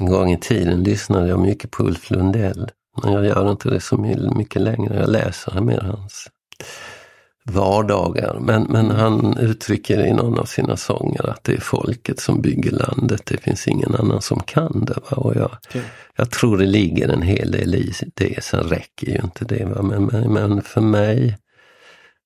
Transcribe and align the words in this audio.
En 0.00 0.06
gång 0.06 0.32
i 0.32 0.38
tiden 0.38 0.82
lyssnade 0.82 1.28
jag 1.28 1.40
mycket 1.40 1.70
på 1.70 1.82
Ulf 1.82 2.10
Lundell. 2.10 2.70
Men 3.02 3.12
jag 3.12 3.26
gör 3.26 3.50
inte 3.50 3.70
det 3.70 3.80
så 3.80 3.96
mycket 4.36 4.62
längre. 4.62 4.96
Jag 5.00 5.08
läser 5.08 5.60
mer 5.60 5.80
hans 5.80 6.28
vardagar. 7.50 8.38
Men, 8.40 8.62
men 8.62 8.90
han 8.90 9.36
uttrycker 9.38 10.06
i 10.06 10.12
någon 10.12 10.38
av 10.38 10.44
sina 10.44 10.76
sånger 10.76 11.30
att 11.30 11.44
det 11.44 11.52
är 11.52 11.60
folket 11.60 12.20
som 12.20 12.40
bygger 12.40 12.70
landet. 12.70 13.22
Det 13.24 13.36
finns 13.36 13.68
ingen 13.68 13.94
annan 13.94 14.22
som 14.22 14.40
kan 14.40 14.84
det. 14.84 14.94
Va? 15.10 15.16
Och 15.16 15.36
jag, 15.36 15.50
okay. 15.68 15.82
jag 16.16 16.30
tror 16.30 16.58
det 16.58 16.66
ligger 16.66 17.08
en 17.08 17.22
hel 17.22 17.50
del 17.50 17.74
i 17.74 17.92
det. 18.14 18.44
Sen 18.44 18.60
räcker 18.60 19.06
ju 19.06 19.20
inte 19.24 19.44
det. 19.44 19.64
Va? 19.64 19.82
Men, 19.82 20.04
men, 20.04 20.32
men 20.32 20.62
för 20.62 20.80
mig 20.80 21.38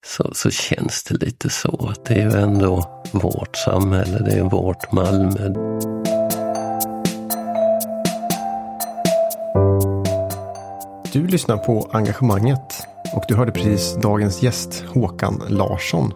så, 0.07 0.31
så 0.35 0.51
känns 0.51 1.05
det 1.05 1.25
lite 1.25 1.51
så 1.51 1.89
att 1.91 2.05
det 2.05 2.15
är 2.15 2.31
ju 2.31 2.41
ändå 2.41 3.03
vårt 3.13 3.57
samhälle. 3.57 4.19
Det 4.19 4.33
är 4.33 4.43
vårt 4.43 4.93
Malmö. 4.93 6.02
Du 11.13 11.27
lyssnar 11.27 11.57
på 11.57 11.91
Engagemanget 11.93 12.87
och 13.15 13.25
du 13.29 13.35
hörde 13.35 13.53
precis 13.53 13.97
dagens 14.03 14.43
gäst 14.43 14.85
Håkan 14.89 15.43
Larsson 15.49 16.13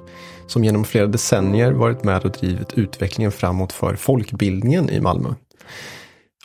som 0.47 0.65
genom 0.65 0.85
flera 0.85 1.07
decennier 1.07 1.73
varit 1.73 2.05
med 2.05 2.25
och 2.25 2.31
drivit 2.31 2.73
utvecklingen 2.73 3.33
framåt 3.33 3.73
för 3.73 3.97
folkbildningen 3.97 4.91
i 4.91 5.01
Malmö. 5.01 5.35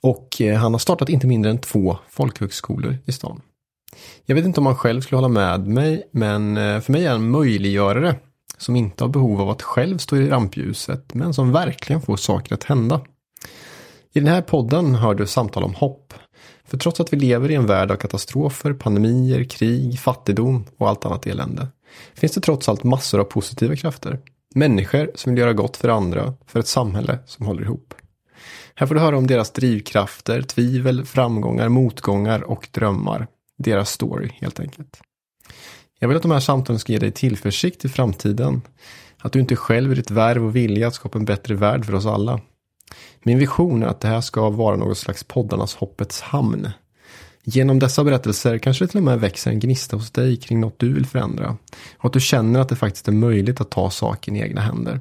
Och 0.01 0.41
eh, 0.41 0.57
han 0.57 0.73
har 0.73 0.79
startat 0.79 1.09
inte 1.09 1.27
mindre 1.27 1.51
än 1.51 1.57
två 1.57 1.97
folkhögskolor 2.09 2.97
i 3.05 3.11
stan. 3.11 3.41
Jag 4.25 4.35
vet 4.35 4.45
inte 4.45 4.59
om 4.59 4.65
han 4.65 4.75
själv 4.75 5.01
skulle 5.01 5.17
hålla 5.17 5.27
med 5.27 5.67
mig, 5.67 6.09
men 6.11 6.57
eh, 6.57 6.79
för 6.79 6.91
mig 6.91 7.05
är 7.05 7.11
han 7.11 7.29
möjliggörare 7.29 8.15
som 8.57 8.75
inte 8.75 9.03
har 9.03 9.09
behov 9.09 9.41
av 9.41 9.49
att 9.49 9.61
själv 9.61 9.97
stå 9.97 10.17
i 10.17 10.29
rampljuset, 10.29 11.13
men 11.13 11.33
som 11.33 11.51
verkligen 11.51 12.01
får 12.01 12.17
saker 12.17 12.55
att 12.55 12.63
hända. 12.63 13.01
I 14.13 14.19
den 14.19 14.29
här 14.29 14.41
podden 14.41 14.95
hör 14.95 15.15
du 15.15 15.27
samtal 15.27 15.63
om 15.63 15.73
hopp, 15.73 16.13
för 16.71 16.77
trots 16.77 16.99
att 16.99 17.13
vi 17.13 17.17
lever 17.17 17.51
i 17.51 17.55
en 17.55 17.65
värld 17.65 17.91
av 17.91 17.95
katastrofer, 17.95 18.73
pandemier, 18.73 19.43
krig, 19.43 19.99
fattigdom 19.99 20.65
och 20.77 20.89
allt 20.89 21.05
annat 21.05 21.27
elände 21.27 21.67
finns 22.13 22.31
det 22.31 22.41
trots 22.41 22.69
allt 22.69 22.83
massor 22.83 23.19
av 23.19 23.23
positiva 23.23 23.75
krafter. 23.75 24.19
Människor 24.55 25.11
som 25.15 25.31
vill 25.31 25.41
göra 25.41 25.53
gott 25.53 25.77
för 25.77 25.89
andra, 25.89 26.33
för 26.47 26.59
ett 26.59 26.67
samhälle 26.67 27.19
som 27.25 27.45
håller 27.45 27.63
ihop. 27.63 27.93
Här 28.75 28.87
får 28.87 28.95
du 28.95 29.01
höra 29.01 29.17
om 29.17 29.27
deras 29.27 29.51
drivkrafter, 29.51 30.41
tvivel, 30.41 31.05
framgångar, 31.05 31.69
motgångar 31.69 32.41
och 32.43 32.67
drömmar. 32.71 33.27
Deras 33.57 33.89
story 33.89 34.29
helt 34.41 34.59
enkelt. 34.59 35.01
Jag 35.99 36.07
vill 36.07 36.17
att 36.17 36.23
de 36.23 36.31
här 36.31 36.39
samtalen 36.39 36.79
ska 36.79 36.93
ge 36.93 36.99
dig 36.99 37.11
tillförsikt 37.11 37.85
i 37.85 37.89
framtiden. 37.89 38.61
Att 39.17 39.31
du 39.31 39.39
inte 39.39 39.55
själv 39.55 39.91
är 39.91 39.95
ditt 39.95 40.11
värv 40.11 40.45
och 40.45 40.55
vilja 40.55 40.87
att 40.87 40.95
skapa 40.95 41.19
en 41.19 41.25
bättre 41.25 41.55
värld 41.55 41.85
för 41.85 41.95
oss 41.95 42.05
alla. 42.05 42.39
Min 43.23 43.39
vision 43.39 43.83
är 43.83 43.87
att 43.87 43.99
det 43.99 44.07
här 44.07 44.21
ska 44.21 44.49
vara 44.49 44.75
något 44.75 44.97
slags 44.97 45.23
poddarnas 45.23 45.75
hoppets 45.75 46.21
hamn. 46.21 46.69
Genom 47.43 47.79
dessa 47.79 48.03
berättelser 48.03 48.57
kanske 48.57 48.85
det 48.85 48.87
till 48.87 48.97
och 48.97 49.03
med 49.03 49.19
växer 49.19 49.51
en 49.51 49.59
gnista 49.59 49.95
hos 49.95 50.11
dig 50.11 50.37
kring 50.37 50.59
något 50.59 50.79
du 50.79 50.93
vill 50.93 51.05
förändra. 51.05 51.57
Och 51.97 52.05
att 52.05 52.13
du 52.13 52.19
känner 52.19 52.59
att 52.59 52.69
det 52.69 52.75
faktiskt 52.75 53.07
är 53.07 53.11
möjligt 53.11 53.61
att 53.61 53.69
ta 53.69 53.89
saken 53.89 54.35
i 54.35 54.39
egna 54.39 54.61
händer. 54.61 54.99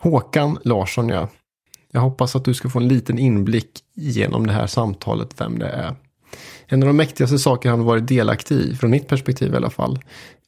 Håkan 0.00 0.58
Larsson 0.64 1.08
ja. 1.08 1.28
Jag 1.90 2.00
hoppas 2.00 2.36
att 2.36 2.44
du 2.44 2.54
ska 2.54 2.68
få 2.68 2.78
en 2.78 2.88
liten 2.88 3.18
inblick 3.18 3.70
genom 3.94 4.46
det 4.46 4.52
här 4.52 4.66
samtalet 4.66 5.40
vem 5.40 5.58
det 5.58 5.68
är. 5.68 5.96
En 6.66 6.82
av 6.82 6.86
de 6.86 6.96
mäktigaste 6.96 7.38
saker 7.38 7.70
han 7.70 7.84
varit 7.84 8.08
delaktig 8.08 8.54
i, 8.54 8.76
från 8.76 8.90
mitt 8.90 9.08
perspektiv 9.08 9.52
i 9.52 9.56
alla 9.56 9.70
fall, 9.70 9.98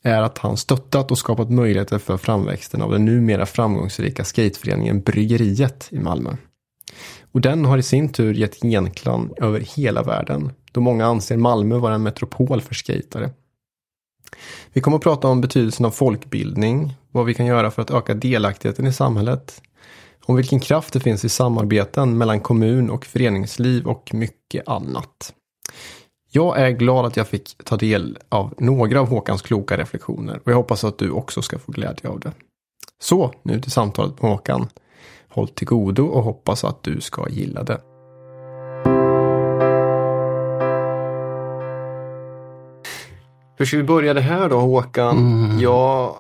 är 0.03 0.23
att 0.23 0.39
han 0.39 0.57
stöttat 0.57 1.11
och 1.11 1.19
skapat 1.19 1.51
möjligheter 1.51 1.99
för 1.99 2.17
framväxten 2.17 2.83
av 2.83 2.93
den 2.93 3.05
numera 3.05 3.47
framgångsrika 3.47 4.25
skateföreningen 4.25 5.01
Bryggeriet 5.01 5.89
i 5.91 5.99
Malmö. 5.99 6.37
Och 7.33 7.41
den 7.41 7.65
har 7.65 7.79
i 7.79 7.83
sin 7.83 8.09
tur 8.09 8.35
gett 8.35 8.63
genklang 8.63 9.31
över 9.37 9.61
hela 9.61 10.03
världen, 10.03 10.53
då 10.73 10.81
många 10.81 11.07
anser 11.07 11.37
Malmö 11.37 11.79
vara 11.79 11.95
en 11.95 12.03
metropol 12.03 12.61
för 12.61 12.75
skatare. 12.75 13.31
Vi 14.73 14.81
kommer 14.81 14.97
att 14.97 15.03
prata 15.03 15.29
om 15.29 15.41
betydelsen 15.41 15.87
av 15.87 15.91
folkbildning, 15.91 16.95
vad 17.11 17.27
vi 17.27 17.35
kan 17.35 17.47
göra 17.47 17.71
för 17.71 17.83
att 17.83 17.91
öka 17.91 18.15
delaktigheten 18.15 18.87
i 18.87 18.93
samhället, 18.93 19.63
om 20.25 20.37
vilken 20.37 20.61
kraft 20.61 20.93
det 20.93 21.01
finns 21.01 21.25
i 21.25 21.29
samarbeten 21.29 22.19
mellan 22.19 22.41
kommun 22.41 22.91
och 22.91 23.05
föreningsliv 23.05 23.87
och 23.87 24.11
mycket 24.15 24.69
annat. 24.69 25.35
Jag 26.31 26.61
är 26.61 26.71
glad 26.71 27.07
att 27.07 27.17
jag 27.17 27.29
fick 27.29 27.65
ta 27.65 27.77
del 27.77 28.19
av 28.29 28.55
några 28.59 29.01
av 29.01 29.09
Håkans 29.09 29.43
kloka 29.43 29.77
reflektioner 29.77 30.41
och 30.45 30.51
jag 30.51 30.57
hoppas 30.57 30.85
att 30.85 30.99
du 30.99 31.11
också 31.11 31.43
ska 31.43 31.59
få 31.59 31.73
glädje 31.73 32.09
av 32.09 32.21
det. 32.21 32.33
Så, 33.01 33.33
nu 33.43 33.61
till 33.61 33.71
samtalet 33.71 34.23
med 34.23 34.31
Håkan. 34.31 34.69
Håll 35.29 35.49
till 35.49 35.67
godo 35.67 36.07
och 36.07 36.23
hoppas 36.23 36.65
att 36.65 36.83
du 36.83 37.01
ska 37.01 37.29
gilla 37.29 37.63
det. 37.63 37.81
Hur 43.57 43.65
ska 43.65 43.77
vi 43.77 43.83
börja 43.83 44.15
det 44.15 44.21
här 44.21 44.49
då 44.49 44.59
Håkan? 44.59 45.19
Mm. 45.19 45.61
Jag 45.61 46.17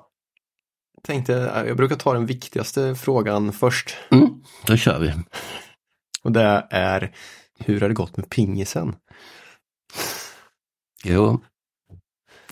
tänkte, 1.02 1.64
jag 1.66 1.76
brukar 1.76 1.96
ta 1.96 2.12
den 2.12 2.26
viktigaste 2.26 2.94
frågan 2.94 3.52
först. 3.52 3.96
Mm, 4.10 4.42
då 4.66 4.76
kör 4.76 4.98
vi. 4.98 5.12
Och 6.22 6.32
det 6.32 6.66
är, 6.70 7.12
hur 7.58 7.80
har 7.80 7.88
det 7.88 7.94
gått 7.94 8.16
med 8.16 8.30
pingisen? 8.30 8.96
Jo, 11.04 11.40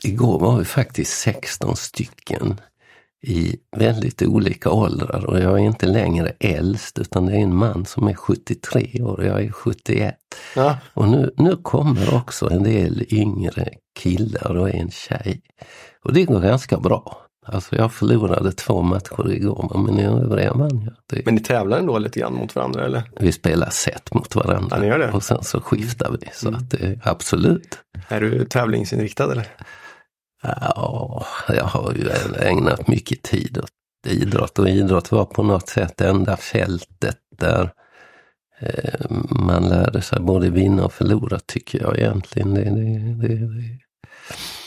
igår 0.03 0.39
var 0.39 0.59
vi 0.59 0.65
faktiskt 0.65 1.19
16 1.19 1.77
stycken 1.77 2.61
i 3.23 3.57
väldigt 3.77 4.23
olika 4.23 4.71
åldrar 4.71 5.27
och 5.27 5.39
jag 5.41 5.53
är 5.53 5.65
inte 5.65 5.87
längre 5.87 6.33
äldst 6.41 6.99
utan 6.99 7.27
det 7.27 7.33
är 7.33 7.41
en 7.41 7.57
man 7.57 7.87
som 7.87 8.09
är 8.09 8.15
73 8.15 9.03
år 9.03 9.19
och 9.19 9.25
jag 9.25 9.45
är 9.45 9.51
71. 9.51 10.15
Ja. 10.57 10.79
Och 10.95 11.09
nu, 11.09 11.35
nu 11.37 11.57
kommer 11.57 12.15
också 12.15 12.51
en 12.51 12.63
del 12.63 13.07
yngre 13.09 13.69
killar 13.99 14.57
och 14.57 14.71
en 14.71 14.91
tjej. 14.91 15.41
Och 16.05 16.13
det 16.13 16.25
går 16.25 16.41
ganska 16.41 16.79
bra. 16.79 17.26
Alltså 17.49 17.77
jag 17.77 17.93
förlorade 17.93 18.53
två 18.53 18.83
matcher 18.83 19.33
igår 19.33 19.83
men 19.87 19.99
i 19.99 20.05
övriga 20.05 20.53
vann 20.53 20.83
jag. 20.85 20.95
Det... 21.07 21.25
Men 21.25 21.35
ni 21.35 21.41
tävlar 21.41 21.79
ändå 21.79 21.99
lite 21.99 22.21
grann 22.21 22.35
mot 22.35 22.55
varandra 22.55 22.85
eller? 22.85 23.03
Vi 23.21 23.33
spelar 23.33 23.71
set 23.71 24.15
mot 24.15 24.35
varandra. 24.35 24.69
Ja, 24.71 24.79
ni 24.79 24.87
gör 24.87 24.99
det. 24.99 25.13
Och 25.13 25.23
sen 25.23 25.43
så 25.43 25.61
skiftar 25.61 26.11
vi. 26.21 26.29
Så 26.33 26.49
mm. 26.49 26.61
att 26.61 26.71
det, 26.71 27.01
absolut. 27.03 27.79
Är 28.09 28.21
du 28.21 28.45
tävlingsinriktad 28.45 29.33
eller? 29.33 29.47
Ja, 30.43 31.27
jag 31.49 31.65
har 31.65 31.93
ju 31.93 32.11
ägnat 32.41 32.89
mycket 32.89 33.23
tid 33.23 33.59
åt 33.59 33.71
idrott 34.07 34.59
och 34.59 34.69
idrott 34.69 35.13
var 35.13 35.25
på 35.25 35.43
något 35.43 35.69
sätt 35.69 35.95
det 35.97 36.09
enda 36.09 36.37
fältet 36.37 37.19
där 37.39 37.71
eh, 38.61 39.11
man 39.31 39.69
lärde 39.69 40.03
sig 40.03 40.21
både 40.21 40.51
vinna 40.51 40.85
och 40.85 40.93
förlora 40.93 41.39
tycker 41.47 41.83
jag 41.83 41.99
egentligen. 41.99 42.55
Det, 42.55 42.65
det, 42.65 43.29
det, 43.29 43.35
det. 43.35 43.79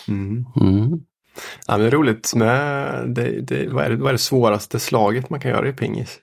Mm. 0.08 0.46
Mm. 0.62 1.00
Ja, 1.68 1.78
men 1.78 1.92
roligt 1.92 2.36
med 2.36 3.10
det, 3.10 3.42
det, 3.42 3.68
vad, 3.68 3.86
är 3.86 3.90
det, 3.90 3.96
vad 3.96 4.08
är 4.08 4.14
det 4.14 4.18
svåraste 4.18 4.80
slaget 4.80 5.30
man 5.30 5.40
kan 5.40 5.52
göra 5.52 5.68
i 5.68 5.74
pingis? 5.74 6.20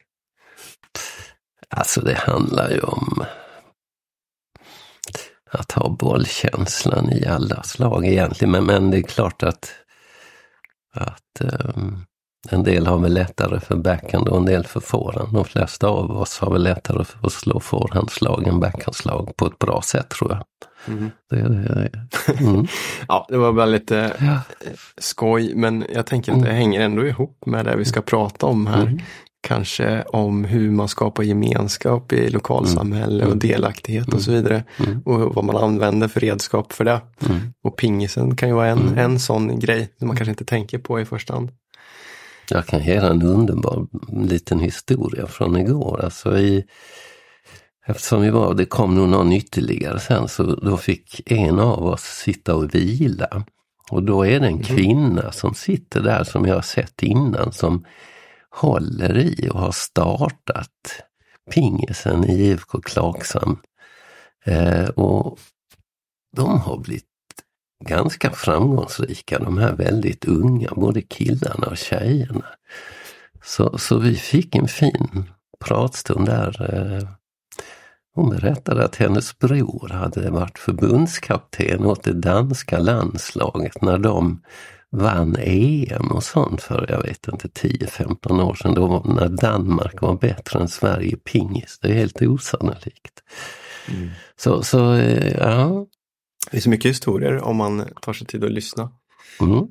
Alltså 1.70 2.00
det 2.00 2.14
handlar 2.14 2.70
ju 2.70 2.80
om 2.80 3.24
att 5.50 5.72
ha 5.72 5.88
bollkänslan 5.88 7.12
i 7.12 7.26
alla 7.26 7.62
slag 7.62 8.06
egentligen. 8.06 8.52
Men, 8.52 8.64
men 8.64 8.90
det 8.90 8.98
är 8.98 9.02
klart 9.02 9.42
att, 9.42 9.74
att 10.94 11.40
um, 11.74 12.04
en 12.48 12.62
del 12.62 12.86
har 12.86 12.98
väl 12.98 13.14
lättare 13.14 13.60
för 13.60 13.76
backhand 13.76 14.28
och 14.28 14.36
en 14.36 14.44
del 14.44 14.66
för 14.66 14.80
forehand. 14.80 15.32
De 15.32 15.44
flesta 15.44 15.88
av 15.88 16.10
oss 16.10 16.38
har 16.38 16.52
väl 16.52 16.62
lättare 16.62 17.04
för 17.04 17.26
att 17.26 17.32
slå 17.32 17.60
forehandslag 17.60 18.46
än 18.46 18.60
backhandslag 18.60 19.36
på 19.36 19.46
ett 19.46 19.58
bra 19.58 19.82
sätt 19.82 20.08
tror 20.08 20.32
jag. 20.32 20.44
Mm. 20.88 21.10
Det, 21.30 21.36
det, 21.36 21.90
mm. 22.40 22.66
ja, 23.08 23.26
det 23.28 23.36
var 23.36 23.52
bara 23.52 23.66
lite 23.66 24.16
ja. 24.20 24.40
skoj 24.98 25.54
men 25.54 25.84
jag 25.94 26.06
tänker 26.06 26.32
att 26.32 26.42
det 26.42 26.48
mm. 26.48 26.56
hänger 26.56 26.80
ändå 26.80 27.06
ihop 27.06 27.46
med 27.46 27.64
det 27.64 27.76
vi 27.76 27.84
ska 27.84 28.02
prata 28.02 28.46
om 28.46 28.66
här. 28.66 28.82
Mm. 28.82 28.98
Kanske 29.40 30.02
om 30.02 30.44
hur 30.44 30.70
man 30.70 30.88
skapar 30.88 31.22
gemenskap 31.22 32.12
i 32.12 32.30
lokalsamhälle 32.30 33.22
mm. 33.22 33.32
och 33.32 33.36
delaktighet 33.38 34.14
och 34.14 34.20
så 34.20 34.30
vidare. 34.32 34.64
Och 35.04 35.34
vad 35.34 35.44
man 35.44 35.56
använder 35.56 36.08
för 36.08 36.20
redskap 36.20 36.72
för 36.72 36.84
det. 36.84 37.00
Och 37.64 37.76
pingisen 37.76 38.36
kan 38.36 38.48
ju 38.48 38.54
vara 38.54 38.66
en, 38.66 38.98
en 38.98 39.18
sån 39.18 39.58
grej 39.58 39.88
som 39.98 40.08
man 40.08 40.16
kanske 40.16 40.30
inte 40.30 40.44
tänker 40.44 40.78
på 40.78 41.00
i 41.00 41.04
första 41.04 41.34
hand. 41.34 41.50
Jag 42.50 42.66
kan 42.66 42.82
ge 42.82 42.94
en 42.94 43.22
underbar 43.22 43.86
liten 44.26 44.60
historia 44.60 45.26
från 45.26 45.56
igår. 45.56 46.00
Alltså 46.04 46.38
i, 46.38 46.64
Eftersom 47.88 48.22
vi 48.22 48.30
var, 48.30 48.54
det 48.54 48.66
kom 48.66 48.94
nog 48.94 49.08
någon 49.08 49.32
ytterligare 49.32 50.00
sen, 50.00 50.28
så 50.28 50.42
då 50.42 50.76
fick 50.76 51.30
en 51.30 51.60
av 51.60 51.86
oss 51.86 52.02
sitta 52.02 52.54
och 52.54 52.74
vila. 52.74 53.44
Och 53.90 54.02
då 54.02 54.26
är 54.26 54.40
det 54.40 54.46
en 54.46 54.52
mm. 54.52 54.62
kvinna 54.62 55.32
som 55.32 55.54
sitter 55.54 56.00
där 56.00 56.24
som 56.24 56.46
jag 56.46 56.54
har 56.54 56.62
sett 56.62 57.02
innan 57.02 57.52
som 57.52 57.84
håller 58.50 59.18
i 59.18 59.48
och 59.52 59.60
har 59.60 59.72
startat 59.72 61.02
pingisen 61.50 62.24
i 62.24 62.32
IFK 62.32 62.80
Klagsam. 62.80 63.58
Eh, 64.44 64.88
och 64.88 65.38
de 66.36 66.60
har 66.60 66.78
blivit 66.78 67.04
ganska 67.84 68.30
framgångsrika, 68.30 69.38
de 69.38 69.58
här 69.58 69.72
väldigt 69.72 70.24
unga, 70.24 70.70
både 70.76 71.02
killarna 71.02 71.66
och 71.66 71.76
tjejerna. 71.76 72.44
Så, 73.44 73.78
så 73.78 73.98
vi 73.98 74.14
fick 74.14 74.54
en 74.54 74.68
fin 74.68 75.30
pratstund 75.64 76.26
där. 76.26 76.74
Eh, 76.74 77.08
hon 78.16 78.30
berättade 78.30 78.84
att 78.84 78.96
hennes 78.96 79.38
bror 79.38 79.88
hade 79.88 80.30
varit 80.30 80.58
förbundskapten 80.58 81.84
åt 81.84 82.02
det 82.02 82.12
danska 82.12 82.78
landslaget 82.78 83.82
när 83.82 83.98
de 83.98 84.42
vann 84.90 85.36
EM 85.38 86.06
och 86.06 86.22
sånt 86.22 86.62
för, 86.62 86.86
jag 86.88 87.02
vet 87.02 87.28
inte, 87.28 87.48
10-15 87.48 88.42
år 88.42 88.54
sedan. 88.54 88.74
Då 88.74 89.02
när 89.04 89.28
Danmark 89.28 90.02
var 90.02 90.14
bättre 90.14 90.60
än 90.60 90.68
Sverige 90.68 91.08
i 91.08 91.16
pingis. 91.16 91.78
Det 91.82 91.88
är 91.88 91.94
helt 91.94 92.22
osannolikt. 92.22 93.22
Mm. 93.88 94.10
Så, 94.36 94.62
så, 94.62 94.92
eh, 94.94 95.36
ja. 95.36 95.86
Det 96.50 96.56
är 96.56 96.60
så 96.60 96.70
mycket 96.70 96.90
historier 96.90 97.42
om 97.42 97.56
man 97.56 97.84
tar 98.02 98.12
sig 98.12 98.26
tid 98.26 98.44
att 98.44 98.50
lyssna. 98.50 98.90
Mm. 99.40 99.66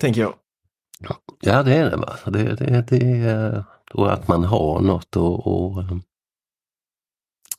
Tänker 0.00 0.20
jag. 0.20 0.34
Ja 1.40 1.62
det 1.62 1.74
är 1.74 1.90
det. 1.90 1.96
Va? 1.96 2.16
Det, 2.26 2.54
det, 2.54 2.82
det, 2.88 3.64
och 3.94 4.12
att 4.12 4.28
man 4.28 4.44
har 4.44 4.80
något 4.80 5.16
att 5.16 5.90
eh, 5.90 5.98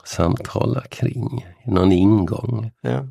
samtala 0.04 0.82
kring, 0.82 1.46
någon 1.66 1.92
ingång. 1.92 2.72
Ja 2.82 3.06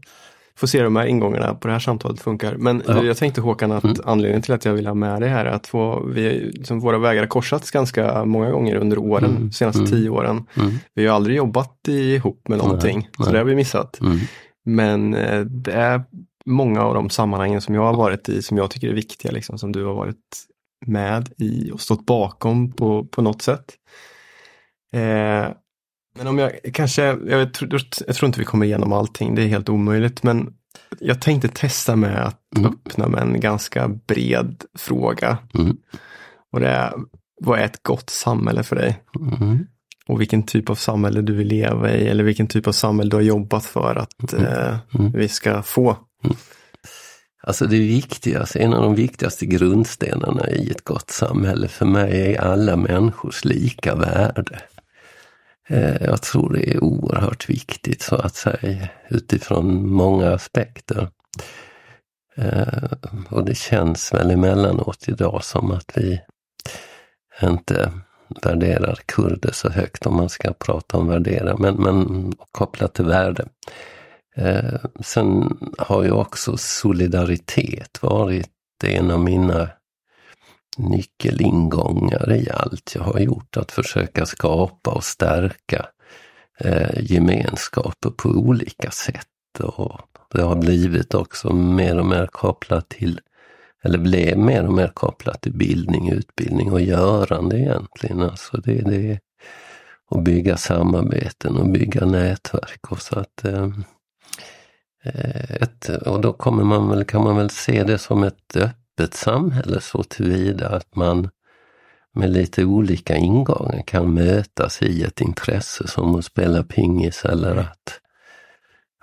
får 0.62 0.66
se 0.66 0.78
hur 0.78 0.84
de 0.84 0.96
här 0.96 1.06
ingångarna 1.06 1.54
på 1.54 1.68
det 1.68 1.72
här 1.72 1.80
samtalet 1.80 2.20
funkar. 2.20 2.56
Men 2.56 2.82
ja. 2.86 3.04
jag 3.04 3.16
tänkte 3.16 3.40
Håkan 3.40 3.72
att 3.72 3.84
mm. 3.84 3.96
anledningen 4.04 4.42
till 4.42 4.54
att 4.54 4.64
jag 4.64 4.72
vill 4.72 4.86
ha 4.86 4.94
med 4.94 5.22
det 5.22 5.28
här 5.28 5.44
är 5.44 5.50
att 5.50 5.66
få, 5.66 6.04
vi, 6.06 6.50
liksom, 6.52 6.80
våra 6.80 6.98
vägar 6.98 7.22
har 7.22 7.26
korsats 7.26 7.70
ganska 7.70 8.24
många 8.24 8.50
gånger 8.50 8.76
under 8.76 8.98
åren, 8.98 9.36
mm. 9.36 9.52
senaste 9.52 9.80
mm. 9.80 9.90
tio 9.90 10.10
åren. 10.10 10.46
Mm. 10.54 10.74
Vi 10.94 11.06
har 11.06 11.16
aldrig 11.16 11.36
jobbat 11.36 11.88
ihop 11.88 12.48
med 12.48 12.58
någonting, 12.58 12.98
nej, 12.98 13.10
så 13.16 13.22
nej. 13.22 13.32
det 13.32 13.38
har 13.38 13.44
vi 13.44 13.54
missat. 13.54 14.00
Mm. 14.00 14.18
Men 14.64 15.14
eh, 15.14 15.40
det 15.40 15.72
är 15.72 16.02
många 16.46 16.82
av 16.82 16.94
de 16.94 17.10
sammanhangen 17.10 17.60
som 17.60 17.74
jag 17.74 17.82
har 17.82 17.96
varit 17.96 18.28
i 18.28 18.42
som 18.42 18.56
jag 18.56 18.70
tycker 18.70 18.88
är 18.88 18.94
viktiga, 18.94 19.32
liksom, 19.32 19.58
som 19.58 19.72
du 19.72 19.84
har 19.84 19.94
varit 19.94 20.46
med 20.86 21.28
i 21.38 21.70
och 21.72 21.80
stått 21.80 22.06
bakom 22.06 22.72
på, 22.72 23.04
på 23.04 23.22
något 23.22 23.42
sätt. 23.42 23.64
Eh, 24.94 25.46
men 26.14 26.26
om 26.26 26.38
jag 26.38 26.52
kanske, 26.72 27.02
jag 27.26 27.54
tror, 27.54 27.80
jag 28.06 28.16
tror 28.16 28.26
inte 28.26 28.38
vi 28.38 28.44
kommer 28.44 28.66
igenom 28.66 28.92
allting, 28.92 29.34
det 29.34 29.42
är 29.42 29.46
helt 29.46 29.68
omöjligt, 29.68 30.22
men 30.22 30.54
jag 30.98 31.20
tänkte 31.20 31.48
testa 31.48 31.96
med 31.96 32.26
att 32.26 32.56
mm. 32.56 32.72
öppna 32.72 33.08
med 33.08 33.22
en 33.22 33.40
ganska 33.40 33.88
bred 33.88 34.64
fråga. 34.78 35.38
Mm. 35.54 35.76
Och 36.52 36.60
det 36.60 36.68
är, 36.68 36.92
vad 37.40 37.58
är 37.58 37.64
ett 37.64 37.82
gott 37.82 38.10
samhälle 38.10 38.62
för 38.62 38.76
dig? 38.76 39.02
Mm. 39.40 39.66
Och 40.06 40.20
vilken 40.20 40.42
typ 40.42 40.70
av 40.70 40.74
samhälle 40.74 41.22
du 41.22 41.34
vill 41.34 41.48
leva 41.48 41.90
i 41.90 42.08
eller 42.08 42.24
vilken 42.24 42.46
typ 42.46 42.66
av 42.66 42.72
samhälle 42.72 43.10
du 43.10 43.16
har 43.16 43.22
jobbat 43.22 43.64
för 43.64 43.96
att 43.96 44.32
mm. 44.32 44.44
eh, 44.44 44.76
mm. 44.94 45.12
vi 45.12 45.28
ska 45.28 45.62
få. 45.62 45.96
Mm. 46.24 46.36
Alltså 47.42 47.66
det 47.66 47.78
viktigaste, 47.78 48.58
en 48.58 48.74
av 48.74 48.82
de 48.82 48.94
viktigaste 48.94 49.46
grundstenarna 49.46 50.50
i 50.50 50.70
ett 50.70 50.84
gott 50.84 51.10
samhälle 51.10 51.68
för 51.68 51.86
mig 51.86 52.34
är 52.34 52.40
alla 52.40 52.76
människors 52.76 53.44
lika 53.44 53.94
värde. 53.94 54.62
Eh, 55.68 56.02
jag 56.02 56.22
tror 56.22 56.52
det 56.52 56.70
är 56.70 56.84
oerhört 56.84 57.48
viktigt 57.48 58.02
så 58.02 58.16
att 58.16 58.34
säga 58.34 58.88
utifrån 59.10 59.88
många 59.88 60.34
aspekter. 60.34 61.08
Eh, 62.36 62.92
och 63.30 63.44
det 63.44 63.54
känns 63.54 64.14
väl 64.14 64.30
emellanåt 64.30 65.08
idag 65.08 65.44
som 65.44 65.70
att 65.70 65.92
vi 65.94 66.20
inte 67.42 67.92
värderar 68.42 68.98
kurder 69.06 69.52
så 69.52 69.70
högt 69.70 70.06
om 70.06 70.16
man 70.16 70.28
ska 70.28 70.52
prata 70.52 70.96
om 70.96 71.08
värdera, 71.08 71.56
men, 71.56 71.74
men 71.74 72.32
kopplat 72.52 72.94
till 72.94 73.04
värde. 73.04 73.44
Eh, 74.36 74.80
sen 75.00 75.58
har 75.78 76.02
ju 76.02 76.10
också 76.10 76.56
solidaritet 76.56 78.02
varit 78.02 78.50
en 78.84 79.10
av 79.10 79.20
mina 79.20 79.68
nyckelingångar 80.78 82.32
i 82.32 82.50
allt 82.50 82.92
jag 82.94 83.02
har 83.02 83.20
gjort, 83.20 83.56
att 83.56 83.72
försöka 83.72 84.26
skapa 84.26 84.90
och 84.90 85.04
stärka 85.04 85.86
eh, 86.58 87.00
gemenskaper 87.02 88.10
på 88.10 88.28
olika 88.28 88.90
sätt. 88.90 89.60
Och 89.60 90.00
det 90.32 90.42
har 90.42 90.56
blivit 90.56 91.14
också 91.14 91.52
mer 91.52 91.98
och 91.98 92.06
mer 92.06 92.26
kopplat 92.26 92.88
till, 92.88 93.20
eller 93.84 93.98
blev 93.98 94.38
mer 94.38 94.66
och 94.66 94.72
mer 94.72 94.88
kopplat 94.88 95.40
till 95.40 95.52
bildning, 95.52 96.08
utbildning 96.08 96.72
och 96.72 96.80
görande 96.80 97.58
egentligen. 97.58 98.22
Alltså 98.22 98.56
det, 98.56 98.82
det 98.90 99.18
att 100.10 100.24
bygga 100.24 100.56
samarbeten 100.56 101.56
och 101.56 101.68
bygga 101.68 102.06
nätverk. 102.06 102.92
Och 102.92 103.02
så 103.02 103.18
att, 103.18 103.44
eh, 103.44 103.68
eh 105.04 105.62
ett, 105.62 105.88
och 105.88 106.20
då 106.20 106.32
kommer 106.32 106.64
man 106.64 106.88
väl, 106.88 107.04
kan 107.04 107.24
man 107.24 107.36
väl 107.36 107.50
se 107.50 107.84
det 107.84 107.98
som 107.98 108.22
ett 108.22 108.56
eh, 108.56 108.70
öppet 108.92 109.14
samhälle 109.14 109.80
så 109.80 110.02
tillvida 110.02 110.68
att 110.68 110.96
man 110.96 111.30
med 112.14 112.30
lite 112.30 112.64
olika 112.64 113.16
ingångar 113.16 113.82
kan 113.86 114.14
mötas 114.14 114.82
i 114.82 115.02
ett 115.02 115.20
intresse 115.20 115.88
som 115.88 116.14
att 116.14 116.24
spela 116.24 116.62
pingis 116.62 117.24
eller 117.24 117.52
mm. 117.52 117.64
att, 117.64 118.00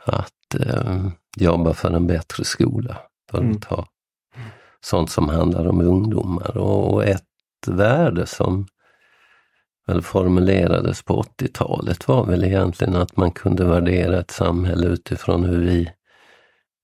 att 0.06 0.56
eh, 0.66 1.08
jobba 1.38 1.74
för 1.74 1.92
en 1.92 2.08
bättre 2.08 2.44
skola. 2.44 2.98
För 3.32 3.38
att 3.38 3.44
mm. 3.44 3.60
ta 3.60 3.86
sånt 4.82 5.12
som 5.12 5.30
handlar 5.30 5.68
om 5.68 5.82
ungdomar. 5.82 6.58
Och 6.58 7.06
ett 7.06 7.24
värde 7.68 8.26
som 8.26 8.68
väl 9.88 10.02
formulerades 10.02 11.04
på 11.04 11.22
80-talet 11.22 12.08
var 12.08 12.26
väl 12.26 12.44
egentligen 12.44 12.96
att 12.96 13.18
man 13.18 13.32
kunde 13.32 13.66
värdera 13.66 14.20
ett 14.20 14.32
samhälle 14.32 14.88
utifrån 14.88 15.46
hur 15.46 15.60
vi 15.60 15.92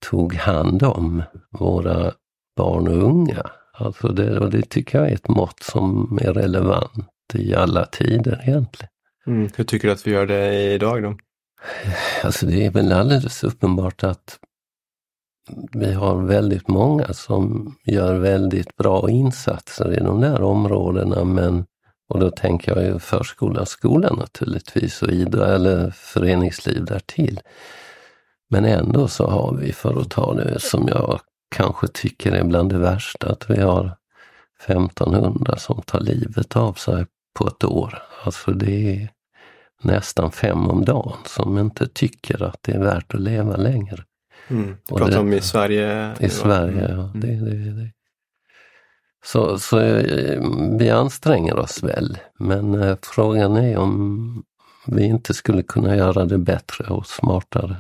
tog 0.09 0.33
hand 0.33 0.83
om 0.83 1.23
våra 1.49 2.13
barn 2.55 2.87
och 2.87 3.03
unga. 3.03 3.51
Alltså 3.73 4.07
det, 4.07 4.39
och 4.39 4.49
det 4.49 4.69
tycker 4.69 4.97
jag 4.97 5.09
är 5.09 5.13
ett 5.13 5.27
mått 5.27 5.63
som 5.63 6.19
är 6.21 6.33
relevant 6.33 7.09
i 7.33 7.55
alla 7.55 7.85
tider 7.85 8.43
egentligen. 8.47 8.89
Mm. 9.27 9.49
Hur 9.55 9.63
tycker 9.63 9.87
du 9.87 9.93
att 9.93 10.07
vi 10.07 10.11
gör 10.11 10.25
det 10.25 10.73
idag 10.73 11.03
då? 11.03 11.17
Alltså 12.23 12.45
det 12.45 12.65
är 12.65 12.71
väl 12.71 12.91
alldeles 12.91 13.43
uppenbart 13.43 14.03
att 14.03 14.39
vi 15.71 15.93
har 15.93 16.15
väldigt 16.15 16.67
många 16.67 17.13
som 17.13 17.75
gör 17.85 18.15
väldigt 18.15 18.75
bra 18.75 19.09
insatser 19.09 19.93
i 19.93 20.03
de 20.03 20.21
där 20.21 20.41
områdena 20.41 21.23
men 21.23 21.65
och 22.09 22.19
då 22.19 22.31
tänker 22.31 22.75
jag 22.75 22.85
ju 22.85 22.99
förskola, 22.99 23.65
skola 23.65 24.13
naturligtvis 24.13 25.01
och 25.01 25.09
idrott 25.09 25.47
eller 25.47 25.91
föreningsliv 25.91 26.85
därtill. 26.85 27.39
Men 28.49 28.65
ändå 28.65 29.07
så 29.07 29.27
har 29.27 29.55
vi, 29.55 29.73
för 29.73 30.01
att 30.01 30.09
ta 30.09 30.33
det 30.33 30.59
som 30.59 30.87
jag 30.87 31.19
kanske 31.49 31.87
tycker 31.87 32.31
är 32.31 32.43
bland 32.43 32.69
det 32.69 32.79
värsta 32.79 33.29
att 33.29 33.49
vi 33.49 33.61
har 33.61 33.97
1500 34.65 35.57
som 35.57 35.81
tar 35.81 35.99
livet 35.99 36.55
av 36.55 36.73
sig 36.73 37.05
på 37.33 37.47
ett 37.47 37.63
år. 37.63 38.03
Alltså 38.23 38.51
det 38.51 38.95
är 38.95 39.09
nästan 39.81 40.31
fem 40.31 40.69
om 40.69 40.85
dagen 40.85 41.17
som 41.25 41.57
inte 41.57 41.87
tycker 41.87 42.43
att 42.43 42.59
det 42.61 42.71
är 42.71 42.79
värt 42.79 43.13
att 43.13 43.21
leva 43.21 43.55
längre. 43.55 44.03
Mm. 44.47 44.77
Du 44.87 44.95
pratar 44.95 45.11
det, 45.11 45.19
om 45.19 45.33
i 45.33 45.41
Sverige? 45.41 46.13
I 46.19 46.29
Sverige, 46.29 46.89
ja. 46.89 47.03
Mm. 47.03 47.19
Det, 47.19 47.27
det, 47.27 47.71
det. 47.71 47.91
Så, 49.25 49.59
så 49.59 49.79
eh, 49.79 50.41
vi 50.79 50.89
anstränger 50.89 51.59
oss 51.59 51.83
väl, 51.83 52.17
men 52.39 52.81
eh, 52.81 52.97
frågan 53.01 53.57
är 53.57 53.77
om 53.77 54.43
vi 54.87 55.03
inte 55.03 55.33
skulle 55.33 55.63
kunna 55.63 55.95
göra 55.95 56.25
det 56.25 56.37
bättre 56.37 56.85
och 56.85 57.07
smartare. 57.07 57.75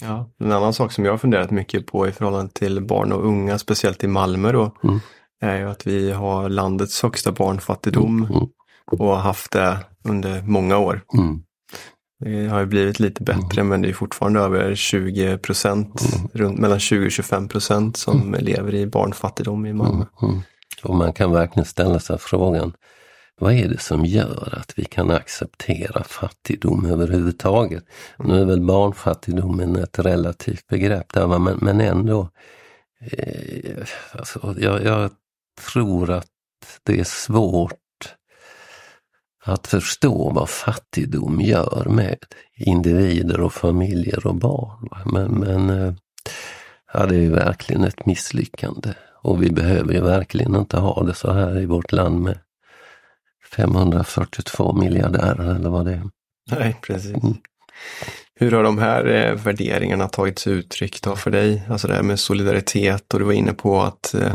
Ja, 0.00 0.30
en 0.38 0.52
annan 0.52 0.74
sak 0.74 0.92
som 0.92 1.04
jag 1.04 1.12
har 1.12 1.18
funderat 1.18 1.50
mycket 1.50 1.86
på 1.86 2.08
i 2.08 2.12
förhållande 2.12 2.52
till 2.52 2.86
barn 2.86 3.12
och 3.12 3.26
unga, 3.26 3.58
speciellt 3.58 4.04
i 4.04 4.08
Malmö 4.08 4.52
då, 4.52 4.76
mm. 4.84 5.00
är 5.40 5.58
ju 5.58 5.70
att 5.70 5.86
vi 5.86 6.12
har 6.12 6.48
landets 6.48 7.02
högsta 7.02 7.32
barnfattigdom 7.32 8.18
mm. 8.18 8.30
mm. 8.30 8.48
och 8.90 9.06
har 9.06 9.16
haft 9.16 9.52
det 9.52 9.78
under 10.04 10.42
många 10.42 10.78
år. 10.78 11.00
Mm. 11.14 11.42
Det 12.24 12.48
har 12.48 12.60
ju 12.60 12.66
blivit 12.66 13.00
lite 13.00 13.22
bättre 13.22 13.60
mm. 13.60 13.68
men 13.68 13.82
det 13.82 13.88
är 13.88 13.92
fortfarande 13.92 14.40
över 14.40 14.74
20 14.74 15.38
procent, 15.38 16.02
mm. 16.14 16.28
runt 16.32 16.58
mellan 16.58 16.80
20 16.80 17.06
och 17.06 17.12
25 17.12 17.48
procent 17.48 17.96
som 17.96 18.36
lever 18.38 18.74
i 18.74 18.86
barnfattigdom 18.86 19.66
i 19.66 19.72
Malmö. 19.72 20.04
Och 20.82 20.94
man 20.94 21.12
kan 21.12 21.32
verkligen 21.32 21.64
ställa 21.64 21.98
sig 21.98 22.18
frågan, 22.18 22.72
vad 23.40 23.52
är 23.52 23.68
det 23.68 23.80
som 23.80 24.04
gör 24.04 24.58
att 24.60 24.78
vi 24.78 24.84
kan 24.84 25.10
acceptera 25.10 26.04
fattigdom 26.04 26.86
överhuvudtaget? 26.86 27.84
Nu 28.18 28.40
är 28.40 28.44
väl 28.44 28.60
barnfattigdomen 28.60 29.76
ett 29.76 29.98
relativt 29.98 30.66
begrepp 30.66 31.12
där, 31.12 31.38
men, 31.38 31.58
men 31.60 31.80
ändå. 31.80 32.28
Eh, 33.00 33.86
alltså, 34.12 34.54
jag, 34.58 34.84
jag 34.84 35.10
tror 35.72 36.10
att 36.10 36.26
det 36.82 37.00
är 37.00 37.04
svårt 37.04 37.74
att 39.44 39.66
förstå 39.66 40.30
vad 40.30 40.48
fattigdom 40.48 41.40
gör 41.40 41.86
med 41.90 42.18
individer 42.56 43.40
och 43.40 43.52
familjer 43.52 44.26
och 44.26 44.34
barn. 44.34 44.88
Men, 45.12 45.32
men 45.32 45.70
eh, 45.70 45.94
ja, 46.92 47.06
det 47.06 47.16
är 47.16 47.30
verkligen 47.30 47.84
ett 47.84 48.06
misslyckande. 48.06 48.94
Och 49.22 49.42
vi 49.42 49.50
behöver 49.50 49.92
ju 49.92 50.00
verkligen 50.00 50.56
inte 50.56 50.76
ha 50.76 51.02
det 51.02 51.14
så 51.14 51.32
här 51.32 51.60
i 51.60 51.66
vårt 51.66 51.92
land 51.92 52.20
med 52.20 52.38
542 53.56 54.72
miljardärer 54.72 55.54
eller 55.54 55.70
vad 55.70 55.86
det 55.86 55.92
är. 55.92 56.02
Nej, 56.50 56.76
precis. 56.82 57.16
Mm. 57.16 57.36
Hur 58.34 58.52
har 58.52 58.62
de 58.62 58.78
här 58.78 59.06
eh, 59.06 59.34
värderingarna 59.34 60.08
tagits 60.08 60.46
uttryck 60.46 61.02
då 61.02 61.16
för 61.16 61.30
dig? 61.30 61.62
Alltså 61.68 61.88
det 61.88 61.94
här 61.94 62.02
med 62.02 62.20
solidaritet 62.20 63.14
och 63.14 63.20
du 63.20 63.26
var 63.26 63.32
inne 63.32 63.52
på 63.52 63.82
att 63.82 64.14
eh, 64.14 64.34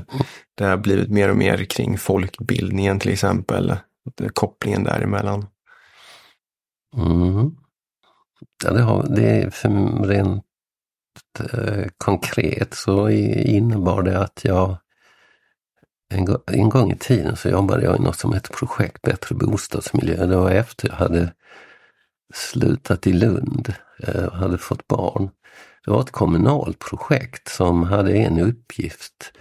det 0.58 0.66
har 0.66 0.78
blivit 0.78 1.10
mer 1.10 1.30
och 1.30 1.38
mer 1.38 1.66
kring 1.66 1.98
folkbildningen 1.98 3.00
till 3.00 3.12
exempel. 3.12 3.76
Kopplingen 4.34 4.84
däremellan. 4.84 5.46
Mm. 6.98 7.52
ja, 8.66 8.72
det, 8.72 8.82
har, 8.82 9.08
det 9.16 9.30
är 9.30 9.50
för 9.50 9.70
rent 10.08 10.44
eh, 11.54 11.86
konkret 11.98 12.74
så 12.74 13.10
innebar 13.10 14.04
det 14.04 14.20
att 14.20 14.42
jag 14.44 14.78
en, 16.10 16.38
en 16.48 16.70
gång 16.70 16.92
i 16.92 16.98
tiden 16.98 17.36
så 17.36 17.50
jobbade 17.50 17.84
jag 17.84 17.98
i 17.98 18.02
något 18.02 18.20
som 18.20 18.34
heter 18.34 18.54
projekt 18.54 19.02
Bättre 19.02 19.36
bostadsmiljö. 19.36 20.26
Det 20.26 20.36
var 20.36 20.52
efter 20.52 20.88
jag 20.88 20.96
hade 20.96 21.34
slutat 22.34 23.08
i 23.08 23.14
Lund 23.14 23.74
eh, 24.04 24.24
och 24.24 24.38
hade 24.38 24.58
fått 24.58 24.88
barn. 24.88 25.30
Det 25.86 25.92
var 25.92 26.02
ett 26.02 26.12
kommunalt 26.12 26.80
projekt 26.80 27.48
som 27.48 27.84
hade 27.84 28.14
en 28.14 28.40
uppgift. 28.40 29.32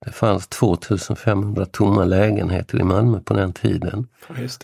Det 0.00 0.12
fanns 0.12 0.48
2500 0.48 1.66
tomma 1.66 2.04
lägenheter 2.04 2.80
i 2.80 2.82
Malmö 2.82 3.20
på 3.20 3.34
den 3.34 3.52
tiden. 3.52 4.08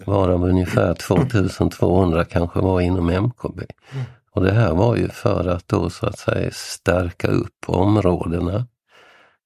Varav 0.06 0.44
ungefär 0.44 0.94
2200 0.94 2.24
kanske 2.24 2.60
var 2.60 2.80
inom 2.80 3.06
MKB. 3.10 3.62
Mm. 3.92 4.04
Och 4.34 4.42
det 4.42 4.52
här 4.52 4.74
var 4.74 4.96
ju 4.96 5.08
för 5.08 5.48
att 5.48 5.68
då 5.68 5.90
så 5.90 6.06
att 6.06 6.18
säga 6.18 6.50
stärka 6.52 7.28
upp 7.28 7.64
områdena 7.66 8.66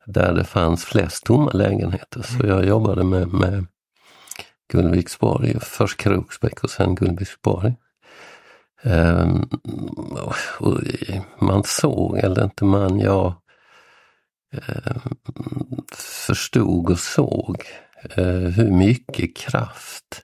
där 0.06 0.34
det 0.34 0.44
fanns 0.44 0.84
flest 0.84 1.24
tomma 1.24 1.50
lägenheter. 1.50 2.22
Så 2.22 2.34
mm. 2.34 2.48
jag 2.48 2.66
jobbade 2.66 3.04
med, 3.04 3.28
med 3.28 3.66
Gullviksborg, 4.72 5.60
först 5.60 5.96
Kroksbäck 5.96 6.64
och 6.64 6.70
sen 6.70 6.94
Gullviksborg. 6.94 7.74
Um, 8.82 9.48
och 10.60 10.82
man 11.38 11.62
såg, 11.64 12.18
eller 12.18 12.44
inte 12.44 12.64
man, 12.64 13.00
jag 13.00 13.34
um, 14.52 15.16
förstod 16.26 16.90
och 16.90 16.98
såg 16.98 17.62
uh, 18.18 18.48
hur 18.48 18.70
mycket 18.70 19.36
kraft 19.36 20.22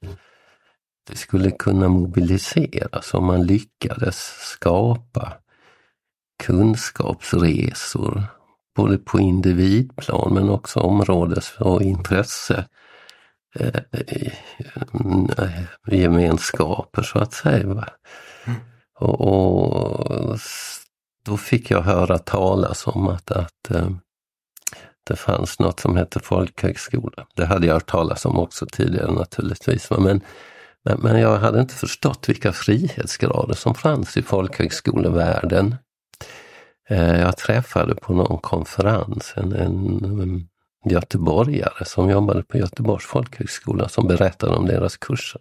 det 1.10 1.16
skulle 1.16 1.50
kunna 1.50 1.88
mobiliseras 1.88 3.14
om 3.14 3.24
man 3.24 3.46
lyckades 3.46 4.16
skapa 4.40 5.32
kunskapsresor 6.42 8.22
både 8.76 8.98
på 8.98 9.20
individplan 9.20 10.34
men 10.34 10.50
också 10.50 10.80
områdes 10.80 11.56
och 11.58 11.82
intresse 11.82 12.64
eh, 13.58 13.80
eh, 13.92 15.62
gemenskaper 15.86 17.02
så 17.02 17.18
att 17.18 17.32
säga. 17.32 17.64
Mm. 17.64 18.60
Och, 19.00 19.20
och, 19.20 20.38
då 21.24 21.36
fick 21.36 21.70
jag 21.70 21.82
höra 21.82 22.18
talas 22.18 22.86
om 22.86 23.08
att, 23.08 23.30
att 23.30 23.70
eh, 23.70 23.90
det 25.04 25.16
fanns 25.16 25.58
något 25.58 25.80
som 25.80 25.96
hette 25.96 26.20
folkhögskola. 26.20 27.26
Det 27.36 27.46
hade 27.46 27.66
jag 27.66 27.74
hört 27.74 27.90
talas 27.90 28.24
om 28.24 28.38
också 28.38 28.66
tidigare 28.66 29.12
naturligtvis. 29.12 29.90
Men, 29.90 30.20
men, 30.84 31.00
men 31.00 31.20
jag 31.20 31.38
hade 31.38 31.60
inte 31.60 31.74
förstått 31.74 32.28
vilka 32.28 32.52
frihetsgrader 32.52 33.54
som 33.54 33.74
fanns 33.74 34.16
i 34.16 34.22
folkhögskolevärlden. 34.22 35.76
Eh, 36.92 37.20
jag 37.20 37.36
träffade 37.36 37.94
på 37.94 38.14
någon 38.14 38.38
konferens 38.38 39.32
en, 39.36 39.52
en 39.52 40.48
göteborgare 40.84 41.84
som 41.84 42.10
jobbade 42.10 42.42
på 42.42 42.58
Göteborgs 42.58 43.04
folkhögskola 43.04 43.88
som 43.88 44.06
berättade 44.06 44.56
om 44.56 44.66
deras 44.66 44.96
kurser. 44.96 45.40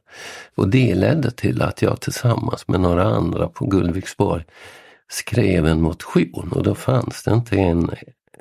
Och 0.56 0.70
det 0.70 0.96
ledde 0.96 1.32
till 1.32 1.62
att 1.62 1.82
jag 1.82 2.02
tillsammans 2.02 2.68
med 2.68 2.80
några 2.80 3.04
andra 3.04 3.48
på 3.48 3.66
Gullviksborg 3.66 4.44
skrev 5.10 5.68
en 5.68 5.82
motion 5.82 6.52
och 6.56 6.64
då 6.64 6.76
fanns 6.76 7.24
det 7.24 7.32
inte 7.32 7.56
en 7.56 7.90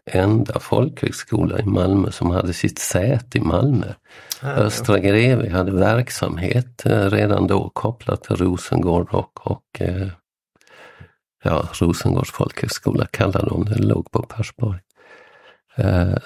enda 0.06 0.60
folkhögskola 0.60 1.58
i 1.58 1.64
Malmö 1.64 2.10
som 2.10 2.30
hade 2.30 2.52
sitt 2.52 2.78
säte 2.78 3.38
i 3.38 3.40
Malmö. 3.40 3.86
Östra 4.42 4.98
Greve 4.98 5.50
hade 5.50 5.72
verksamhet 5.72 6.86
eh, 6.86 7.10
redan 7.10 7.46
då 7.46 7.70
kopplat 7.74 8.22
till 8.22 8.36
Rosengård 8.36 9.08
och, 9.10 9.46
och 9.46 9.80
eh, 9.80 10.08
ja, 11.42 11.68
Rosengårds 11.72 12.30
folkhögskola 12.30 13.06
kallade 13.06 13.46
de 13.46 13.64
det, 13.64 13.82
låg 13.82 14.10
på 14.10 14.22
Persborg. 14.22 14.80
Eh, 15.76 16.16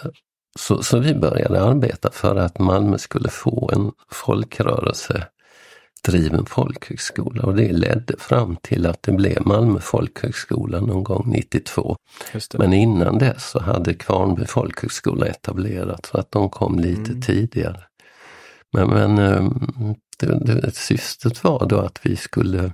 så, 0.59 0.83
så 0.83 0.99
vi 0.99 1.15
började 1.15 1.63
arbeta 1.63 2.11
för 2.11 2.37
att 2.37 2.59
Malmö 2.59 2.99
skulle 2.99 3.29
få 3.29 3.71
en 3.73 3.93
folkrörelse 4.11 5.27
driven 6.05 6.47
folkhögskola 6.47 7.43
och 7.43 7.55
det 7.55 7.73
ledde 7.73 8.17
fram 8.19 8.57
till 8.57 8.87
att 8.87 9.03
det 9.03 9.13
blev 9.13 9.47
Malmö 9.47 9.81
folkhögskola 9.81 10.81
någon 10.81 11.05
gång 11.05 11.31
92. 11.31 11.97
Men 12.59 12.73
innan 12.73 13.19
dess 13.19 13.51
så 13.51 13.61
hade 13.61 13.95
Kvarnby 13.95 14.45
folkhögskola 14.45 15.27
etablerat 15.27 16.07
så 16.07 16.19
att 16.19 16.31
de 16.31 16.51
kom 16.51 16.79
lite 16.79 17.11
mm. 17.11 17.21
tidigare. 17.21 17.81
Men, 18.73 18.89
men 18.89 19.19
ehm, 19.19 19.95
det, 20.19 20.61
det, 20.61 20.75
syftet 20.75 21.45
var 21.45 21.67
då 21.67 21.79
att 21.79 22.01
vi 22.03 22.17
skulle 22.17 22.73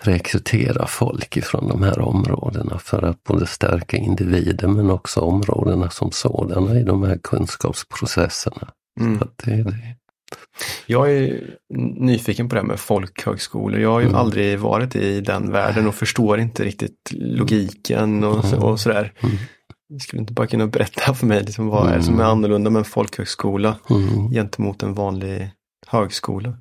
rekrytera 0.00 0.86
folk 0.86 1.36
ifrån 1.36 1.68
de 1.68 1.82
här 1.82 2.00
områdena 2.00 2.78
för 2.78 3.02
att 3.02 3.24
både 3.24 3.46
stärka 3.46 3.96
individen 3.96 4.72
men 4.72 4.90
också 4.90 5.20
områdena 5.20 5.90
som 5.90 6.10
sådana 6.12 6.80
i 6.80 6.82
de 6.82 7.02
här 7.02 7.18
kunskapsprocesserna. 7.22 8.68
Mm. 9.00 9.18
Det, 9.18 9.62
det. 9.62 9.96
Jag 10.86 11.12
är 11.12 11.40
nyfiken 11.98 12.48
på 12.48 12.54
det 12.54 12.60
här 12.60 12.68
med 12.68 12.80
folkhögskolor. 12.80 13.80
Jag 13.80 13.90
har 13.90 14.00
ju 14.00 14.06
mm. 14.06 14.18
aldrig 14.18 14.58
varit 14.58 14.96
i 14.96 15.20
den 15.20 15.52
världen 15.52 15.86
och 15.86 15.94
förstår 15.94 16.40
inte 16.40 16.64
riktigt 16.64 17.12
logiken 17.12 18.24
och, 18.24 18.44
mm. 18.44 18.62
och 18.62 18.80
sådär. 18.80 19.12
Mm. 19.20 19.36
Skulle 20.00 20.20
inte 20.20 20.32
bara 20.32 20.46
kunna 20.46 20.66
berätta 20.66 21.14
för 21.14 21.26
mig 21.26 21.42
liksom 21.44 21.66
vad 21.68 21.88
är 21.90 21.96
det 21.96 22.02
som 22.02 22.14
är 22.14 22.20
mm. 22.20 22.30
annorlunda 22.30 22.70
med 22.70 22.78
en 22.78 22.84
folkhögskola 22.84 23.76
mm. 23.90 24.30
gentemot 24.30 24.82
en 24.82 24.94
vanlig 24.94 25.50
högskola? 25.86 26.54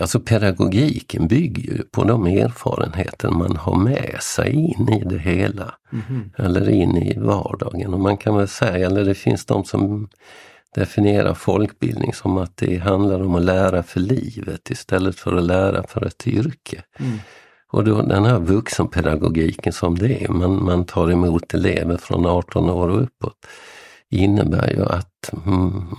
Alltså 0.00 0.20
pedagogiken 0.20 1.28
bygger 1.28 1.62
ju 1.62 1.82
på 1.82 2.04
de 2.04 2.26
erfarenheter 2.26 3.30
man 3.30 3.56
har 3.56 3.76
med 3.76 4.16
sig 4.20 4.52
in 4.52 4.88
i 4.88 5.04
det 5.04 5.18
hela. 5.18 5.74
Mm. 5.92 6.30
Eller 6.38 6.68
in 6.68 6.96
i 6.96 7.18
vardagen. 7.18 7.94
Och 7.94 8.00
man 8.00 8.16
kan 8.16 8.36
väl 8.36 8.48
säga, 8.48 8.86
eller 8.86 9.04
det 9.04 9.14
finns 9.14 9.46
de 9.46 9.64
som 9.64 10.08
definierar 10.74 11.34
folkbildning 11.34 12.14
som 12.14 12.38
att 12.38 12.56
det 12.56 12.76
handlar 12.76 13.22
om 13.22 13.34
att 13.34 13.42
lära 13.42 13.82
för 13.82 14.00
livet 14.00 14.70
istället 14.70 15.16
för 15.16 15.36
att 15.36 15.44
lära 15.44 15.82
för 15.82 16.06
ett 16.06 16.26
yrke. 16.26 16.82
Mm. 16.98 17.18
Och 17.72 17.84
då 17.84 18.02
den 18.02 18.24
här 18.24 18.38
vuxenpedagogiken 18.38 19.72
som 19.72 19.98
det 19.98 20.24
är, 20.24 20.28
man, 20.28 20.64
man 20.64 20.84
tar 20.84 21.10
emot 21.10 21.54
elever 21.54 21.96
från 21.96 22.26
18 22.26 22.70
år 22.70 22.88
och 22.88 23.02
uppåt, 23.02 23.46
innebär 24.10 24.70
ju 24.70 24.84
att 24.84 25.30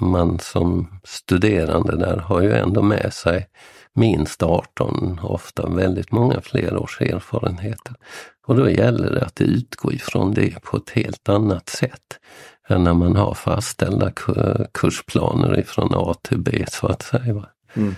man 0.01 0.39
som 0.39 0.99
studerande 1.03 1.97
där 1.97 2.17
har 2.17 2.41
ju 2.41 2.53
ändå 2.53 2.81
med 2.81 3.13
sig 3.13 3.47
minst 3.95 4.43
18, 4.43 5.19
ofta 5.23 5.69
väldigt 5.69 6.11
många 6.11 6.41
fler 6.41 6.77
års 6.77 7.01
erfarenheter. 7.01 7.95
Och 8.47 8.55
då 8.55 8.69
gäller 8.69 9.11
det 9.11 9.25
att 9.25 9.41
utgå 9.41 9.93
ifrån 9.93 10.33
det 10.33 10.63
på 10.63 10.77
ett 10.77 10.89
helt 10.89 11.29
annat 11.29 11.69
sätt 11.69 12.19
än 12.69 12.83
när 12.83 12.93
man 12.93 13.15
har 13.15 13.33
fastställda 13.33 14.11
kursplaner 14.73 15.59
ifrån 15.59 15.91
A 15.95 16.13
till 16.21 16.39
B 16.39 16.65
så 16.67 16.87
att 16.87 17.01
säga. 17.01 17.45
Mm. 17.73 17.95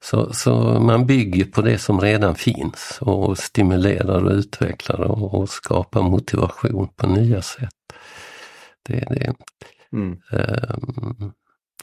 Så, 0.00 0.32
så 0.32 0.80
man 0.80 1.06
bygger 1.06 1.44
på 1.44 1.62
det 1.62 1.78
som 1.78 2.00
redan 2.00 2.34
finns 2.34 2.98
och 3.00 3.38
stimulerar 3.38 4.24
och 4.24 4.32
utvecklar 4.32 5.00
och, 5.00 5.34
och 5.34 5.48
skapar 5.48 6.02
motivation 6.02 6.88
på 6.96 7.06
nya 7.06 7.42
sätt. 7.42 7.74
Det, 8.82 9.04
det. 9.10 9.34
Mm. 9.92 10.18
Um, 10.32 11.32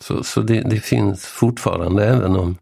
så 0.01 0.23
så 0.23 0.41
det, 0.41 0.61
det, 0.61 0.79
finns 0.79 1.25
fortfarande, 1.25 2.05
även 2.05 2.35
om 2.35 2.57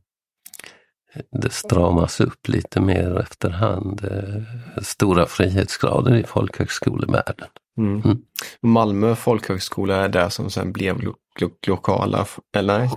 det 1.31 1.53
stramas 1.53 2.21
upp 2.21 2.47
lite 2.47 2.81
mer 2.81 3.19
efterhand. 3.19 4.05
Eh, 4.11 4.81
stora 4.83 5.25
frihetsgrader 5.25 6.15
i 6.15 6.23
folkhögskolevärlden. 6.23 7.47
Mm. 7.77 8.01
Mm. 8.01 8.17
Malmö 8.61 9.15
folkhögskola 9.15 9.95
är 9.95 10.09
det 10.09 10.29
som 10.29 10.49
sen 10.49 10.71
blev 10.71 11.01
lo 11.01 11.15
lo 11.39 11.49
lokala, 11.67 12.25
eller? 12.55 12.89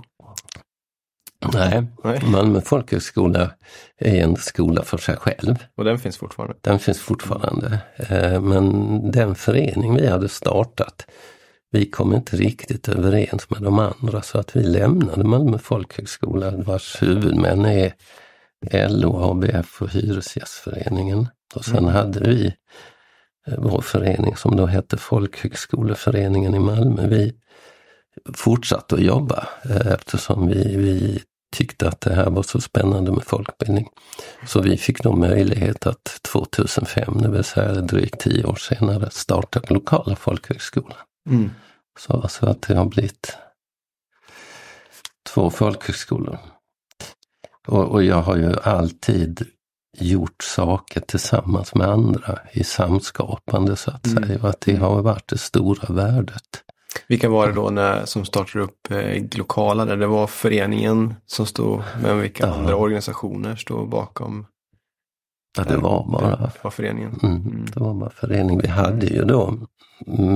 Nej, 1.53 1.83
Nej, 2.03 2.21
Malmö 2.31 2.61
folkhögskola 2.61 3.49
är 3.97 4.23
en 4.23 4.35
skola 4.35 4.83
för 4.83 4.97
sig 4.97 5.15
själv. 5.17 5.55
Och 5.75 5.83
den 5.83 5.99
finns 5.99 6.17
fortfarande? 6.17 6.55
Den 6.61 6.79
finns 6.79 6.99
fortfarande. 6.99 7.79
Eh, 7.95 8.41
men 8.41 9.11
den 9.11 9.35
förening 9.35 9.95
vi 9.95 10.07
hade 10.07 10.29
startat, 10.29 11.05
vi 11.73 11.85
kom 11.85 12.13
inte 12.13 12.37
riktigt 12.37 12.89
överens 12.89 13.49
med 13.49 13.61
de 13.61 13.79
andra 13.79 14.21
så 14.21 14.37
att 14.37 14.55
vi 14.55 14.63
lämnade 14.63 15.23
Malmö 15.23 15.57
folkhögskola 15.57 16.51
vars 16.51 17.01
huvudmän 17.01 17.65
är 17.65 17.93
LO, 18.89 19.31
ABF 19.31 19.81
och 19.81 19.89
Hyresgästföreningen. 19.89 21.27
Och 21.55 21.65
sen 21.65 21.77
mm. 21.77 21.93
hade 21.93 22.19
vi 22.19 22.45
eh, 23.47 23.53
vår 23.57 23.81
förening 23.81 24.35
som 24.35 24.55
då 24.55 24.65
hette 24.65 24.97
Folkhögskoleföreningen 24.97 26.55
i 26.55 26.59
Malmö. 26.59 27.07
Vi 27.07 27.33
fortsatte 28.33 28.95
att 28.95 29.01
jobba 29.01 29.47
eh, 29.69 29.87
eftersom 29.87 30.47
vi, 30.47 30.77
vi 30.77 31.21
tyckte 31.55 31.87
att 31.87 32.01
det 32.01 32.13
här 32.13 32.29
var 32.29 32.43
så 32.43 32.61
spännande 32.61 33.11
med 33.11 33.23
folkbildning. 33.23 33.87
Så 34.47 34.61
vi 34.61 34.77
fick 34.77 35.03
då 35.03 35.15
möjlighet 35.15 35.87
att 35.87 36.19
2005, 36.31 37.21
det 37.21 37.29
vill 37.29 37.43
säga 37.43 37.73
drygt 37.73 38.19
tio 38.19 38.45
år 38.45 38.55
senare, 38.55 39.09
starta 39.11 39.59
den 39.59 39.73
lokala 39.73 40.15
folkhögskolan. 40.15 40.97
Mm. 41.29 41.51
Så, 41.99 42.27
så 42.29 42.49
att 42.49 42.61
det 42.61 42.75
har 42.75 42.85
blivit 42.85 43.37
två 45.33 45.49
folkhögskolor. 45.49 46.37
Och, 47.67 47.83
och, 47.91 48.03
jag 48.03 48.21
har 48.21 48.35
ju 48.37 48.53
alltid 48.63 49.45
gjort 49.97 50.43
saker 50.43 50.99
tillsammans 51.01 51.75
med 51.75 51.87
andra 51.87 52.39
i 52.51 52.63
samskapande 52.63 53.75
så 53.75 53.91
att 53.91 54.07
Mm. 54.07 54.23
säga. 54.27 54.39
Och 54.41 54.49
att 54.49 54.61
det 54.61 54.75
har 54.75 55.01
varit 55.01 55.27
det 55.29 55.37
stora 55.37 55.93
värdet. 55.93 56.63
Vilka 57.07 57.29
var 57.29 57.47
det 57.47 57.53
då 57.53 57.69
när, 57.69 58.05
som 58.05 58.25
startade 58.25 58.63
upp 58.65 58.91
eh, 58.91 59.13
Glokala? 59.13 59.85
Där 59.85 59.97
det 59.97 60.07
var 60.07 60.27
föreningen 60.27 61.15
som 61.25 61.45
stod, 61.45 61.81
men 62.01 62.19
vilka 62.19 62.47
Ja. 62.47 62.53
andra 62.53 62.75
organisationer 62.75 63.55
stod 63.55 63.89
bakom? 63.89 64.45
Ja, 65.57 65.63
det 65.63 65.77
var 65.77 66.05
bara 66.11 66.35
Det 66.35 66.51
var 66.63 66.71
föreningen. 66.71 67.19
Mm, 67.23 67.65
det 67.73 67.79
var 67.79 67.93
bara 67.93 68.09
förening. 68.09 68.59
Vi 68.59 68.67
hade 68.67 69.05
ju 69.05 69.25
då 69.25 69.53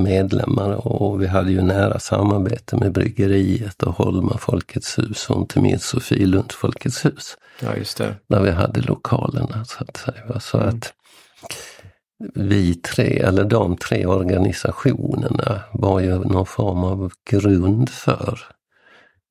medlemmar 0.04 0.86
och 0.86 1.22
vi 1.22 1.26
hade 1.26 1.52
ju 1.52 1.62
nära 1.62 1.98
samarbete 1.98 2.76
med 2.76 2.92
Bryggeriet 2.92 3.82
och 3.82 3.94
Holma 3.94 4.38
Folkets 4.38 4.98
hus 4.98 5.30
och 5.30 5.40
inte 5.40 5.60
minst 5.60 5.84
Sofielund 5.84 6.52
Folkets 6.52 7.04
hus. 7.04 7.36
Ja, 7.62 7.76
just 7.76 7.98
det. 7.98 8.14
Där 8.28 8.40
vi 8.42 8.50
hade 8.50 8.80
lokalerna 8.80 9.64
så 9.64 9.84
att 9.84 9.96
säga. 9.96 10.40
Så 10.40 10.58
Mm. 10.58 10.68
att 10.68 10.92
vi 12.34 12.74
tre, 12.74 13.18
eller 13.18 13.44
de 13.44 13.76
tre 13.76 14.06
organisationerna 14.06 15.60
var 15.72 16.00
ju 16.00 16.18
någon 16.18 16.46
form 16.46 16.84
av 16.84 17.10
grund 17.30 17.88
för 17.90 18.38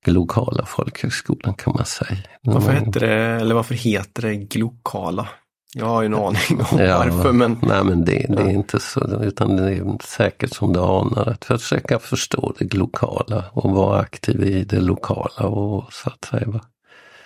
lokala 0.06 0.66
folkhögskolan 0.66 1.54
kan 1.54 1.74
man 1.76 1.86
säga. 1.86 2.18
Varför 2.42 2.72
Mm. 2.72 2.86
hette 2.86 3.00
det, 3.00 3.14
eller 3.16 3.56
varför 3.56 3.76
heter 3.76 4.22
det 4.22 4.36
Glokala? 4.36 5.28
Jag 5.76 5.86
har 5.86 6.02
ju 6.02 6.06
en 6.06 6.14
aning 6.16 6.62
om 6.72 6.80
Ja, 6.80 6.98
varför, 6.98 7.32
men 7.32 7.58
Nej 7.62 7.84
men 7.84 8.06
det, 8.06 8.26
det 8.30 8.42
är 8.42 8.50
inte 8.50 8.80
så, 8.80 9.24
utan 9.24 9.56
det 9.56 9.72
är 9.74 10.04
säkert 10.04 10.54
som 10.56 10.74
du 10.74 10.80
anar 10.80 11.30
att 11.30 11.46
försöka 11.46 12.00
förstå 12.00 12.54
det 12.60 12.74
lokala 12.74 13.44
och 13.52 13.72
vara 13.72 14.00
aktiv 14.00 14.44
i 14.44 14.64
det 14.64 14.80
lokala 14.80 15.48
och 15.48 15.94
så 15.94 16.10
att 16.10 16.26
säga. 16.26 16.44
va. 16.48 16.62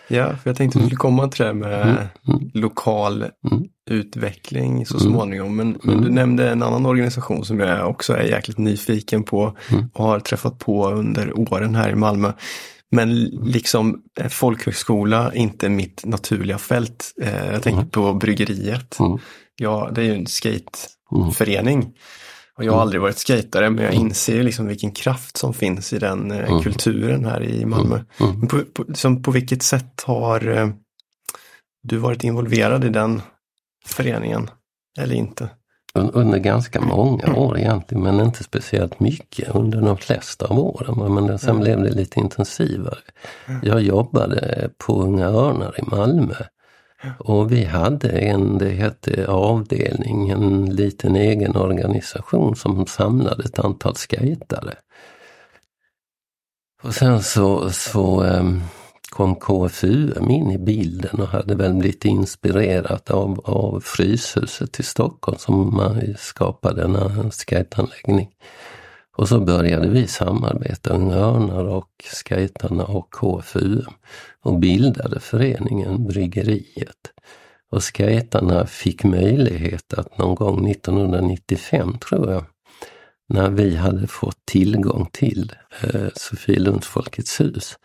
ja, 0.08 0.26
för 0.44 0.50
jag 0.50 0.58
tänkte 0.58 0.80
vi 0.80 0.86
skulle 0.86 0.98
komma 0.98 1.28
till 1.28 1.46
det 1.46 1.54
med 1.54 1.82
Mm, 1.82 1.98
mm. 2.28 2.52
lokal 2.54 3.22
Mm. 3.52 3.64
utveckling 3.90 4.86
så 4.86 4.98
Mm. 4.98 5.12
småningom. 5.14 5.56
Men, 5.56 5.80
men 5.84 5.94
Mm. 5.96 6.06
du 6.06 6.12
nämnde 6.12 6.50
en 6.50 6.64
annan 6.64 6.86
organisation 6.86 7.46
som 7.46 7.60
jag 7.60 7.90
också 7.90 8.14
är 8.14 8.24
jäkligt 8.24 8.58
nyfiken 8.58 9.24
på 9.24 9.58
Mm. 9.72 9.90
och 9.94 10.06
har 10.06 10.20
träffat 10.20 10.60
på 10.60 10.90
under 10.90 11.40
åren 11.40 11.76
här 11.76 11.90
i 11.90 11.96
Malmö. 11.96 12.32
Men 12.92 13.16
liksom 13.26 14.02
eh, 14.20 14.28
folkhögskola, 14.28 15.34
inte 15.34 15.70
mitt 15.70 16.06
naturliga 16.06 16.58
fält. 16.58 17.12
Eh, 17.22 17.46
jag 17.46 17.64
tänker 17.64 17.80
Mm. 17.82 17.90
på 17.90 18.14
bryggeriet. 18.14 19.00
Mm. 19.00 19.18
Ja, 19.56 19.90
det 19.96 20.02
är 20.02 20.06
ju 20.06 20.10
en 20.12 20.16
Mm. 20.16 20.26
skateförening. 20.26 21.94
Och 22.58 22.64
jag 22.64 22.72
har 22.72 22.78
Mm. 22.78 22.82
aldrig 22.82 23.02
varit 23.02 23.18
skatare, 23.18 23.70
men 23.70 23.84
jag 23.84 23.94
Mm. 23.94 24.08
inser 24.08 24.44
liksom 24.44 24.68
vilken 24.68 24.92
kraft 24.92 25.38
som 25.38 25.54
finns 25.54 25.94
i 25.94 26.00
den 26.00 26.32
eh, 26.32 26.62
kulturen 26.62 27.26
här 27.26 27.44
i 27.44 27.66
Malmö. 27.66 28.04
Men 28.18 28.48
På, 28.48 28.60
på, 28.74 28.86
som 28.94 29.24
på 29.24 29.32
vilket 29.32 29.64
sätt 29.64 30.02
har 30.06 30.48
eh, 30.58 30.70
du 31.84 31.98
varit 31.98 32.24
involverad 32.24 32.86
i 32.86 32.90
den 32.90 33.22
föreningen? 33.86 34.50
Eller 35.00 35.16
inte? 35.16 35.50
Un- 35.94 36.12
Under 36.14 36.40
ganska 36.40 36.82
många 36.82 37.34
år 37.36 37.58
egentligen 37.60 38.04
men 38.04 38.20
inte 38.20 38.44
speciellt 38.44 39.00
mycket 39.00 39.56
under 39.56 39.82
de 39.82 39.98
flesta 39.98 40.46
av 40.46 40.60
åren. 40.60 41.14
Men 41.14 41.40
sen 41.40 41.50
Mm. 41.50 41.62
blev 41.64 41.82
det 41.84 41.90
lite 41.92 42.20
intensivare. 42.20 42.98
Jag 43.64 43.82
jobbade 43.82 44.70
på 44.78 45.02
Unga 45.02 45.26
Örnar 45.28 45.76
i 45.80 45.82
Malmö. 45.96 46.34
Och 47.20 47.52
vi 47.52 47.64
hade 47.66 48.10
en, 48.10 48.58
det 48.58 48.70
hette 48.70 49.28
avdelning, 49.28 50.30
en 50.30 50.66
liten 50.76 51.16
egen 51.16 51.56
organisation 51.56 52.56
som 52.56 52.86
samlade 52.86 53.44
ett 53.44 53.60
antal 53.60 53.96
skejtare. 53.96 54.74
Och 56.84 56.94
sen 56.96 57.24
så, 57.24 57.70
så 57.70 58.24
ehm, 58.24 58.62
kom 59.12 59.36
KFUM 59.36 60.30
in 60.30 60.52
i 60.52 60.58
bilden 60.58 61.20
och 61.20 61.28
hade 61.28 61.56
väl 61.56 61.74
blivit 61.74 62.06
inspirerat 62.06 63.12
av, 63.12 63.40
av 63.40 63.80
Fryshuset 63.80 64.80
i 64.80 64.84
Stockholm 64.84 65.38
som 65.38 65.76
man 65.76 66.16
skapade 66.18 66.84
en, 66.84 67.32
skateanläggning. 67.32 68.30
Och 69.18 69.28
så 69.28 69.40
började 69.40 69.90
vi 69.90 70.08
samarbeta, 70.08 70.94
Unga 70.94 71.16
Örnar 71.16 71.66
och 71.66 71.90
skejtarna 72.26 72.84
och 72.84 73.10
KFUM 73.14 73.94
och 74.42 74.60
bildade 74.60 75.20
föreningen 75.20 76.08
Bryggeriet. 76.08 77.12
Och 77.72 77.84
skejtarna 77.84 78.66
fick 78.66 79.04
möjlighet 79.04 79.94
att 79.94 80.18
någon 80.18 80.36
gång 80.36 80.70
1995 80.70 81.98
tror 81.98 82.32
jag, 82.32 82.44
när 83.30 83.50
vi 83.50 83.76
hade 83.76 84.08
fått 84.08 84.46
tillgång 84.46 85.10
till 85.12 85.52
eh, 85.82 86.08
Sofielunds 86.16 86.88
Folkets 86.88 87.40
hus, 87.40 87.78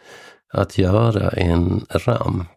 att 0.57 0.79
göra 0.79 1.31
en 1.31 1.87
ramp 1.91 2.49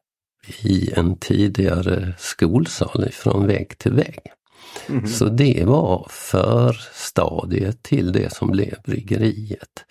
i 0.64 0.92
en 0.94 1.18
tidigare 1.18 2.14
skolsal 2.18 3.10
från 3.12 3.48
vägg 3.48 3.78
till 3.78 3.94
vägg. 3.94 4.20
Mhm. 4.88 5.08
Så 5.08 5.26
det 5.26 5.64
var 5.66 6.08
förstadiet 6.10 7.84
till 7.84 8.12
det 8.12 8.34
som 8.34 8.52
blev 8.52 8.76
bryggeriet. 8.86 9.86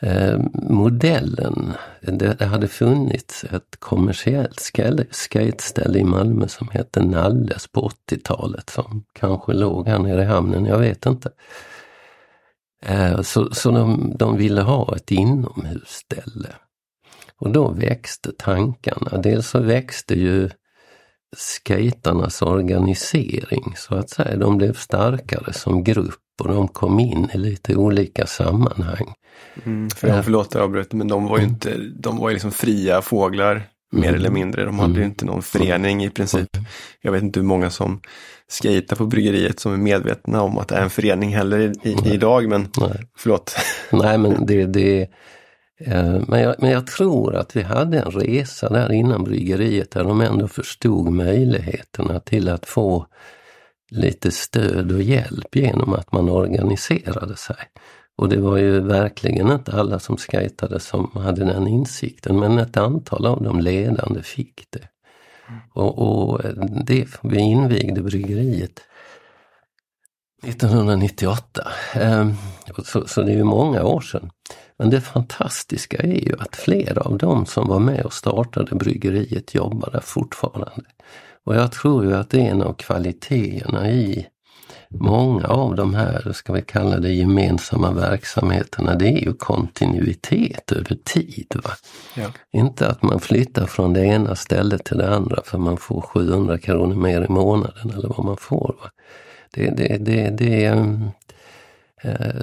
Eh, 0.00 0.38
modellen, 0.54 1.72
det, 2.00 2.34
det 2.38 2.46
hade 2.46 2.68
funnits 2.68 3.44
ett 3.44 3.76
kommersiellt 3.78 4.60
ska- 4.60 5.04
skateställe 5.10 5.98
i 5.98 6.04
Malmö 6.04 6.48
som 6.48 6.68
hette 6.68 7.02
Nalles 7.02 7.68
på 7.68 7.90
80-talet 8.10 8.70
som 8.70 9.04
kanske 9.12 9.52
låg 9.52 9.88
här 9.88 9.98
nere 9.98 10.22
i 10.22 10.26
hamnen, 10.26 10.64
jag 10.64 10.78
vet 10.78 11.06
inte. 11.06 11.30
Eh, 12.86 13.20
så 13.22 13.54
så 13.54 13.70
de, 13.70 14.12
de 14.18 14.36
ville 14.36 14.62
ha 14.62 14.96
ett 14.96 15.10
inomhusställe. 15.10 16.48
Och 17.40 17.52
då 17.52 17.68
växte 17.68 18.32
tankarna. 18.38 19.18
Dels 19.22 19.48
så 19.48 19.60
växte 19.60 20.14
ju 20.14 20.50
skaternas 21.36 22.42
organisering 22.42 23.72
så 23.76 23.94
att 23.94 24.10
säga. 24.10 24.36
De 24.36 24.56
blev 24.58 24.72
starkare 24.74 25.52
som 25.52 25.84
grupp 25.84 26.14
och 26.42 26.48
de 26.48 26.68
kom 26.68 27.00
in 27.00 27.28
i 27.34 27.38
lite 27.38 27.76
olika 27.76 28.26
sammanhang. 28.26 29.12
Mm, 29.64 29.90
för 29.90 30.08
jag 30.08 30.24
förlåt 30.24 30.54
jag 30.54 30.62
avbröt, 30.62 30.92
men 30.92 31.08
de 31.08 31.24
var 31.24 31.38
ju 31.38 31.44
inte, 31.44 31.76
de 31.76 32.16
var 32.16 32.28
ju 32.28 32.32
liksom 32.34 32.52
fria 32.52 33.02
fåglar 33.02 33.62
mer 33.92 34.02
Mm. 34.08 34.14
eller 34.14 34.30
mindre. 34.30 34.64
De 34.64 34.78
hade 34.78 34.92
ju 34.92 34.98
Mm. 34.98 35.10
inte 35.10 35.24
någon 35.24 35.42
förening 35.42 36.04
i 36.04 36.10
princip. 36.10 36.48
Jag 37.00 37.12
vet 37.12 37.22
inte 37.22 37.40
hur 37.40 37.46
många 37.46 37.70
som 37.70 38.00
skater 38.48 38.96
på 38.96 39.06
bryggeriet 39.06 39.60
som 39.60 39.72
är 39.72 39.76
medvetna 39.76 40.42
om 40.42 40.58
att 40.58 40.68
det 40.68 40.74
är 40.74 40.82
en 40.82 40.90
förening 40.90 41.36
heller 41.36 41.58
i, 41.58 41.72
i, 41.88 41.96
idag, 42.14 42.48
men 42.48 42.68
Nej. 42.80 43.08
förlåt. 43.16 43.56
Nej 43.92 44.18
men 44.18 44.46
det, 44.46 44.66
det 44.66 45.08
men, 46.28 46.40
jag, 46.40 46.54
men 46.58 46.70
jag 46.70 46.86
tror 46.86 47.36
att 47.36 47.56
vi 47.56 47.62
hade 47.62 47.98
en 47.98 48.10
resa 48.10 48.68
där 48.68 48.92
innan 48.92 49.24
bryggeriet 49.24 49.90
där 49.90 50.04
de 50.04 50.20
ändå 50.20 50.48
förstod 50.48 51.12
möjligheterna 51.12 52.20
till 52.20 52.48
att 52.48 52.66
få 52.66 53.06
lite 53.90 54.30
stöd 54.30 54.92
och 54.92 55.02
hjälp 55.02 55.56
genom 55.56 55.92
att 55.94 56.12
man 56.12 56.28
organiserade 56.28 57.36
sig. 57.36 57.56
Och 58.16 58.28
det 58.28 58.40
var 58.40 58.56
ju 58.56 58.80
verkligen 58.80 59.50
inte 59.50 59.72
alla 59.72 59.98
som 59.98 60.16
skejtade 60.16 60.80
som 60.80 61.10
hade 61.14 61.44
den 61.44 61.66
insikten 61.66 62.38
men 62.38 62.58
ett 62.58 62.76
antal 62.76 63.26
av 63.26 63.42
de 63.42 63.60
ledande 63.60 64.22
fick 64.22 64.66
det. 64.70 64.88
Och, 65.74 65.98
och 65.98 66.40
det, 66.84 67.06
vi 67.22 67.38
invigde 67.38 68.02
bryggeriet 68.02 68.80
1998. 70.42 71.68
Ehm, 71.94 72.34
Så, 72.84 73.06
så 73.06 73.22
det 73.22 73.32
är 73.32 73.36
ju 73.36 73.44
många 73.44 73.84
år 73.84 74.00
sedan. 74.00 74.30
Men 74.78 74.90
det 74.90 75.00
fantastiska 75.00 75.96
är 75.96 76.26
ju 76.26 76.34
att 76.38 76.56
flera 76.56 77.00
av 77.00 77.18
dem 77.18 77.46
som 77.46 77.68
var 77.68 77.78
med 77.78 78.04
och 78.04 78.12
startade 78.12 78.74
bryggeriet 78.74 79.54
jobbar 79.54 79.90
där 79.90 80.00
fortfarande. 80.00 80.70
Och 81.44 81.56
jag 81.56 81.72
tror 81.72 82.04
ju 82.04 82.14
att 82.14 82.30
det 82.30 82.40
är 82.40 82.50
en 82.50 82.62
av 82.62 82.72
kvaliteterna 82.72 83.90
i 83.90 84.26
många 84.88 85.46
av 85.46 85.74
de 85.74 85.94
här, 85.94 86.32
ska 86.32 86.52
vi 86.52 86.62
kalla 86.62 86.98
det 86.98 87.12
gemensamma 87.12 87.90
verksamheterna, 87.90 88.94
det 88.94 89.08
är 89.08 89.24
ju 89.24 89.32
kontinuitet 89.32 90.72
över 90.72 90.96
tid. 91.04 91.54
Va? 91.64 91.70
Ja. 92.16 92.26
Inte 92.52 92.88
att 92.88 93.02
man 93.02 93.20
flyttar 93.20 93.66
från 93.66 93.92
det 93.92 94.04
ena 94.04 94.36
stället 94.36 94.84
till 94.84 94.98
det 94.98 95.14
andra 95.14 95.42
för 95.44 95.58
man 95.58 95.76
får 95.76 96.00
700 96.00 96.58
kronor 96.58 96.94
mer 96.94 97.22
i 97.22 97.28
månaden 97.28 97.90
eller 97.90 98.08
vad 98.08 98.24
man 98.24 98.36
får. 98.36 98.76
Va? 98.82 98.90
Det, 99.50 99.70
det, 99.70 99.98
det, 99.98 100.30
det, 100.30 100.64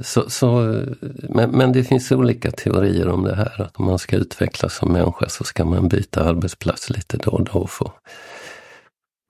så, 0.01 0.29
så, 0.29 0.81
men, 1.29 1.51
men 1.51 1.71
det 1.71 1.83
finns 1.83 2.11
olika 2.11 2.51
teorier 2.51 3.07
om 3.07 3.23
det 3.23 3.35
här, 3.35 3.61
att 3.61 3.75
om 3.75 3.85
man 3.85 3.99
ska 3.99 4.15
utvecklas 4.15 4.75
som 4.75 4.91
människa 4.91 5.29
så 5.29 5.43
ska 5.43 5.65
man 5.65 5.87
byta 5.87 6.23
arbetsplats 6.23 6.89
lite 6.89 7.17
då 7.17 7.31
och 7.31 7.43
då 7.43 7.59
och 7.59 7.69
få 7.69 7.91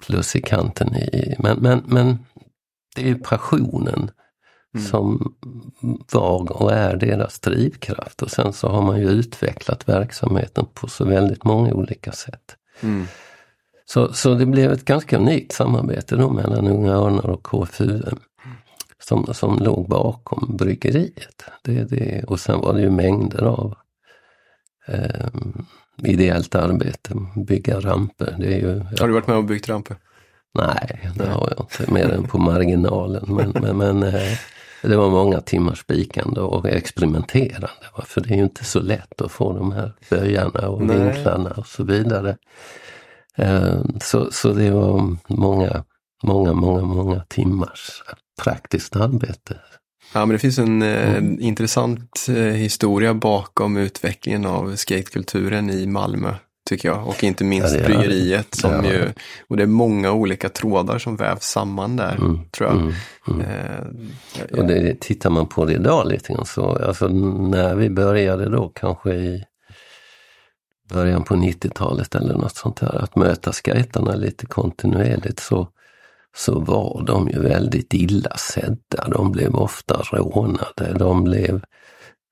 plus 0.05 0.35
i 0.35 0.41
kanten. 0.41 0.95
I, 0.95 1.35
men, 1.39 1.57
men, 1.57 1.83
men 1.85 2.19
det 2.95 3.09
är 3.09 3.15
passionen 3.15 4.11
Mm. 4.75 4.87
som 4.87 5.33
var 6.11 6.61
och 6.61 6.71
är 6.71 6.95
deras 6.95 7.39
drivkraft 7.39 8.21
och 8.21 8.31
sen 8.31 8.53
så 8.53 8.69
har 8.69 8.81
man 8.81 8.99
ju 8.99 9.09
utvecklat 9.09 9.89
verksamheten 9.89 10.65
på 10.73 10.87
så 10.87 11.05
väldigt 11.05 11.43
många 11.43 11.73
olika 11.73 12.11
sätt. 12.11 12.55
Mm. 12.81 13.07
Så, 13.85 14.13
så 14.13 14.33
det 14.33 14.45
blev 14.45 14.71
ett 14.71 14.85
ganska 14.85 15.17
unikt 15.17 15.51
samarbete 15.51 16.15
då 16.15 16.29
mellan 16.29 16.67
Unga 16.67 16.93
Örnar 16.93 17.29
och 17.29 17.43
KFUM 17.43 18.19
som, 19.07 19.33
som 19.33 19.57
låg 19.59 19.89
bakom 19.89 20.57
bryggeriet. 20.57 21.43
Det, 21.63 21.83
det, 21.83 22.23
och 22.23 22.39
sen 22.39 22.59
var 22.59 22.73
det 22.73 22.81
ju 22.81 22.89
mängder 22.89 23.43
av 23.43 23.75
eh, 24.87 25.27
ideellt 26.03 26.55
arbete, 26.55 27.15
bygga 27.35 27.79
ramper. 27.79 28.35
Det 28.39 28.53
är 28.53 28.57
ju, 28.57 28.79
har 28.99 29.07
du 29.07 29.13
varit 29.13 29.27
med 29.27 29.37
och 29.37 29.43
byggt 29.43 29.69
ramper? 29.69 29.97
Nej, 30.53 31.11
det 31.15 31.27
har 31.27 31.53
jag 31.57 31.65
inte, 31.65 31.93
mer 31.93 32.09
än 32.09 32.23
på 32.23 32.37
marginalen. 32.37 33.25
Men, 33.27 33.53
men, 33.61 33.77
men 33.77 34.03
eh, 34.03 34.37
det 34.81 34.97
var 34.97 35.09
många 35.09 35.41
timmars 35.41 35.79
spikande 35.79 36.41
och 36.41 36.69
experimenterande. 36.69 37.69
För 38.05 38.21
det 38.21 38.33
är 38.33 38.37
ju 38.37 38.43
inte 38.43 38.65
så 38.65 38.79
lätt 38.79 39.21
att 39.21 39.31
få 39.31 39.53
de 39.53 39.71
här 39.71 39.93
böjarna 40.09 40.69
och 40.69 40.81
Nej. 40.81 40.97
vinklarna 40.97 41.49
och 41.49 41.67
så 41.67 41.83
vidare. 41.83 42.37
Eh, 43.35 43.79
så, 44.01 44.31
så 44.31 44.53
det 44.53 44.71
var 44.71 45.17
många, 45.27 45.83
många, 46.23 46.53
många, 46.53 46.81
många 46.81 47.19
timmars 47.19 48.03
praktiskt 48.43 48.95
arbete. 48.95 49.57
Ja, 50.13 50.25
men 50.25 50.29
det 50.29 50.39
finns 50.39 50.59
en 50.59 50.81
eh, 50.81 51.15
mm. 51.17 51.39
intressant 51.39 52.25
eh, 52.29 52.35
historia 52.35 53.13
bakom 53.13 53.77
utvecklingen 53.77 54.45
av 54.45 54.75
skatekulturen 54.75 55.69
i 55.69 55.87
Malmö 55.87 56.33
tycker 56.69 56.89
jag. 56.89 57.07
Och 57.07 57.23
inte 57.23 57.43
minst 57.43 57.75
ja, 57.75 57.85
bryggeriet 57.85 58.55
som 58.55 58.71
ja. 58.71 58.85
ju, 58.85 59.11
och 59.47 59.57
det 59.57 59.63
är 59.63 59.67
många 59.67 60.11
olika 60.11 60.49
trådar 60.49 60.99
som 60.99 61.15
vävs 61.15 61.43
samman 61.43 61.95
där, 61.95 62.15
mm, 62.15 62.39
tror 62.49 62.69
jag. 62.69 62.77
Mm, 62.77 62.93
mm. 63.27 63.41
Eh, 63.41 64.59
och 64.59 64.65
det, 64.65 64.99
tittar 64.99 65.29
man 65.29 65.47
på 65.47 65.65
det 65.65 65.73
idag 65.73 66.07
lite 66.07 66.33
grann 66.33 66.45
så, 66.45 66.77
alltså 66.85 67.07
när 67.07 67.75
vi 67.75 67.89
började 67.89 68.49
då 68.49 68.71
kanske 68.75 69.13
i 69.13 69.43
början 70.93 71.23
på 71.23 71.35
90-talet 71.35 72.15
eller 72.15 72.33
något 72.33 72.55
sånt 72.55 72.77
där, 72.77 73.03
att 73.03 73.15
möta 73.15 73.53
skejtarna 73.53 74.15
lite 74.15 74.45
kontinuerligt 74.45 75.39
så, 75.39 75.67
så 76.35 76.59
var 76.59 77.03
de 77.07 77.29
ju 77.29 77.39
väldigt 77.39 77.93
illa 77.93 78.37
sedda. 78.37 79.07
De 79.07 79.31
blev 79.31 79.55
ofta 79.55 80.01
rånade, 80.11 80.93
de 80.97 81.23
blev 81.23 81.63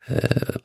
eh, 0.07 0.55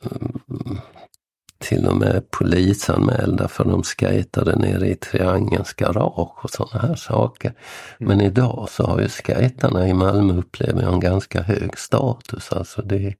till 1.59 1.87
och 1.87 1.97
med 1.97 2.31
polisanmälda 2.31 3.47
för 3.47 3.65
de 3.65 3.83
skejtade 3.83 4.55
nere 4.55 4.89
i 4.89 4.95
Triangelns 4.95 5.73
garage 5.73 6.43
och 6.43 6.49
sådana 6.49 6.87
här 6.87 6.95
saker. 6.95 7.53
Mm. 7.99 8.07
Men 8.07 8.21
idag 8.21 8.67
så 8.71 8.83
har 8.83 8.99
ju 8.99 9.07
skejtarna 9.07 9.87
i 9.87 9.93
Malmö 9.93 10.33
upplever 10.33 10.81
en 10.81 10.99
ganska 10.99 11.41
hög 11.41 11.77
status. 11.77 12.51
Alltså 12.51 12.81
det, 12.81 13.15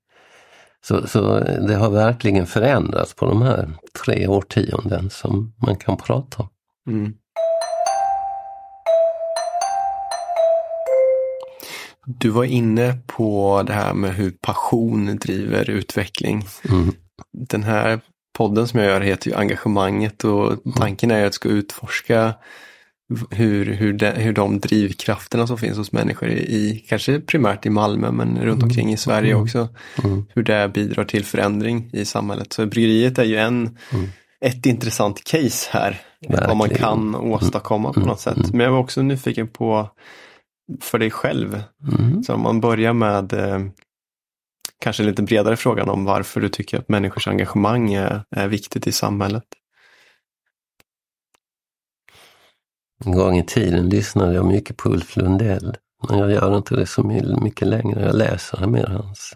så, 0.85 1.07
så 1.07 1.39
det 1.39 1.75
har 1.75 1.89
verkligen 1.89 2.45
förändrats 2.45 3.13
på 3.13 3.25
de 3.25 3.41
här 3.41 3.69
tre 4.05 4.27
årtionden 4.27 5.09
som 5.09 5.53
man 5.65 5.75
kan 5.75 5.97
prata 5.97 6.43
om. 6.43 6.49
Mm. 6.93 7.13
Du 12.17 12.29
var 12.29 12.43
inne 12.43 12.97
på 13.07 13.63
det 13.67 13.73
här 13.73 13.93
med 13.93 14.13
hur 14.13 14.31
passion 14.31 15.17
driver 15.17 15.69
utveckling. 15.69 16.45
Mm. 16.69 16.91
Den 17.33 17.63
här 17.63 17.99
podden 18.37 18.67
som 18.67 18.79
jag 18.79 18.89
gör 18.89 19.01
heter 19.01 19.29
ju 19.29 19.35
Engagemanget 19.35 20.23
och 20.23 20.47
mm. 20.47 20.59
tanken 20.77 21.11
är 21.11 21.25
att 21.25 21.33
ska 21.33 21.49
utforska 21.49 22.33
hur, 23.29 23.65
hur, 23.65 23.93
de, 23.93 24.11
hur 24.11 24.33
de 24.33 24.59
drivkrafterna 24.59 25.47
som 25.47 25.57
finns 25.57 25.77
hos 25.77 25.91
människor 25.91 26.29
i, 26.29 26.85
kanske 26.89 27.19
primärt 27.19 27.65
i 27.65 27.69
Malmö 27.69 28.11
men 28.11 28.37
runt 28.37 28.57
mm. 28.57 28.63
omkring 28.63 28.93
i 28.93 28.97
Sverige 28.97 29.31
mm. 29.31 29.43
också, 29.43 29.67
mm. 30.03 30.25
hur 30.35 30.43
det 30.43 30.71
bidrar 30.73 31.03
till 31.03 31.25
förändring 31.25 31.89
i 31.93 32.05
samhället. 32.05 32.53
Så 32.53 32.65
bryggeriet 32.65 33.17
är 33.19 33.23
ju 33.23 33.37
en, 33.37 33.77
mm. 33.91 34.09
ett 34.41 34.65
intressant 34.65 35.23
case 35.23 35.69
här, 35.71 36.01
Verkligen. 36.21 36.47
vad 36.47 36.57
man 36.57 36.69
kan 36.69 37.15
åstadkomma 37.15 37.93
på 37.93 37.99
något 37.99 38.19
sätt. 38.19 38.53
Men 38.53 38.59
jag 38.59 38.71
var 38.71 38.79
också 38.79 39.01
nyfiken 39.01 39.47
på 39.47 39.89
för 40.81 40.99
dig 40.99 41.11
själv. 41.11 41.63
Så 42.23 42.33
om 42.33 42.41
man 42.41 42.61
börjar 42.61 42.93
med 42.93 43.33
eh, 43.33 43.59
kanske 44.81 45.03
lite 45.03 45.23
bredare 45.23 45.57
frågan 45.57 45.89
om 45.89 46.05
varför 46.05 46.41
du 46.41 46.49
tycker 46.49 46.79
att 46.79 46.89
människors 46.89 47.27
engagemang 47.27 47.93
är, 47.93 48.23
är 48.35 48.47
viktigt 48.47 48.87
i 48.87 48.91
samhället. 48.91 49.43
En 53.05 53.11
gång 53.11 53.37
i 53.37 53.45
tiden 53.45 53.89
lyssnade 53.89 54.33
jag 54.33 54.45
mycket 54.45 54.77
på 54.77 54.89
Ulf 54.89 55.15
Lundell. 55.15 55.77
Men 56.09 56.19
jag 56.19 56.31
gör 56.31 56.57
inte 56.57 56.75
det 56.75 56.85
så 56.85 57.03
mycket 57.41 57.67
längre. 57.67 58.05
Jag 58.05 58.15
läser 58.15 58.67
mer 58.67 58.85
hans 58.85 59.35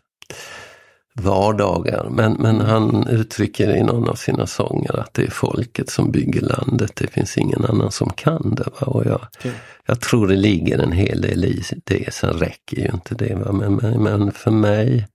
vardagar. 1.14 2.08
Men, 2.10 2.34
men 2.34 2.62
han 2.62 3.08
uttrycker 3.08 3.76
i 3.76 3.84
någon 3.84 4.10
av 4.10 4.16
sina 4.16 4.48
sånger 4.48 5.00
att 5.00 5.14
det 5.14 5.24
är 5.24 5.32
folket 5.32 5.90
som 5.90 6.12
bygger 6.12 6.42
landet. 6.42 6.92
Det 6.96 7.08
finns 7.08 7.38
ingen 7.38 7.66
annan 7.66 7.92
som 7.92 8.10
kan 8.10 8.56
det. 8.56 8.70
Va? 8.80 8.88
Och 8.88 9.06
jag, 9.06 9.28
okay. 9.40 9.52
jag 9.86 10.00
tror 10.00 10.28
det 10.28 10.36
ligger 10.36 10.80
en 10.80 10.92
hel 10.92 11.22
del 11.22 11.46
i 11.46 11.64
det. 11.84 12.14
Sen 12.14 12.34
räcker 12.34 12.78
ju 12.78 12.90
inte 12.94 13.16
det. 13.16 13.36
Va? 13.36 13.52
Men, 13.52 13.76
men, 13.76 14.04
men 14.04 14.32
för 14.32 14.52
mig 14.52 15.08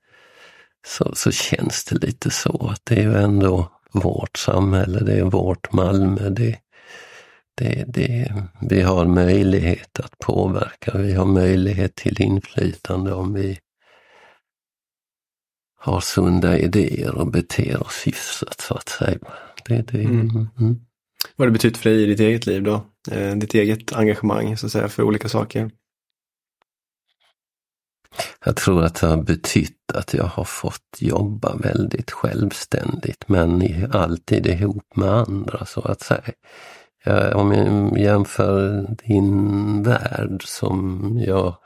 så, 0.87 1.11
så 1.15 1.31
känns 1.31 1.85
det 1.85 2.07
lite 2.07 2.31
så 2.31 2.69
att 2.73 2.81
det 2.85 2.95
är 2.95 3.03
ju 3.03 3.15
ändå 3.15 3.69
vårt 3.93 4.37
samhälle, 4.37 5.01
det 5.01 5.19
är 5.19 5.25
vårt 5.25 5.73
Malmö. 5.73 6.31
Det, 6.31 6.57
det, 7.55 7.85
det, 7.87 8.35
vi 8.61 8.83
har 8.83 9.07
möjlighet 9.07 10.01
att 10.01 10.19
påverka, 10.19 10.99
vi 10.99 11.13
har 11.13 11.27
möjlighet 11.27 11.95
till 11.95 12.23
inflytande 12.23 13.13
om 13.13 13.35
vi 13.35 13.59
har 15.79 16.01
sunda 16.01 16.59
idéer 16.59 17.15
och 17.15 17.27
beter 17.27 17.83
oss 17.83 18.03
hyfsat 18.07 18.61
så 18.61 18.75
att 18.75 18.89
säga. 18.89 19.19
Det, 19.65 19.83
det, 19.83 20.05
mm. 20.05 20.49
Mm. 20.59 20.81
Vad 21.37 21.45
har 21.45 21.47
det 21.47 21.53
betytt 21.53 21.77
för 21.77 21.91
dig 21.91 22.03
i 22.03 22.07
ditt 22.07 22.21
eget 22.21 22.47
liv 22.47 22.63
då? 22.63 22.87
Eh, 23.11 23.37
ditt 23.37 23.55
eget 23.55 23.93
engagemang 23.93 24.57
så 24.57 24.67
att 24.67 24.73
säga 24.73 24.89
för 24.89 25.03
olika 25.03 25.29
saker? 25.29 25.71
Jag 28.45 28.57
tror 28.57 28.85
att 28.85 28.95
det 28.95 29.07
har 29.07 29.23
betytt 29.23 29.93
att 29.95 30.15
jag 30.15 30.25
har 30.25 30.45
fått 30.45 30.97
jobba 30.99 31.57
väldigt 31.57 32.11
självständigt 32.11 33.29
men 33.29 33.63
alltid 33.93 34.47
ihop 34.47 34.97
med 34.97 35.09
andra 35.09 35.67
så 35.67 35.81
att 35.81 36.01
säga. 36.01 36.23
Jag, 37.05 37.37
om 37.37 37.53
jag 37.53 37.99
jämför 37.99 38.87
din 39.07 39.83
värld 39.83 40.43
som 40.45 41.13
jag 41.27 41.57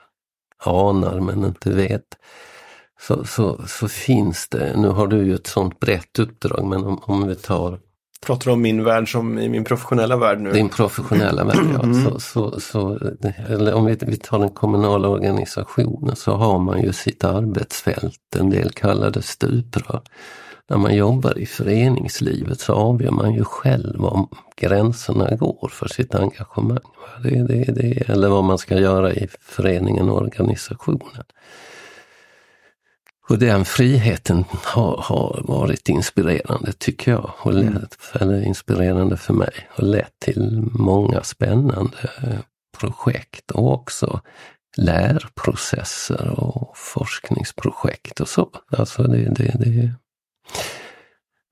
anar 0.65 1.21
men 1.21 1.45
inte 1.45 1.71
vet, 1.71 2.19
så, 3.07 3.25
så, 3.25 3.61
så 3.67 3.89
finns 3.89 4.49
det, 4.49 4.77
nu 4.77 4.89
har 4.89 5.07
du 5.07 5.25
ju 5.25 5.35
ett 5.35 5.47
sånt 5.47 5.81
brett 5.81 6.19
uppdrag 6.19 6.67
men 6.67 6.85
om, 6.85 7.01
om 7.03 7.29
vi 7.29 7.35
tar 7.35 7.79
Pratar 8.27 8.45
du 8.45 8.51
om 8.51 8.63
min 8.63 8.85
värld 8.85 9.13
som 9.13 9.39
i 9.39 9.49
min 9.49 9.65
professionella 9.65 10.17
värld 10.17 10.41
nu? 10.41 10.53
Din 10.53 10.69
professionella 10.69 11.45
värld, 11.45 11.67
ja. 11.75 11.83
Mm. 11.83 12.05
Så, 12.05 12.21
så, 12.21 12.61
så, 12.61 12.99
eller 13.49 13.75
om 13.75 13.85
vi, 13.85 13.97
vi 14.01 14.17
tar 14.17 14.39
den 14.39 14.51
kommunala 14.51 15.09
organisationen 15.09 16.17
så 16.17 16.33
har 16.33 16.59
man 16.59 16.83
ju 16.83 16.93
sitt 16.93 17.25
arbetsfält, 17.25 18.37
en 18.39 18.51
del 18.51 18.71
kallar 18.71 19.11
det 19.11 19.23
stuprör. 19.23 20.01
När 20.69 20.77
man 20.77 20.95
jobbar 20.95 21.39
i 21.39 21.47
föreningslivet 21.47 22.61
så 22.61 22.73
avgör 22.73 23.11
man 23.11 23.35
ju 23.35 23.45
själv 23.45 24.05
om 24.05 24.29
gränserna 24.57 25.37
går 25.37 25.71
för 25.73 25.89
sitt 25.89 26.15
engagemang. 26.15 26.79
Det, 27.23 27.43
det, 27.43 27.73
det, 27.73 28.11
eller 28.11 28.29
vad 28.29 28.45
man 28.45 28.59
ska 28.59 28.79
göra 28.79 29.13
i 29.13 29.29
föreningen 29.41 30.09
och 30.09 30.17
organisationen. 30.17 31.25
Och 33.33 33.39
den 33.39 33.65
friheten 33.65 34.45
har, 34.51 34.97
har 34.97 35.43
varit 35.45 35.89
inspirerande 35.89 36.73
tycker 36.73 37.11
jag, 37.11 37.31
och 37.39 37.55
lett, 37.55 37.71
mm. 37.73 37.87
eller 38.15 38.43
inspirerande 38.43 39.17
för 39.17 39.35
mig 39.35 39.53
och 39.77 39.83
lett 39.83 40.19
till 40.19 40.65
många 40.73 41.23
spännande 41.23 41.97
projekt 42.79 43.51
och 43.51 43.73
också 43.73 44.21
lärprocesser 44.77 46.41
och 46.41 46.77
forskningsprojekt 46.77 48.21
och 48.21 48.29
så. 48.29 48.51
Alltså 48.71 49.03
det, 49.03 49.25
det, 49.25 49.57
det, 49.59 49.93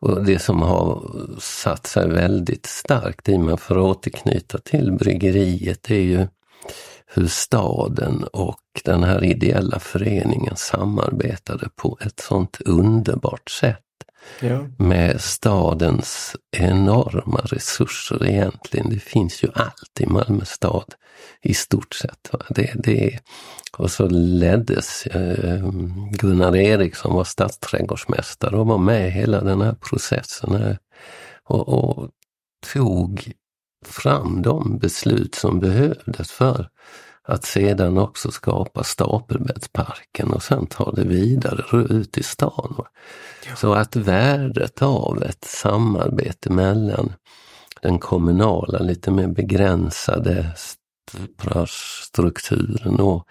och 0.01 0.25
det 0.25 0.39
som 0.39 0.63
har 0.63 1.11
satt 1.39 1.87
sig 1.87 2.09
väldigt 2.09 2.67
starkt 2.67 3.29
i 3.29 3.39
mig, 3.39 3.57
för 3.57 3.77
att 3.77 3.97
återknyta 3.97 4.59
till 4.59 4.93
bryggeriet, 4.93 5.83
det 5.83 5.95
är 5.95 6.03
ju 6.03 6.27
hur 7.13 7.27
staden 7.27 8.25
och 8.33 8.61
den 8.85 9.03
här 9.03 9.25
ideella 9.25 9.79
föreningen 9.79 10.57
samarbetade 10.57 11.69
på 11.77 11.99
ett 12.01 12.21
sånt 12.21 12.61
underbart 12.61 13.51
sätt. 13.51 13.79
Ja. 14.41 14.67
Med 14.79 15.21
stadens 15.21 16.37
enorma 16.51 17.41
resurser 17.45 18.27
egentligen. 18.27 18.91
Det 18.91 18.99
finns 18.99 19.45
ju 19.45 19.49
allt 19.55 20.01
i 20.01 20.07
Malmö 20.07 20.45
stad 20.45 20.95
i 21.43 21.55
stort 21.55 21.95
sett. 21.95 22.31
Det, 22.49 22.73
det, 22.75 23.19
och 23.79 23.91
så 23.91 24.09
leddes 24.09 25.07
eh, 25.07 25.71
Gunnar 26.13 26.57
Eriksson 26.57 27.15
var 27.15 27.25
stadsträdgårdsmästare 27.25 28.57
och 28.57 28.67
var 28.67 28.79
med 28.79 29.09
i 29.09 29.11
hela 29.11 29.41
den 29.41 29.61
här 29.61 29.75
processen. 29.75 30.77
Och, 31.45 31.69
och 31.69 32.11
tog 32.73 33.33
fram 33.87 34.43
de 34.43 34.79
beslut 34.79 35.35
som 35.35 35.61
behövdes 35.61 36.31
för 36.31 36.69
att 37.25 37.45
sedan 37.45 37.99
också 37.99 38.31
skapa 38.31 38.85
Stapelbäddsparken 38.85 40.31
och 40.31 40.43
sen 40.43 40.67
ta 40.67 40.93
det 40.93 41.05
vidare 41.05 41.85
ut 41.95 42.19
i 42.19 42.23
stan. 42.23 42.75
Ja. 43.47 43.57
Så 43.57 43.73
att 43.73 43.97
värdet 43.97 44.83
av 44.83 45.23
ett 45.23 45.45
samarbete 45.45 46.53
mellan 46.53 47.13
den 47.83 47.99
kommunala, 47.99 48.79
lite 48.79 49.11
mer 49.11 49.27
begränsade 49.27 50.47
strukturen 52.03 53.01
och 53.01 53.27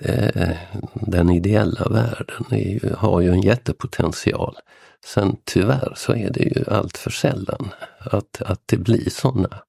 eh, 0.00 0.56
den 0.94 1.30
ideella 1.30 1.88
världen 1.88 2.44
ju, 2.50 2.94
har 2.98 3.20
ju 3.20 3.30
en 3.30 3.42
jättepotential. 3.42 4.56
Sen 5.04 5.36
tyvärr 5.44 5.92
så 5.96 6.12
är 6.12 6.30
det 6.30 6.42
ju 6.42 6.64
allt 6.68 6.98
för 6.98 7.10
sällan 7.10 7.68
att, 7.98 8.42
att 8.42 8.62
det 8.66 8.76
blir 8.76 9.10
sådana 9.10 9.62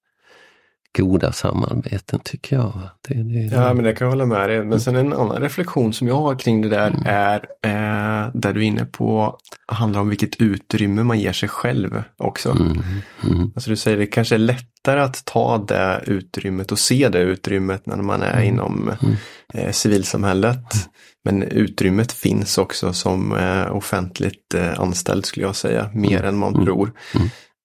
goda 0.98 1.32
samarbeten 1.32 2.20
tycker 2.24 2.56
jag. 2.56 2.74
Det, 3.08 3.14
det, 3.14 3.56
ja, 3.56 3.74
men 3.74 3.84
det 3.84 3.94
kan 3.94 4.06
jag 4.06 4.12
hålla 4.12 4.26
med 4.26 4.50
dig. 4.50 4.66
Men 4.66 4.82
sen 4.82 4.96
en 4.96 5.14
annan 5.14 5.42
reflektion 5.42 5.94
som 5.94 6.08
jag 6.08 6.16
har 6.16 6.36
kring 6.36 6.62
det 6.62 6.70
där 6.70 6.88
mm. 6.88 7.02
är 7.06 7.36
eh, 7.64 8.32
där 8.34 8.54
du 8.54 8.60
är 8.60 8.66
inne 8.66 8.86
på 8.86 9.38
handlar 9.68 10.02
om 10.02 10.10
vilket 10.10 10.42
utrymme 10.42 11.04
man 11.04 11.20
ger 11.20 11.34
sig 11.34 11.50
själv 11.50 12.04
också. 12.18 12.52
Mm. 12.52 12.82
Mm. 13.24 13.52
Alltså 13.56 13.70
du 13.70 13.76
säger 13.76 13.98
det 13.98 14.06
kanske 14.06 14.36
är 14.36 14.40
lättare 14.40 15.02
att 15.02 15.26
ta 15.26 15.58
det 15.58 16.04
utrymmet 16.08 16.72
och 16.72 16.80
se 16.80 17.10
det 17.10 17.20
utrymmet 17.20 17.86
när 17.86 17.98
man 17.98 18.22
är 18.22 18.34
mm. 18.34 18.48
inom 18.48 18.92
mm. 19.02 19.16
eh, 19.54 19.72
civilsamhället. 19.72 20.74
Mm. 20.74 20.92
Men 21.24 21.44
utrymmet 21.44 22.12
finns 22.12 22.58
också 22.58 22.94
som 22.94 23.38
eh, 23.38 23.76
offentligt 23.76 24.54
eh, 24.54 24.80
anställd 24.80 25.26
skulle 25.26 25.46
jag 25.46 25.56
säga, 25.56 25.90
mer 25.94 26.24
än 26.24 26.38
man 26.38 26.66
tror. 26.66 26.92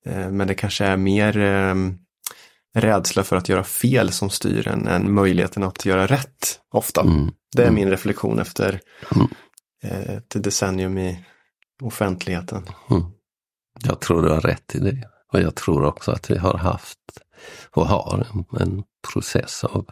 Eh, 0.07 0.31
men 0.31 0.47
det 0.49 0.55
kanske 0.55 0.85
är 0.85 0.97
mer 0.97 1.39
ehm, 1.39 1.99
rädsla 2.77 3.25
för 3.25 3.37
att 3.37 3.49
göra 3.49 3.65
fel 3.65 4.13
som 4.13 4.31
styr 4.31 4.69
en 4.69 4.89
än 4.89 5.15
möjligheten 5.15 5.63
att 5.63 5.85
göra 5.85 6.07
rätt 6.07 6.61
ofta. 6.71 7.01
Mm. 7.01 7.31
Det 7.57 7.63
är 7.63 7.67
mm. 7.69 7.75
min 7.75 7.91
reflektion 7.91 8.39
efter 8.39 8.81
mm. 9.15 9.29
eh, 9.85 10.17
ett 10.17 10.45
decennium 10.45 10.99
i 10.99 11.25
offentligheten. 11.83 12.63
Mm. 12.91 13.03
Jag 13.85 14.01
tror 14.01 14.23
du 14.23 14.29
har 14.29 14.41
rätt 14.41 14.75
i 14.75 14.79
det. 14.79 15.09
Och 15.33 15.41
jag 15.41 15.55
tror 15.55 15.85
också 15.85 16.11
att 16.11 16.31
vi 16.31 16.39
har 16.39 16.59
haft 16.59 16.99
och 17.71 17.87
har 17.87 18.27
en 18.61 18.83
process 19.13 19.65
av 19.65 19.87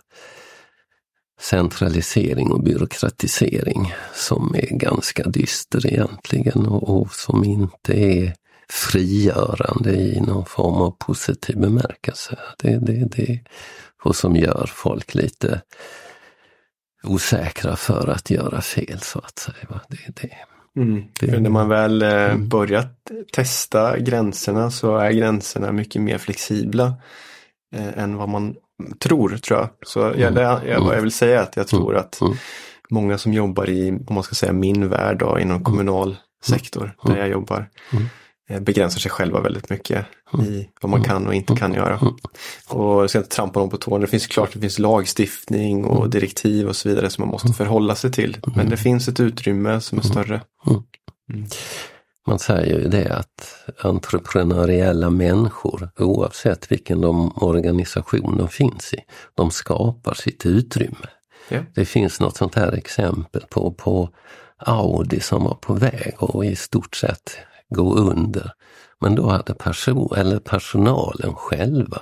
centralisering 1.40 2.52
och 2.52 2.62
byråkratisering 2.62 3.94
som 4.14 4.54
är 4.54 4.78
ganska 4.78 5.22
dyster 5.22 5.86
egentligen 5.86 6.66
och, 6.66 7.00
och 7.00 7.14
som 7.14 7.44
inte 7.44 7.92
är 7.92 8.34
frigörande 8.68 9.92
i 9.96 10.20
någon 10.20 10.46
form 10.46 10.74
av 10.74 10.90
positiv 10.90 11.60
bemärkelse. 11.60 12.38
Det, 12.58 12.78
det, 12.78 13.08
det, 13.16 13.40
och 14.02 14.16
som 14.16 14.36
gör 14.36 14.70
folk 14.74 15.14
lite 15.14 15.60
osäkra 17.02 17.76
för 17.76 18.08
att 18.08 18.30
göra 18.30 18.60
fel 18.60 19.00
så 19.00 19.18
att 19.18 19.38
säga. 19.38 19.80
Det, 19.88 20.22
det, 20.22 20.30
mm. 20.80 21.04
det, 21.20 21.40
när 21.40 21.50
man 21.50 21.68
väl 21.68 22.02
eh, 22.02 22.10
mm. 22.10 22.48
börjat 22.48 23.10
testa 23.32 23.98
gränserna 23.98 24.70
så 24.70 24.96
är 24.96 25.10
gränserna 25.10 25.72
mycket 25.72 26.02
mer 26.02 26.18
flexibla 26.18 26.94
eh, 27.76 27.98
än 27.98 28.16
vad 28.16 28.28
man 28.28 28.54
tror 28.98 29.36
tror 29.36 29.60
jag. 29.60 29.68
Så 29.86 30.00
jag, 30.00 30.20
mm. 30.20 30.68
jag, 30.68 30.80
vad 30.80 30.96
jag 30.96 31.02
vill 31.02 31.12
säga 31.12 31.38
är 31.38 31.42
att 31.42 31.56
jag 31.56 31.68
tror 31.68 31.96
att 31.96 32.20
mm. 32.20 32.34
många 32.90 33.18
som 33.18 33.32
jobbar 33.32 33.70
i, 33.70 33.90
om 33.90 34.14
man 34.14 34.22
ska 34.22 34.34
säga 34.34 34.52
min 34.52 34.88
värld 34.88 35.18
då, 35.18 35.38
inom 35.38 35.64
kommunal 35.64 36.16
sektor 36.44 36.96
där 37.02 37.16
jag 37.16 37.28
jobbar. 37.28 37.68
Eh, 38.48 38.60
begränsar 38.60 39.00
sig 39.00 39.10
själva 39.10 39.40
väldigt 39.40 39.70
mycket 39.70 40.06
mm. 40.34 40.46
i 40.46 40.68
vad 40.80 40.90
man 40.90 41.02
kan 41.02 41.26
och 41.26 41.34
inte 41.34 41.52
mm. 41.52 41.58
kan 41.60 41.74
göra. 41.74 41.98
Mm. 41.98 42.14
Och 42.68 43.02
jag 43.02 43.10
ska 43.10 43.18
inte 43.18 43.30
trampa 43.30 43.60
någon 43.60 43.70
på 43.70 43.76
tårna. 43.76 43.98
Det 43.98 44.06
finns 44.06 44.26
klart 44.26 44.50
det 44.52 44.60
finns 44.60 44.78
lagstiftning 44.78 45.84
och 45.84 46.10
direktiv 46.10 46.68
och 46.68 46.76
så 46.76 46.88
vidare 46.88 47.10
som 47.10 47.22
man 47.22 47.30
måste 47.30 47.52
förhålla 47.52 47.94
sig 47.94 48.12
till. 48.12 48.36
Men 48.56 48.68
det 48.68 48.76
finns 48.76 49.08
ett 49.08 49.20
utrymme 49.20 49.80
som 49.80 49.98
är 49.98 50.02
större. 50.02 50.40
Mm. 50.66 51.46
Man 52.26 52.38
säger 52.38 52.78
ju 52.80 52.88
det 52.88 53.16
att 53.16 53.56
entreprenöriella 53.78 55.10
människor, 55.10 55.90
oavsett 55.98 56.72
vilken 56.72 57.00
de 57.00 57.32
organisation 57.36 58.36
de 58.38 58.48
finns 58.48 58.94
i, 58.94 58.98
de 59.34 59.50
skapar 59.50 60.14
sitt 60.14 60.46
utrymme. 60.46 61.06
Ja. 61.48 61.60
Det 61.74 61.84
finns 61.84 62.20
något 62.20 62.36
sånt 62.36 62.54
här 62.54 62.72
exempel 62.72 63.42
på, 63.50 63.70
på 63.70 64.08
Audi 64.58 65.20
som 65.20 65.44
var 65.44 65.54
på 65.54 65.74
väg 65.74 66.14
och 66.18 66.44
i 66.44 66.56
stort 66.56 66.96
sett 66.96 67.36
gå 67.70 67.94
under. 67.94 68.52
Men 69.00 69.14
då 69.14 69.28
hade 69.28 69.54
person, 69.54 70.12
eller 70.16 70.38
personalen 70.38 71.34
själva 71.34 71.98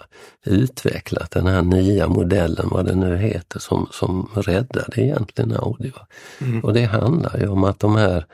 utvecklat 0.47 1.31
den 1.31 1.47
här 1.47 1.63
nya 1.63 2.09
modellen, 2.09 2.69
vad 2.71 2.87
det 2.87 2.95
nu 2.95 3.17
heter, 3.17 3.59
som, 3.59 3.89
som 3.91 4.29
räddade 4.35 5.03
egentligen 5.03 5.53
Audi. 5.53 5.93
Mm. 6.41 6.61
Och 6.61 6.73
det 6.75 6.85
handlar 6.85 7.39
ju 7.39 7.49
om 7.49 7.65
att 7.65 7.79
de 7.81 7.97
här 7.97 8.27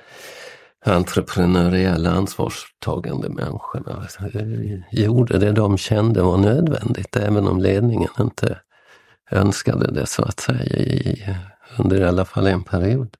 entreprenöriella 0.86 2.10
ansvarstagande 2.10 3.28
människorna 3.28 4.06
gjorde 4.90 5.38
det 5.38 5.52
de 5.52 5.78
kände 5.78 6.22
var 6.22 6.36
nödvändigt, 6.36 7.16
även 7.16 7.48
om 7.48 7.60
ledningen 7.60 8.10
inte 8.20 8.58
önskade 9.30 9.92
det 9.92 10.06
så 10.06 10.22
att 10.22 10.40
säga 10.40 10.76
i, 10.76 11.36
under 11.78 12.00
i 12.00 12.04
alla 12.04 12.24
fall 12.24 12.46
en 12.46 12.64
period. 12.64 13.14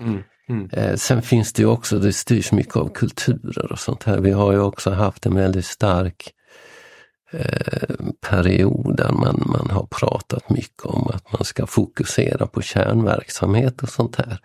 Mm. 0.00 0.22
Mm. 0.50 0.70
Eh, 0.72 0.96
sen 0.96 1.22
finns 1.22 1.52
det 1.52 1.62
ju 1.62 1.68
också, 1.68 1.98
det 1.98 2.12
styrs 2.12 2.52
mycket 2.52 2.76
av 2.76 2.88
kulturer 2.88 3.72
och 3.72 3.78
sånt 3.78 4.02
här. 4.02 4.18
Vi 4.18 4.30
har 4.30 4.52
ju 4.52 4.60
också 4.60 4.90
haft 4.90 5.26
en 5.26 5.34
väldigt 5.34 5.66
stark 5.66 6.32
eh, 7.32 7.94
period 8.20 8.96
där 8.96 9.12
man, 9.12 9.42
man 9.46 9.70
har 9.70 9.86
pratat 9.86 10.50
mycket 10.50 10.84
om 10.84 11.10
att 11.14 11.32
man 11.32 11.44
ska 11.44 11.66
fokusera 11.66 12.46
på 12.46 12.62
kärnverksamhet 12.62 13.82
och 13.82 13.88
sånt 13.88 14.16
här. 14.16 14.38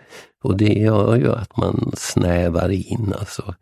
Och 0.44 0.58
det 0.58 0.74
gör 0.74 1.16
ju 1.16 1.32
att 1.32 1.58
man 1.58 1.92
snävar 1.98 2.70
in, 2.70 3.14
alltså 3.20 3.56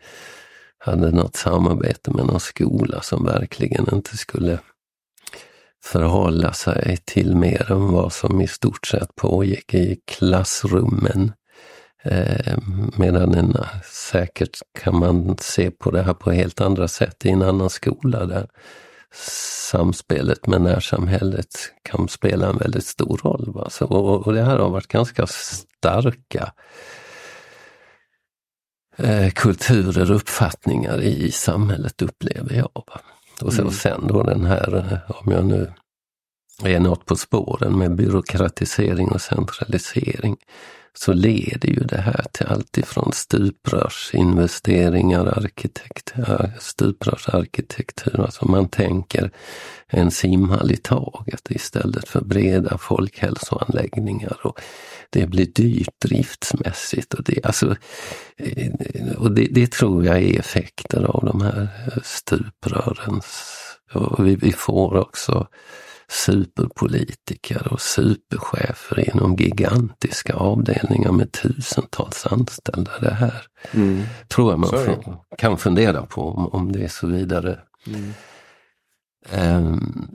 hade 0.78 1.12
något 1.12 1.36
samarbete 1.36 2.12
med 2.12 2.26
någon 2.26 2.40
skola 2.40 3.02
som 3.02 3.26
verkligen 3.26 3.94
inte 3.94 4.18
skulle 4.18 4.60
förhålla 5.84 6.54
sig 6.54 6.98
till 7.06 7.36
mer 7.36 7.72
än 7.72 7.92
vad 7.92 8.14
som 8.14 8.42
i 8.42 8.48
stort 8.48 8.88
sett 8.88 9.16
pågick 9.16 9.74
i 9.74 10.00
klassrummen. 10.06 11.32
Eh, 12.06 12.58
medan 12.98 13.34
en, 13.34 13.58
säkert 13.84 14.58
kan 14.80 15.00
man 15.00 15.38
se 15.40 15.72
på 15.72 15.92
det 15.92 16.04
här 16.04 16.14
på 16.14 16.32
helt 16.32 16.62
andra 16.62 16.88
sätt 16.88 17.26
i 17.26 17.30
en 17.30 17.42
annan 17.42 17.70
skola 17.70 18.26
där 18.26 18.48
samspelet 19.72 20.48
med 20.48 20.62
närsamhället 20.62 21.56
kan 21.84 22.08
spela 22.08 22.50
en 22.50 22.58
väldigt 22.58 22.86
stor 22.86 23.18
roll. 23.24 23.52
Va? 23.54 23.70
Så, 23.70 23.86
och, 23.86 24.28
och 24.28 24.34
det 24.34 24.44
här 24.44 24.58
har 24.58 24.70
varit 24.70 24.88
ganska 24.88 25.28
starka 25.28 26.54
eh, 28.98 29.30
kulturer 29.30 30.12
uppfattningar 30.12 31.02
i, 31.02 31.32
samhället 31.32 32.02
upplever 32.02 32.56
jag. 32.56 32.72
Va? 32.74 33.02
Och, 33.42 33.54
så, 33.54 33.62
mm. 33.62 33.74
sen 33.74 34.08
då 34.08 34.24
den 34.24 34.46
här, 34.46 34.76
eh, 34.76 35.12
om 35.12 35.32
jag 35.32 35.46
nu 35.46 35.74
är 36.64 36.80
något 36.80 37.06
på 37.06 37.16
spåren 37.16 37.78
med 37.78 37.96
byråkratisering 37.96 39.08
och 39.08 39.22
centralisering 39.22 40.38
så 40.94 41.14
leder 41.14 41.70
ju 41.70 41.80
det 41.80 42.02
här 42.02 42.26
till 42.32 42.48
allt 42.48 42.78
ifrån 42.78 43.12
stuprörsinvesteringar, 43.14 45.26
arkitektur, 45.26 46.52
stuprörsarkitektur, 46.60 48.22
alltså 48.22 48.48
man 48.48 48.70
tänker 48.70 49.32
en 49.88 50.12
simhall 50.12 50.72
i 50.72 50.78
taget 50.78 51.48
istället 51.50 52.10
för 52.10 52.22
breda 52.22 52.78
folkhälsoanläggningar. 52.78 54.38
Och 54.44 54.62
det 55.10 55.28
blir 55.28 55.46
dyrt 55.46 56.02
driftsmässigt 56.02 57.14
och 57.14 57.24
det, 57.24 57.46
alltså, 57.46 57.76
eh, 58.38 58.72
och 59.18 59.32
det, 59.32 59.48
det 59.52 59.72
tror 59.72 60.06
jag 60.06 60.18
är 60.18 60.40
effekter 60.40 61.04
av 61.04 61.26
de 61.26 61.42
här 61.42 61.68
stuprörens 62.04 63.60
och 63.94 64.28
vi, 64.28 64.36
vi 64.36 64.52
får 64.52 64.98
också 64.98 65.48
superpolitiker 66.10 67.74
och 67.74 67.82
superchefer 67.82 69.10
inom 69.10 69.36
gigantiska 69.36 70.34
avdelningar 70.34 71.12
med 71.12 71.32
tusentals 71.32 72.26
anställda. 72.26 72.92
Det 73.02 73.14
här 73.14 73.46
mm. 73.72 74.04
tror 74.28 74.52
jag 74.52 74.60
man 74.60 74.70
får, 74.70 75.18
kan 75.38 75.58
fundera 75.58 76.06
på 76.06 76.22
om, 76.22 76.48
om 76.48 76.72
det 76.72 76.84
är 76.84 76.88
så 76.88 77.08
vidare 77.08 77.60
mm. 77.88 78.14
um, 79.66 80.06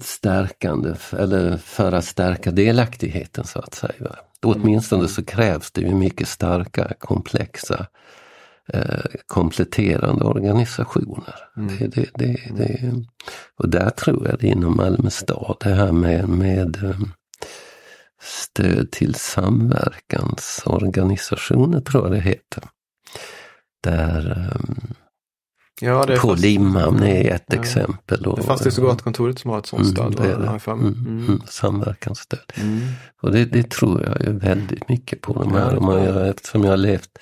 stärkande, 0.00 0.94
eller 1.12 1.56
för 1.56 1.92
att 1.92 2.04
stärka 2.04 2.50
delaktigheten 2.50 3.44
så 3.44 3.58
att 3.58 3.74
säga. 3.74 4.16
Åtminstone 4.42 5.00
mm. 5.00 5.08
så 5.08 5.24
krävs 5.24 5.70
det 5.70 5.80
ju 5.80 5.94
mycket 5.94 6.28
starka, 6.28 6.92
komplexa 6.98 7.86
Eh, 7.86 8.25
kompletterande 9.26 10.24
organisationer. 10.24 11.34
Mm. 11.56 11.78
Det, 11.78 11.86
det, 11.86 12.10
det, 12.14 12.36
det, 12.56 13.04
och 13.58 13.68
där 13.68 13.90
tror 13.90 14.28
jag 14.28 14.38
det 14.38 14.46
inom 14.46 14.76
Malmö 14.76 15.10
stad, 15.10 15.56
det 15.60 15.74
här 15.74 15.92
med, 15.92 16.28
med 16.28 16.84
um, 16.84 17.12
stöd 18.22 18.90
till 18.90 19.14
samverkansorganisationer 19.14 21.80
tror 21.80 22.04
jag 22.04 22.12
det 22.12 22.20
heter. 22.20 22.62
Där 23.82 24.50
um, 24.54 24.94
ja, 25.80 26.06
på 26.06 26.16
fast... 26.16 26.42
Limhamn 26.42 27.02
är 27.02 27.34
ett 27.34 27.44
ja. 27.46 27.56
exempel. 27.60 28.26
Och, 28.26 28.36
det 28.36 28.42
är 28.42 28.46
Fastighets 28.46 28.78
och 28.78 28.84
gatkontoret 28.84 29.38
som 29.38 29.50
har 29.50 29.58
ett 29.58 29.66
sådant 29.66 29.98
mm, 29.98 30.12
stöd. 30.12 30.26
Det 30.26 30.58
det. 30.66 30.72
Mm, 30.72 31.24
mm. 31.28 31.42
Samverkansstöd. 31.46 32.52
Mm. 32.54 32.80
Och 33.22 33.32
det, 33.32 33.44
det, 33.44 33.70
tror 33.70 34.02
jag 34.02 34.22
ju 34.22 34.38
väldigt 34.38 34.88
mycket 34.88 35.20
på. 35.20 35.32
De 35.32 35.52
här, 35.52 35.74
ja, 35.74 35.80
man 35.80 36.04
gör, 36.04 36.24
eftersom 36.24 36.62
jag 36.62 36.70
har 36.70 36.76
levt 36.76 37.18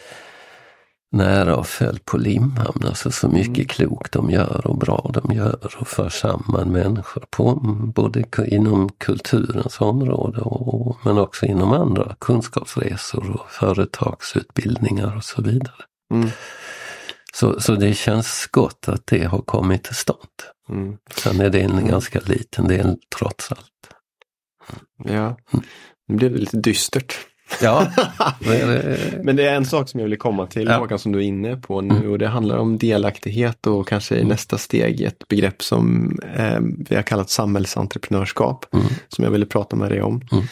nära 1.14 1.56
och 1.56 1.66
föll 1.66 1.98
på 2.04 2.16
Limhamn. 2.16 2.84
Alltså 2.84 3.10
så 3.10 3.28
mycket 3.28 3.56
Mm. 3.56 3.68
klokt 3.68 4.12
de 4.12 4.30
gör 4.30 4.66
och 4.66 4.78
bra 4.78 5.10
de 5.14 5.34
gör 5.34 5.74
och 5.80 5.88
för 5.88 6.08
samman 6.08 6.72
människor 6.72 7.24
på 7.30 7.54
både 7.94 8.24
inom 8.46 8.88
kulturens 8.98 9.80
område 9.80 10.40
och, 10.40 10.96
men 11.04 11.18
också 11.18 11.46
inom 11.46 11.72
andra 11.72 12.16
kunskapsresor 12.20 13.30
och 13.30 13.50
företagsutbildningar 13.50 15.16
och 15.16 15.24
så 15.24 15.42
vidare. 15.42 15.84
Mm. 16.12 16.28
Så, 17.34 17.60
så 17.60 17.74
det 17.74 17.94
känns 17.94 18.48
gott 18.50 18.88
att 18.88 19.06
det 19.06 19.24
har 19.24 19.38
kommit 19.42 19.84
till 19.84 19.94
stånd. 19.94 20.28
Mm. 20.68 20.96
Sen 21.16 21.40
är 21.40 21.50
det 21.50 21.60
en 21.60 21.86
ganska 21.86 22.20
liten 22.20 22.68
del 22.68 22.96
trots 23.18 23.52
allt. 23.52 23.70
Ja, 25.04 25.36
nu 26.08 26.16
blev 26.16 26.32
det 26.32 26.38
lite 26.38 26.56
dystert. 26.56 27.14
Ja, 27.62 27.86
det. 28.40 29.20
Men 29.22 29.36
det 29.36 29.44
är 29.48 29.54
en 29.54 29.64
sak 29.66 29.88
som 29.88 30.00
jag 30.00 30.08
vill 30.08 30.18
komma 30.18 30.46
till 30.46 30.66
Ja. 30.68 30.78
Håkan 30.78 30.98
som 30.98 31.12
du 31.12 31.18
är 31.18 31.22
inne 31.22 31.56
på 31.56 31.80
nu 31.80 32.08
och 32.08 32.18
det 32.18 32.28
handlar 32.28 32.56
om 32.58 32.78
delaktighet 32.78 33.66
och 33.66 33.88
kanske 33.88 34.16
i 34.16 34.24
nästa 34.24 34.58
steg 34.58 35.00
ett 35.00 35.28
begrepp 35.28 35.62
som 35.62 36.18
eh, 36.36 36.58
vi 36.88 36.96
har 36.96 37.02
kallat 37.02 37.30
samhällsentreprenörskap 37.30 38.66
Mm. 38.74 38.86
som 39.08 39.24
jag 39.24 39.30
ville 39.30 39.46
prata 39.46 39.76
med 39.76 39.90
dig 39.90 40.02
om. 40.02 40.20
Mm. 40.32 40.44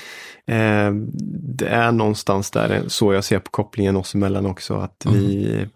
Eh, 0.47 1.07
det 1.59 1.67
är 1.69 1.93
någonstans 1.93 2.51
där 2.51 2.83
så 2.89 3.13
jag 3.13 3.25
ser 3.25 3.39
på 3.39 3.51
kopplingen 3.51 3.97
oss 3.97 4.15
emellan 4.15 4.47
också 4.47 4.75
att 4.75 5.05
Mm. 5.05 5.19
vi 5.19 5.67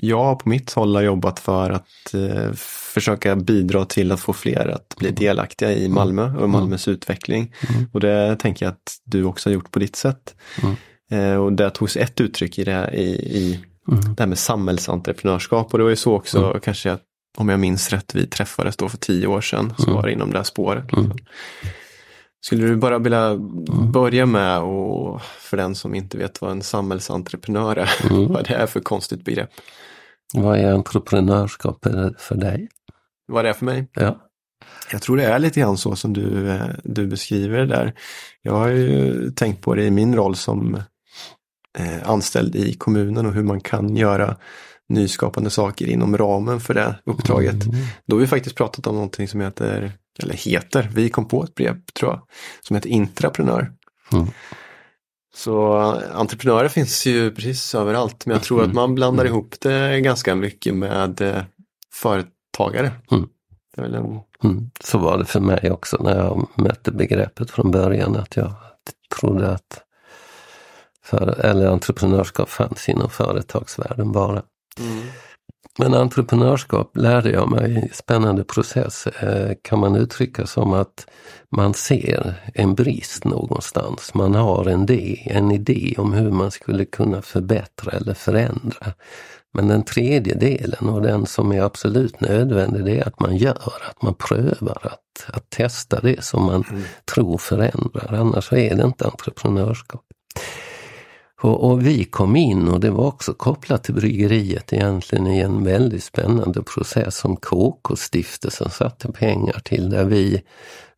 jag 0.00 0.38
på 0.38 0.48
mitt 0.48 0.72
håll 0.72 0.94
har 0.94 1.02
jobbat 1.02 1.40
för 1.40 1.70
att 1.70 2.14
eh, 2.14 2.52
försöka 2.94 3.36
bidra 3.36 3.84
till 3.84 4.12
att 4.12 4.20
få 4.20 4.32
fler 4.32 4.68
att 4.68 4.94
bli 4.98 5.10
delaktiga 5.10 5.72
i 5.72 5.88
Malmö 5.88 6.36
och 6.38 6.50
Malmös 6.50 6.88
utveckling. 6.88 7.54
Mm. 7.70 7.88
Och 7.92 8.00
det 8.00 8.36
tänker 8.36 8.66
jag 8.66 8.72
att 8.72 8.96
du 9.04 9.24
också 9.24 9.48
har 9.48 9.54
gjort 9.54 9.70
på 9.70 9.78
ditt 9.78 9.96
sätt. 9.96 10.34
Mm. 10.62 10.76
Eh, 11.10 11.36
och 11.36 11.52
där 11.52 11.70
togs 11.70 11.96
ett 11.96 12.20
uttryck 12.20 12.58
i 12.58 12.64
det 12.64 12.72
här, 12.72 12.94
i, 12.94 13.08
i 13.38 13.60
Mm. 13.92 14.14
det 14.14 14.22
här 14.22 14.26
med 14.28 14.38
samhällsentreprenörskap. 14.38 15.72
Och 15.72 15.78
det 15.78 15.84
var 15.84 15.90
ju 15.90 15.96
så 15.96 16.14
också, 16.14 16.60
kanske 16.62 16.92
att, 16.92 17.02
om 17.38 17.48
jag 17.48 17.60
minns 17.60 17.90
rätt, 17.90 18.14
vi 18.14 18.26
träffades 18.26 18.76
då 18.76 18.88
för 18.88 18.96
tio 18.98 19.26
år 19.26 19.40
sedan. 19.40 19.74
Så 19.78 19.82
Mm. 19.82 19.94
var 19.94 20.02
det 20.02 20.12
inom 20.12 20.30
det 20.30 20.36
här 20.38 20.44
spåret. 20.44 20.92
Mm. 20.92 21.04
Liksom. 21.04 21.20
Skulle 22.40 22.66
du 22.66 22.76
bara 22.76 22.98
vilja 22.98 23.36
börja 23.92 24.26
med, 24.26 24.58
och 24.60 25.22
för 25.22 25.56
den 25.56 25.74
som 25.74 25.94
inte 25.94 26.18
vet 26.18 26.40
vad 26.40 26.50
en 26.50 26.62
samhällsentreprenör 26.62 27.76
är, 27.76 27.90
Mm. 28.10 28.28
vad 28.32 28.44
det 28.48 28.54
är 28.54 28.66
för 28.66 28.80
konstigt 28.80 29.24
begrepp. 29.24 29.50
Vad 30.34 30.58
är 30.58 30.72
entreprenörskap 30.72 31.86
för 32.18 32.34
dig? 32.34 32.68
Vad 33.26 33.44
det 33.44 33.48
är 33.48 33.52
för 33.52 33.64
mig? 33.64 33.86
Ja. 33.92 34.18
Jag 34.92 35.02
tror 35.02 35.16
det 35.16 35.24
är 35.24 35.38
lite 35.38 35.60
grann 35.60 35.78
så 35.78 35.96
som 35.96 36.12
du, 36.12 36.50
eh, 36.50 36.66
du 36.84 37.06
beskriver 37.06 37.58
det 37.58 37.66
där. 37.66 37.94
Jag 38.42 38.52
har 38.52 38.68
ju 38.68 39.30
tänkt 39.30 39.62
på 39.62 39.74
det 39.74 39.84
i 39.84 39.90
min 39.90 40.16
roll 40.16 40.36
som 40.36 40.74
eh, 41.78 42.10
anställd 42.10 42.56
i 42.56 42.74
kommunen 42.74 43.26
och 43.26 43.32
hur 43.32 43.42
man 43.42 43.60
kan 43.60 43.96
göra 43.96 44.36
nyskapande 44.88 45.50
saker 45.50 45.86
inom 45.86 46.16
ramen 46.18 46.60
för 46.60 46.74
det 46.74 46.94
uppdraget. 47.04 47.64
Mm. 47.66 47.76
Då 48.06 48.16
har 48.16 48.20
vi 48.20 48.26
faktiskt 48.26 48.56
pratat 48.56 48.86
om 48.86 48.94
någonting 48.94 49.28
som 49.28 49.40
heter, 49.40 49.92
eller 50.22 50.34
heter, 50.34 50.90
vi 50.94 51.10
kom 51.10 51.28
på 51.28 51.44
ett 51.44 51.54
brev 51.54 51.80
tror 51.94 52.10
jag, 52.10 52.22
som 52.60 52.76
heter 52.76 52.88
intraprenör. 52.88 53.72
Mm. 54.12 54.26
Så 55.34 55.80
eh, 55.80 56.16
entreprenörer 56.16 56.68
finns 56.68 57.06
ju 57.06 57.30
precis 57.30 57.74
överallt, 57.74 58.26
men 58.26 58.34
jag 58.34 58.42
tror 58.42 58.64
att 58.64 58.74
man 58.74 58.94
blandar 58.94 59.24
ihop 59.24 59.54
det 59.60 60.00
ganska 60.00 60.34
mycket 60.34 60.74
med 60.74 61.20
eh, 61.20 61.42
företagare. 61.94 62.92
Mm. 63.10 63.28
Det 63.76 63.80
är 63.80 63.82
väl 63.82 63.94
en, 63.94 64.20
Mm. 64.44 64.70
Så 64.80 64.98
var 64.98 65.18
det 65.18 65.24
för 65.24 65.40
mig 65.40 65.70
också 65.70 66.02
när 66.02 66.16
jag 66.16 66.48
mötte 66.54 66.92
begreppet 66.92 67.50
från 67.50 67.70
början 67.70 68.16
att 68.16 68.36
jag 68.36 68.54
trodde 69.20 69.50
att 69.50 69.82
för, 71.04 71.40
eller 71.40 71.66
entreprenörskap 71.66 72.48
fanns 72.48 72.88
inom 72.88 73.10
företagsvärlden 73.10 74.12
bara. 74.12 74.42
Men 75.80 75.94
entreprenörskap 75.94 76.96
lärde 76.96 77.30
jag 77.30 77.50
mig 77.50 77.90
spännande 77.92 78.44
process. 78.44 79.06
Eh, 79.06 79.52
kan 79.62 79.78
man 79.78 79.96
uttrycka 79.96 80.46
som 80.46 80.72
att 80.72 81.06
man 81.56 81.74
ser 81.74 82.34
en 82.54 82.74
brist 82.74 83.24
någonstans. 83.24 84.14
Man 84.14 84.34
har 84.34 84.66
en 84.66 84.82
idé, 84.82 85.22
en 85.30 85.50
idé 85.50 85.94
om 85.98 86.12
hur 86.12 86.30
man 86.30 86.50
skulle 86.50 86.84
kunna 86.84 87.22
förbättra 87.22 87.92
eller 87.92 88.14
förändra. 88.14 88.92
Men 89.54 89.68
den 89.68 89.84
tredje 89.84 90.34
delen 90.34 90.88
och 90.88 91.02
den 91.02 91.26
som 91.26 91.52
är 91.52 91.62
absolut 91.62 92.20
nödvändig 92.20 92.84
det 92.84 92.98
är 92.98 93.08
att 93.08 93.20
man 93.20 93.36
gör, 93.36 93.72
att 93.90 94.02
man 94.02 94.14
prövar 94.14 94.78
att, 94.82 95.34
att 95.34 95.50
testa 95.50 96.00
det 96.00 96.24
som 96.24 96.42
man 96.42 96.64
tror 97.14 97.38
förändrar. 97.38 98.14
Annars 98.14 98.52
är 98.52 98.76
det 98.76 98.84
inte 98.84 99.04
entreprenörskap. 99.04 100.04
Och, 101.40 101.70
och 101.70 101.86
vi 101.86 102.04
kom 102.04 102.36
in 102.36 102.68
och 102.68 102.80
det 102.80 102.90
var 102.90 103.06
också 103.06 103.34
kopplat 103.34 103.84
till 103.84 103.94
bryggeriet 103.94 104.72
egentligen 104.72 105.26
i 105.26 105.40
en 105.40 105.64
väldigt 105.64 106.04
spännande 106.04 106.62
process 106.62 107.16
som 107.16 107.36
KK-stiftelsen 107.36 108.70
satte 108.70 109.12
pengar 109.12 109.60
till 109.64 109.90
där 109.90 110.04
vi 110.04 110.42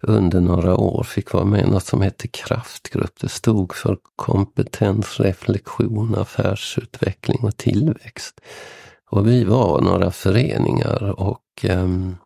under 0.02 0.40
några 0.40 0.76
år 0.76 1.02
fick 1.02 1.32
vara 1.32 1.44
med 1.44 1.66
i 1.66 1.70
något 1.70 1.84
som 1.84 2.02
hette 2.02 2.28
Kraftgrupp. 2.28 3.20
Det 3.20 3.28
stod 3.28 3.74
för 3.74 3.98
kompetens, 4.16 5.20
reflektion, 5.20 6.14
affärsutveckling 6.18 7.38
och 7.42 7.56
tillväxt. 7.56 8.40
Och 9.10 9.28
vi 9.28 9.44
var 9.44 9.80
några 9.80 10.10
föreningar 10.10 11.20
och 11.20 11.44
ehm, 11.62 12.16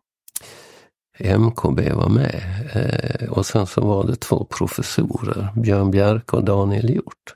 MKB 1.19 1.93
var 1.93 2.09
med. 2.09 2.41
Eh, 2.73 3.29
och 3.29 3.45
sen 3.45 3.67
så 3.67 3.81
var 3.81 4.07
det 4.07 4.15
två 4.15 4.45
professorer, 4.45 5.47
Björn 5.55 5.91
Bjerke 5.91 6.35
och 6.35 6.43
Daniel 6.43 6.89
Hjort. 6.89 7.35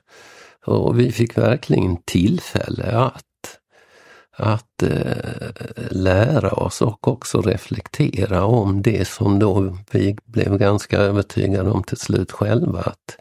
Och 0.70 1.00
vi 1.00 1.12
fick 1.12 1.38
verkligen 1.38 1.96
tillfälle 1.96 2.84
att, 2.84 3.58
att 4.36 4.82
eh, 4.82 5.90
lära 5.90 6.50
oss 6.50 6.82
och 6.82 7.08
också 7.08 7.40
reflektera 7.40 8.44
om 8.44 8.82
det 8.82 9.08
som 9.08 9.38
då 9.38 9.76
vi 9.90 10.16
blev 10.24 10.58
ganska 10.58 10.98
övertygade 10.98 11.70
om 11.70 11.82
till 11.82 11.96
slut 11.96 12.32
själva. 12.32 12.80
Att, 12.80 13.16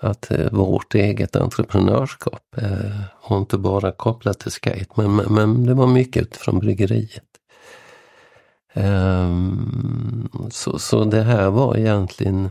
att 0.00 0.30
eh, 0.30 0.52
vårt 0.52 0.94
eget 0.94 1.36
entreprenörskap, 1.36 2.42
eh, 2.56 3.00
och 3.20 3.38
inte 3.38 3.58
bara 3.58 3.92
kopplat 3.92 4.38
till 4.38 4.52
skate, 4.52 4.86
men, 4.94 5.16
men, 5.16 5.34
men 5.34 5.66
det 5.66 5.74
var 5.74 5.86
mycket 5.86 6.22
utifrån 6.22 6.58
bryggeriet. 6.58 7.22
Um, 8.74 10.28
så, 10.50 10.78
så 10.78 11.04
det 11.04 11.22
här 11.22 11.50
var 11.50 11.76
egentligen 11.76 12.50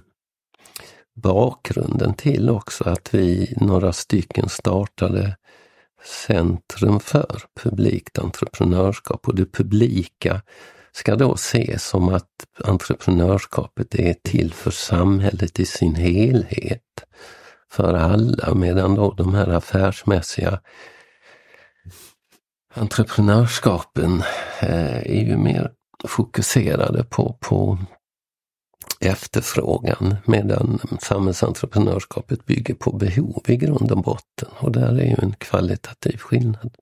bakgrunden 1.16 2.14
till 2.14 2.50
också 2.50 2.84
att 2.90 3.14
vi 3.14 3.54
några 3.58 3.94
stycken 3.94 4.50
startade 4.50 5.36
Centrum 6.28 7.00
för 7.00 7.42
publikt 7.64 8.20
entreprenörskap 8.20 9.28
och 9.28 9.36
det 9.36 9.46
publika 9.46 10.42
ska 10.92 11.16
då 11.16 11.34
ses 11.34 11.88
som 11.88 12.10
att 12.10 12.30
entreprenörskapet 12.64 13.96
är 13.96 14.14
till 14.14 14.54
för 14.54 14.72
samhället 14.72 15.60
i 15.60 15.66
sin 15.66 15.96
helhet. 15.96 16.82
För 17.72 17.94
alla 17.94 18.54
medan 18.54 18.96
då 18.96 19.12
de 19.12 19.36
här 19.36 19.48
affärsmässiga 19.48 20.60
entreprenörskapen 22.74 24.24
eh, 24.62 24.98
är 24.98 25.26
ju 25.26 25.38
mer 25.38 25.72
fokuserade 26.08 27.04
på, 27.04 27.38
på 27.42 27.78
efterfrågan 29.00 30.16
medan 30.26 30.80
samhällsentreprenörskapet 31.02 32.46
bygger 32.46 32.74
på 32.74 32.92
behov 32.92 33.44
i 33.48 33.56
grund 33.56 33.92
och 33.92 34.04
botten 34.04 34.50
och 34.58 34.72
där 34.72 35.00
är 35.00 35.06
ju 35.06 35.16
en 35.22 35.36
kvalitativ 35.38 36.18
skillnad. 36.18 36.76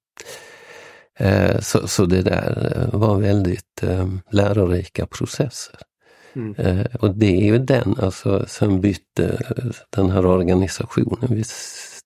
Eh, 1.20 1.60
Så, 1.60 1.88
så 1.88 2.06
det 2.06 2.22
där 2.22 2.74
eh, 2.76 3.00
var 3.00 3.20
väldigt 3.20 3.84
eh, 3.84 4.08
lärorika 4.32 5.06
processer. 5.06 5.80
Mm. 6.36 6.88
Och 7.00 7.16
det 7.16 7.36
är 7.42 7.46
ju 7.46 7.58
den, 7.58 7.96
alltså 8.00 8.46
sen 8.48 8.82
bytte 8.82 9.38
den 9.90 10.10
här 10.10 10.26
organisationen, 10.26 11.36
vi 11.36 11.44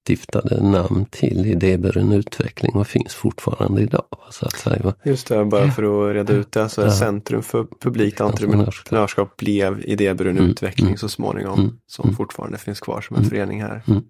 stiftade 0.08 0.64
namn 0.64 1.06
till 1.12 1.46
Idéburen 1.46 2.12
utveckling 2.12 2.76
och 2.76 2.88
finns 2.88 3.14
fortfarande 3.16 3.82
idag. 3.82 4.06
Så 4.32 4.46
att 4.46 4.58
säga. 4.58 4.94
Just 5.06 5.28
det, 5.28 5.46
bara 5.46 5.72
för 5.72 6.10
att 6.10 6.16
reda 6.16 6.34
ut 6.34 6.52
det. 6.52 6.70
Så 6.70 6.82
Ja. 6.82 6.92
Centrum 6.92 7.44
för 7.44 7.68
publikt 7.82 8.22
entreprenörskap 8.22 9.38
blev 9.38 9.82
idéburen 9.86 10.38
Mm, 10.38 10.50
utveckling 10.50 10.88
mm, 10.88 10.98
så 10.98 11.10
småningom. 11.10 11.60
mm, 11.60 11.72
som 11.88 12.04
mm. 12.06 12.16
fortfarande 12.16 12.58
finns 12.58 12.80
kvar 12.80 13.02
som 13.02 13.16
en 13.16 13.22
Mm. 13.22 13.30
förening 13.30 13.62
här. 13.62 13.84
Mm. 13.88 14.04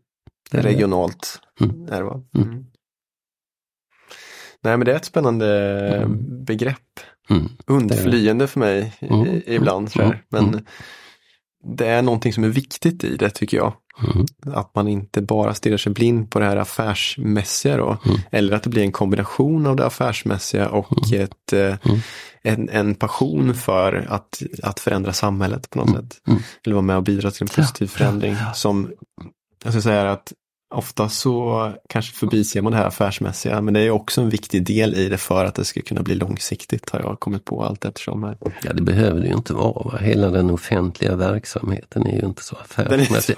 Det 0.51 0.57
är. 0.57 0.61
Regionalt 0.61 1.39
Mm. 1.61 1.85
är 1.91 1.97
det 1.97 2.03
va? 2.03 2.21
Nej 4.63 4.77
men 4.77 4.85
det 4.85 4.91
är 4.91 4.95
ett 4.95 5.05
spännande 5.05 5.47
Mm. 5.97 6.43
begrepp. 6.45 6.99
Mm. 7.29 7.43
Undflyende 7.67 8.47
för 8.47 8.59
mig 8.59 8.93
Mm. 8.99 9.41
ibland. 9.45 9.89
Mm. 9.95 10.13
Men 10.29 10.47
Mm. 10.47 10.65
det 11.77 11.87
är 11.87 12.01
någonting 12.01 12.33
som 12.33 12.43
är 12.43 12.49
viktigt 12.49 13.03
i 13.03 13.15
det 13.17 13.29
tycker 13.29 13.57
jag. 13.57 13.73
Mm. 14.03 14.25
Att 14.55 14.75
man 14.75 14.87
inte 14.87 15.21
bara 15.21 15.53
stirrar 15.53 15.77
sig 15.77 15.93
blind 15.93 16.31
på 16.31 16.39
det 16.39 16.45
här 16.45 16.57
affärsmässiga 16.57 17.77
då. 17.77 17.97
Mm. 18.05 18.17
Eller 18.31 18.55
att 18.55 18.63
det 18.63 18.69
blir 18.69 18.83
en 18.83 18.91
kombination 18.91 19.67
av 19.67 19.75
det 19.75 19.85
affärsmässiga 19.85 20.69
och 20.69 21.13
ett, 21.13 21.53
eh, 21.53 21.59
Mm. 21.85 21.99
en, 22.43 22.69
en 22.69 22.95
passion 22.95 23.53
för 23.53 24.05
att, 24.09 24.41
att 24.63 24.79
förändra 24.79 25.13
samhället 25.13 25.69
på 25.69 25.79
något 25.79 25.89
Mm. 25.89 26.01
sätt. 26.01 26.21
Mm. 26.27 26.39
Eller 26.65 26.73
vara 26.75 26.81
med 26.85 26.97
och 26.97 27.03
bidra 27.03 27.31
till 27.31 27.43
en 27.43 27.47
positiv 27.47 27.87
förändring. 27.87 28.35
Som, 28.55 28.91
jag 29.63 29.73
ska 29.73 29.81
säga 29.81 30.11
att 30.11 30.33
Ofta 30.69 31.09
så 31.09 31.71
kanske 31.89 32.15
förbiser 32.15 32.61
man 32.61 32.71
det 32.71 32.77
här 32.77 32.85
affärsmässiga, 32.85 33.61
men 33.61 33.73
det 33.73 33.79
är 33.79 33.89
också 33.89 34.21
en 34.21 34.29
viktig 34.29 34.65
del 34.65 34.95
i 34.95 35.09
det 35.09 35.17
för 35.17 35.45
att 35.45 35.55
det 35.55 35.65
ska 35.65 35.81
kunna 35.81 36.01
bli 36.01 36.15
långsiktigt, 36.15 36.89
har 36.89 36.99
jag 36.99 37.19
kommit 37.19 37.45
på 37.45 37.63
allt 37.63 37.85
eftersom. 37.85 38.23
Här. 38.23 38.37
Ja, 38.63 38.73
det 38.73 38.81
behöver 38.81 39.21
det 39.21 39.27
ju 39.27 39.33
inte 39.33 39.53
vara. 39.53 39.91
Va? 39.91 39.97
Hela 39.97 40.29
den 40.29 40.49
offentliga 40.49 41.15
verksamheten 41.15 42.07
är 42.07 42.21
ju 42.21 42.25
inte 42.25 42.43
så 42.43 42.55
affärsmässig. 42.55 43.35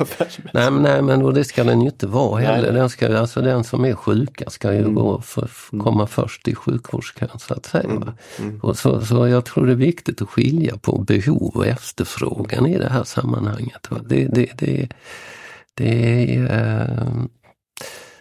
Nej, 0.53 0.71
men, 0.71 0.83
nej, 0.83 1.01
men 1.01 1.21
och 1.21 1.33
det 1.33 1.43
ska 1.43 1.63
den 1.63 1.81
ju 1.81 1.87
inte 1.87 2.07
vara 2.07 2.41
heller. 2.41 2.73
Den, 2.73 2.89
ska, 2.89 3.17
alltså, 3.17 3.41
den 3.41 3.63
som 3.63 3.85
är 3.85 3.93
sjuka 3.93 4.49
ska 4.49 4.73
ju 4.73 4.79
mm. 4.79 4.95
gå 4.95 5.21
för, 5.21 5.49
mm. 5.71 5.85
komma 5.85 6.07
först 6.07 6.47
i 6.47 6.55
sjukvårdskön, 6.55 7.39
så 7.39 7.53
att 7.53 7.65
säga. 7.65 7.83
Mm. 7.83 8.09
Mm. 8.39 8.59
Och 8.59 8.77
så, 8.77 9.01
så 9.05 9.27
jag 9.27 9.45
tror 9.45 9.65
det 9.65 9.71
är 9.71 9.75
viktigt 9.75 10.21
att 10.21 10.29
skilja 10.29 10.77
på 10.77 10.97
behov 10.97 11.51
och 11.55 11.67
efterfrågan 11.67 12.65
i 12.65 12.77
det 12.77 12.89
här 12.89 13.03
sammanhanget. 13.03 13.91
Va? 13.91 13.97
Det, 14.05 14.27
det, 14.27 14.49
det, 14.57 14.89
det 15.79 16.35
är, 16.35 16.51
eh, 16.51 17.25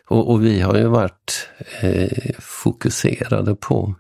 och, 0.09 0.31
och, 0.31 0.45
vi 0.45 0.61
har 0.61 0.77
ju 0.77 0.87
varit 0.87 1.49
eh, 1.81 2.35
fokuserade 2.39 3.55
på, 3.55 3.95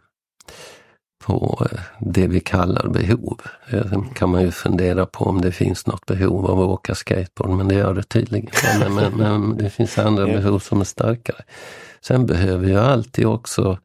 på 1.24 1.66
eh, 1.72 1.80
det 2.00 2.26
vi 2.26 2.40
kallar 2.40 2.88
behov. 2.88 3.40
Eh, 3.70 4.02
kan 4.14 4.30
man 4.30 4.42
ju 4.42 4.50
fundera 4.50 5.06
på 5.06 5.24
om 5.24 5.40
det 5.40 5.52
finns 5.52 5.86
något 5.86 6.06
behov 6.06 6.46
av 6.46 6.60
att 6.60 6.68
åka 6.68 6.94
skateboard, 6.94 7.50
men 7.50 7.68
det 7.68 7.74
gör 7.74 7.94
det 7.94 8.02
tydligen. 8.02 8.50
Men, 8.80 8.94
men, 8.94 9.12
men 9.12 9.56
det 9.56 9.70
finns 9.70 9.98
andra 9.98 10.26
behov 10.26 10.58
som 10.58 10.80
är 10.80 10.84
starkare. 10.84 11.42
Sen 12.00 12.26
behöver 12.26 12.66
ju 12.66 12.78
alltid 12.78 13.26
också 13.26 13.78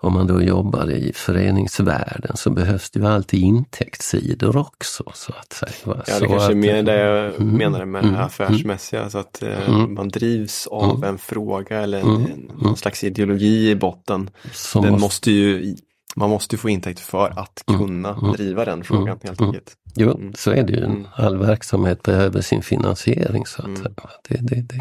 om 0.00 0.12
man 0.12 0.26
då 0.26 0.42
jobbar 0.42 0.90
i 0.90 1.12
föreningsvärlden 1.14 2.36
så 2.36 2.50
behövs 2.50 2.90
det 2.90 3.00
ju 3.00 3.06
alltid 3.06 3.40
intäktssidor 3.40 4.56
också. 4.56 5.04
Så 5.14 5.32
att 5.32 5.52
säga. 5.52 5.72
Ja, 5.84 5.94
det 6.06 6.12
så 6.12 6.26
kanske 6.26 6.52
är 6.52 6.56
mer 6.56 6.82
det 6.82 6.96
jag 6.96 7.34
mm, 7.34 7.56
menade 7.56 7.86
med 7.86 8.04
mm, 8.04 8.20
affärsmässiga. 8.20 9.00
Mm, 9.00 9.10
så 9.10 9.18
att 9.18 9.42
eh, 9.42 9.68
mm, 9.68 9.94
man 9.94 10.08
drivs 10.08 10.66
av 10.66 10.96
mm. 10.96 11.08
en 11.08 11.18
fråga 11.18 11.80
eller 11.80 12.00
en, 12.00 12.06
mm, 12.06 12.24
en, 12.24 12.50
någon 12.58 12.76
slags 12.76 13.04
ideologi 13.04 13.70
i 13.70 13.74
botten. 13.74 14.30
Som 14.52 14.82
den 14.82 14.92
måste, 14.92 15.04
måste 15.04 15.30
ju, 15.30 15.76
man 16.16 16.30
måste 16.30 16.56
få 16.56 16.68
intäkt 16.68 17.00
för 17.00 17.38
att 17.38 17.64
kunna 17.66 18.12
driva 18.12 18.64
den 18.64 18.84
frågan 18.84 19.18
helt 19.22 19.40
enkelt. 19.40 19.76
Jo, 19.94 20.32
så 20.34 20.50
är 20.50 20.62
det 20.62 20.72
ju. 20.72 21.04
All 21.14 21.38
verksamhet 21.38 22.02
behöver 22.02 22.40
sin 22.40 22.62
finansiering. 22.62 23.46
så 23.46 23.62
att 23.62 23.84
det, 24.28 24.36
det, 24.40 24.40
det, 24.40 24.62
det. 24.62 24.80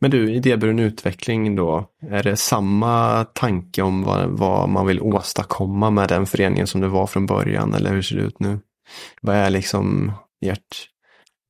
Men 0.00 0.10
du, 0.10 0.34
idéburen 0.34 0.78
utveckling 0.78 1.56
då, 1.56 1.86
är 2.10 2.22
det 2.22 2.36
samma 2.36 3.24
tanke 3.24 3.82
om 3.82 4.02
vad, 4.02 4.28
vad, 4.28 4.68
man 4.68 4.86
vill 4.86 5.00
åstadkomma 5.00 5.90
med 5.90 6.08
den 6.08 6.26
föreningen 6.26 6.66
som 6.66 6.80
det 6.80 6.88
var 6.88 7.06
från 7.06 7.26
början 7.26 7.74
eller 7.74 7.90
hur 7.90 8.02
ser 8.02 8.16
det 8.16 8.22
ut 8.22 8.40
nu? 8.40 8.60
Vad 9.22 9.36
är 9.36 9.50
liksom 9.50 10.12
ert 10.44 10.88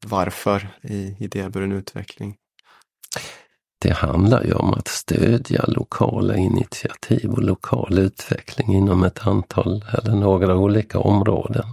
varför 0.07 0.69
i 0.83 1.17
idéburen 1.19 1.73
utveckling? 1.73 2.37
Det 3.83 3.93
handlar 3.93 4.45
ju 4.45 4.53
om 4.53 4.75
att 4.75 4.89
stödja 4.89 5.65
lokala 5.67 6.37
initiativ 6.37 7.31
och 7.31 7.43
lokal 7.43 7.99
utveckling 7.99 8.77
inom 8.77 9.05
ett 9.05 9.27
antal 9.27 9.85
eller 9.93 10.15
några 10.15 10.57
olika 10.57 10.99
områden. 10.99 11.65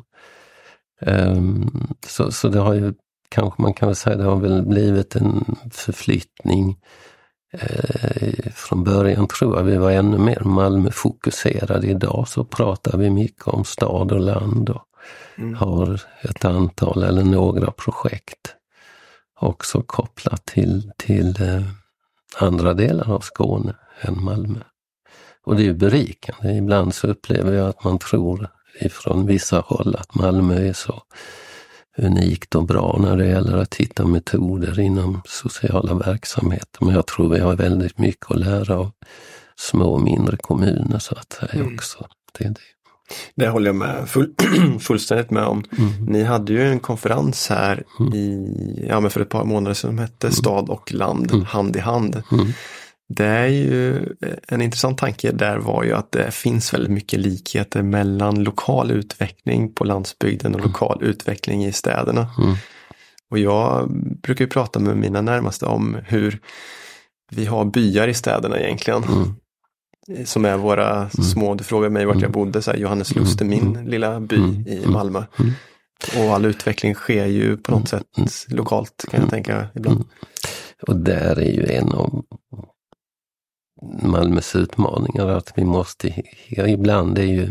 Ehm, 1.02 1.70
så, 2.06 2.32
så 2.32 2.48
det 2.48 2.60
har 2.60 2.74
ju 2.74 2.94
kanske 3.30 3.62
man 3.62 3.74
kan 3.74 3.96
säga, 3.96 4.16
det 4.16 4.24
har 4.24 4.36
väl 4.36 4.66
blivit 4.66 5.16
en 5.16 5.56
förflyttning. 5.72 6.78
Eh, 7.54 8.52
från 8.52 8.84
början 8.84 9.28
tror 9.28 9.58
jag 9.58 9.64
vi 9.64 9.78
var 9.78 9.92
ännu 9.92 10.18
mer 10.18 10.40
Malmöfokuserade. 10.40 11.88
Idag 11.88 12.28
så 12.28 12.44
pratar 12.44 12.98
vi 12.98 13.10
mycket 13.10 13.48
om 13.48 13.66
stad 13.66 14.12
och 14.12 14.20
land 14.20 14.70
och 14.70 14.84
mm. 15.38 15.54
har 15.54 16.02
ett 16.22 16.46
antal 16.46 17.04
eller 17.04 17.24
några 17.24 17.72
projekt 17.72 18.56
också 19.40 19.82
kopplat 19.82 20.46
till, 20.46 20.92
till 20.98 21.42
eh, 21.42 21.64
andra 22.38 22.74
delar 22.74 23.12
av 23.12 23.20
Skåne 23.20 23.76
än 24.02 24.24
Malmö. 24.24 24.60
Och 25.46 25.56
det 25.56 25.68
är 25.68 25.74
berikande. 25.74 26.54
Ibland 26.54 26.94
så 26.94 27.08
upplever 27.08 27.54
jag 27.54 27.70
att 27.70 27.84
man 27.84 28.00
tror 28.00 28.50
ifrån 28.82 29.26
vissa 29.26 29.60
håll 29.60 29.96
att 29.96 30.16
Malmö 30.16 30.68
är 30.68 30.74
så 30.74 31.02
unikt 31.98 32.56
och 32.56 32.64
bra 32.64 32.98
när 33.02 33.18
det 33.18 33.28
gäller 33.28 33.58
att 33.58 33.76
hitta 33.76 34.08
metoder 34.08 34.80
inom 34.80 35.22
sociala 35.26 35.94
verksamheter. 35.94 36.86
Men 36.86 36.96
jag 36.96 37.08
tror 37.08 37.30
vi 37.30 37.40
har 37.40 37.56
väldigt 37.56 37.98
mycket 37.98 38.32
att 38.32 38.40
lära 38.40 38.80
av 38.80 38.92
små 39.56 39.86
och 39.86 40.02
mindre 40.02 40.38
kommuner 40.38 41.00
så 41.00 41.16
att 41.16 41.34
säga 41.34 41.62
mm. 41.64 41.76
också. 41.76 42.08
Det, 42.40 42.44
det. 42.44 42.56
det 43.36 43.50
håller 43.50 43.68
jag 43.68 43.76
med 43.76 44.10
full, 44.10 44.34
fullständigt 44.80 45.32
med 45.32 45.44
om. 45.44 45.64
Mm. 45.78 46.06
Ni 46.06 46.24
hade 46.24 46.54
ju 46.54 46.72
en 46.72 46.80
konferens 46.80 47.50
här 47.50 47.84
mm. 48.00 48.14
i, 48.14 48.86
ja, 48.90 49.00
men 49.00 49.12
för 49.12 49.22
ett 49.22 49.30
par 49.30 49.46
månader 49.46 49.74
sedan 49.74 49.90
som 49.90 49.98
hette 49.98 50.28
mm. 50.28 50.34
Stad 50.34 50.70
och 50.70 50.94
land 50.94 51.32
mm. 51.32 51.46
hand 51.46 51.76
i 51.76 51.80
hand. 51.80 52.24
Mm. 53.10 53.16
Det 53.16 53.26
är 53.26 53.48
ju 53.48 54.06
en 54.48 54.62
intressant 54.62 54.98
tanke 54.98 55.32
där 55.32 55.58
var 55.58 55.84
ju 55.84 55.94
att 55.94 56.12
det 56.12 56.32
finns 56.32 56.74
väldigt 56.74 56.92
mycket 56.92 57.20
likheter 57.20 57.84
mellan 57.84 58.44
lokal 58.44 58.92
utveckling 58.92 59.74
på 59.74 59.84
landsbygden 59.84 60.54
och 60.54 60.60
mm. 60.60 60.72
lokal 60.72 61.04
utveckling 61.04 61.66
i 61.66 61.72
städerna. 61.72 62.30
Mm. 62.40 62.56
Och 63.32 63.40
jag 63.40 63.90
brukar 64.22 64.46
ju 64.46 64.50
prata 64.50 64.80
med 64.80 64.98
mina 64.98 65.22
närmaste 65.22 65.66
om 65.66 65.98
hur 66.06 66.40
vi 67.32 67.46
har 67.46 67.66
byar 67.66 68.08
i 68.08 68.14
städerna 68.14 68.60
egentligen. 68.60 69.04
Mm. 69.04 69.36
Som 70.26 70.46
är 70.46 70.58
våra 70.58 70.96
mm. 70.96 71.10
små, 71.10 71.56
du 71.56 71.64
frågar 71.64 71.90
mig 71.90 72.06
vart 72.06 72.16
jag 72.16 72.24
mm. 72.24 72.32
bodde, 72.32 72.62
så 72.62 72.72
här, 72.72 72.78
Johanneslust 72.78 73.42
är 73.42 73.46
min 73.46 73.68
mm. 73.68 73.88
lilla 73.88 74.20
by 74.20 74.36
i 74.68 74.84
Malmö. 74.86 75.24
Och 76.18 76.24
all 76.24 76.46
utveckling 76.46 76.94
sker 76.94 77.26
ju 77.26 77.58
på 77.58 77.72
något 77.72 77.90
sätt 77.90 78.04
lokalt 78.48 79.06
kan 79.12 79.22
jag 79.22 79.30
tänka 79.30 79.68
ibland. 79.76 80.04
Och 80.88 80.96
där 80.96 81.40
är 81.40 81.52
ju 81.52 81.66
en 81.66 81.92
av 81.92 82.24
Malmös 83.82 84.56
utmaningar 84.56 85.28
att 85.28 85.54
vi 85.56 85.66
måste, 85.66 86.24
ibland 86.48 87.18
är 87.18 87.24
ju 87.24 87.50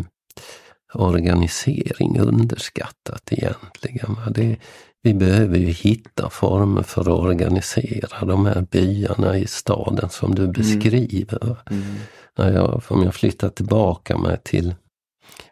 organisering 0.95 2.21
underskattat 2.21 3.33
egentligen. 3.33 4.17
Det, 4.31 4.57
vi 5.03 5.15
behöver 5.15 5.59
ju 5.59 5.71
hitta 5.71 6.31
former 6.31 6.83
för 6.83 7.01
att 7.01 7.09
organisera 7.09 8.27
de 8.27 8.47
här 8.47 8.67
byarna 8.71 9.39
i 9.39 9.47
staden 9.47 10.11
som 10.11 10.35
du 10.35 10.43
mm. 10.43 10.53
beskriver. 10.53 11.57
Mm. 11.71 11.83
Mm. 11.83 11.97
När 12.39 12.53
jag, 12.53 12.83
om 12.89 13.03
jag 13.03 13.15
flyttar 13.15 13.49
tillbaka 13.49 14.19
mig 14.19 14.39
till 14.45 14.75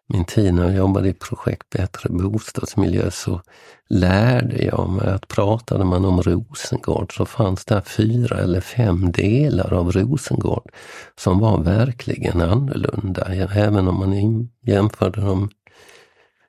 min 0.07 0.25
tid 0.25 0.55
när 0.55 0.65
jag 0.65 0.77
jobbade 0.77 1.09
i 1.09 1.13
projekt 1.13 1.71
Bättre 1.71 2.09
bostadsmiljö 2.09 3.11
så 3.11 3.41
lärde 3.89 4.65
jag 4.65 4.89
mig 4.89 5.09
att 5.09 5.29
pratade 5.29 5.85
man 5.85 6.05
om 6.05 6.23
Rosengård 6.23 7.17
så 7.17 7.27
fanns 7.27 7.65
det 7.65 7.83
fyra 7.83 8.39
eller 8.39 8.61
fem 8.61 9.13
delar 9.13 9.73
av 9.73 9.93
Rosengård 9.93 10.71
som 11.17 11.39
var 11.39 11.63
verkligen 11.63 12.41
annorlunda, 12.41 13.25
även 13.55 13.89
om 13.89 13.99
man 13.99 14.49
jämförde 14.63 15.21
dem 15.21 15.51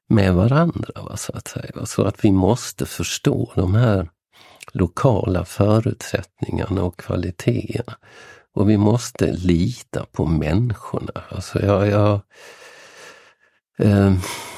med 0.08 0.34
varandra. 0.34 1.18
Så, 1.18 1.34
att 1.34 1.48
säga. 1.48 1.86
så 1.86 2.04
att 2.04 2.26
vi 2.26 2.32
måste 2.32 2.86
förstå 2.86 3.52
de 3.56 3.76
här 3.76 4.10
lokala 4.72 5.46
förutsättningarna 5.46 6.84
och 6.84 7.00
kvaliteterna. 7.00 7.98
Och 8.54 8.70
vi 8.70 8.78
måste 8.78 9.32
lita 9.32 10.06
på 10.12 10.26
människorna. 10.26 11.22
Alltså 11.30 11.66
jag, 11.66 11.88
jag 11.88 12.22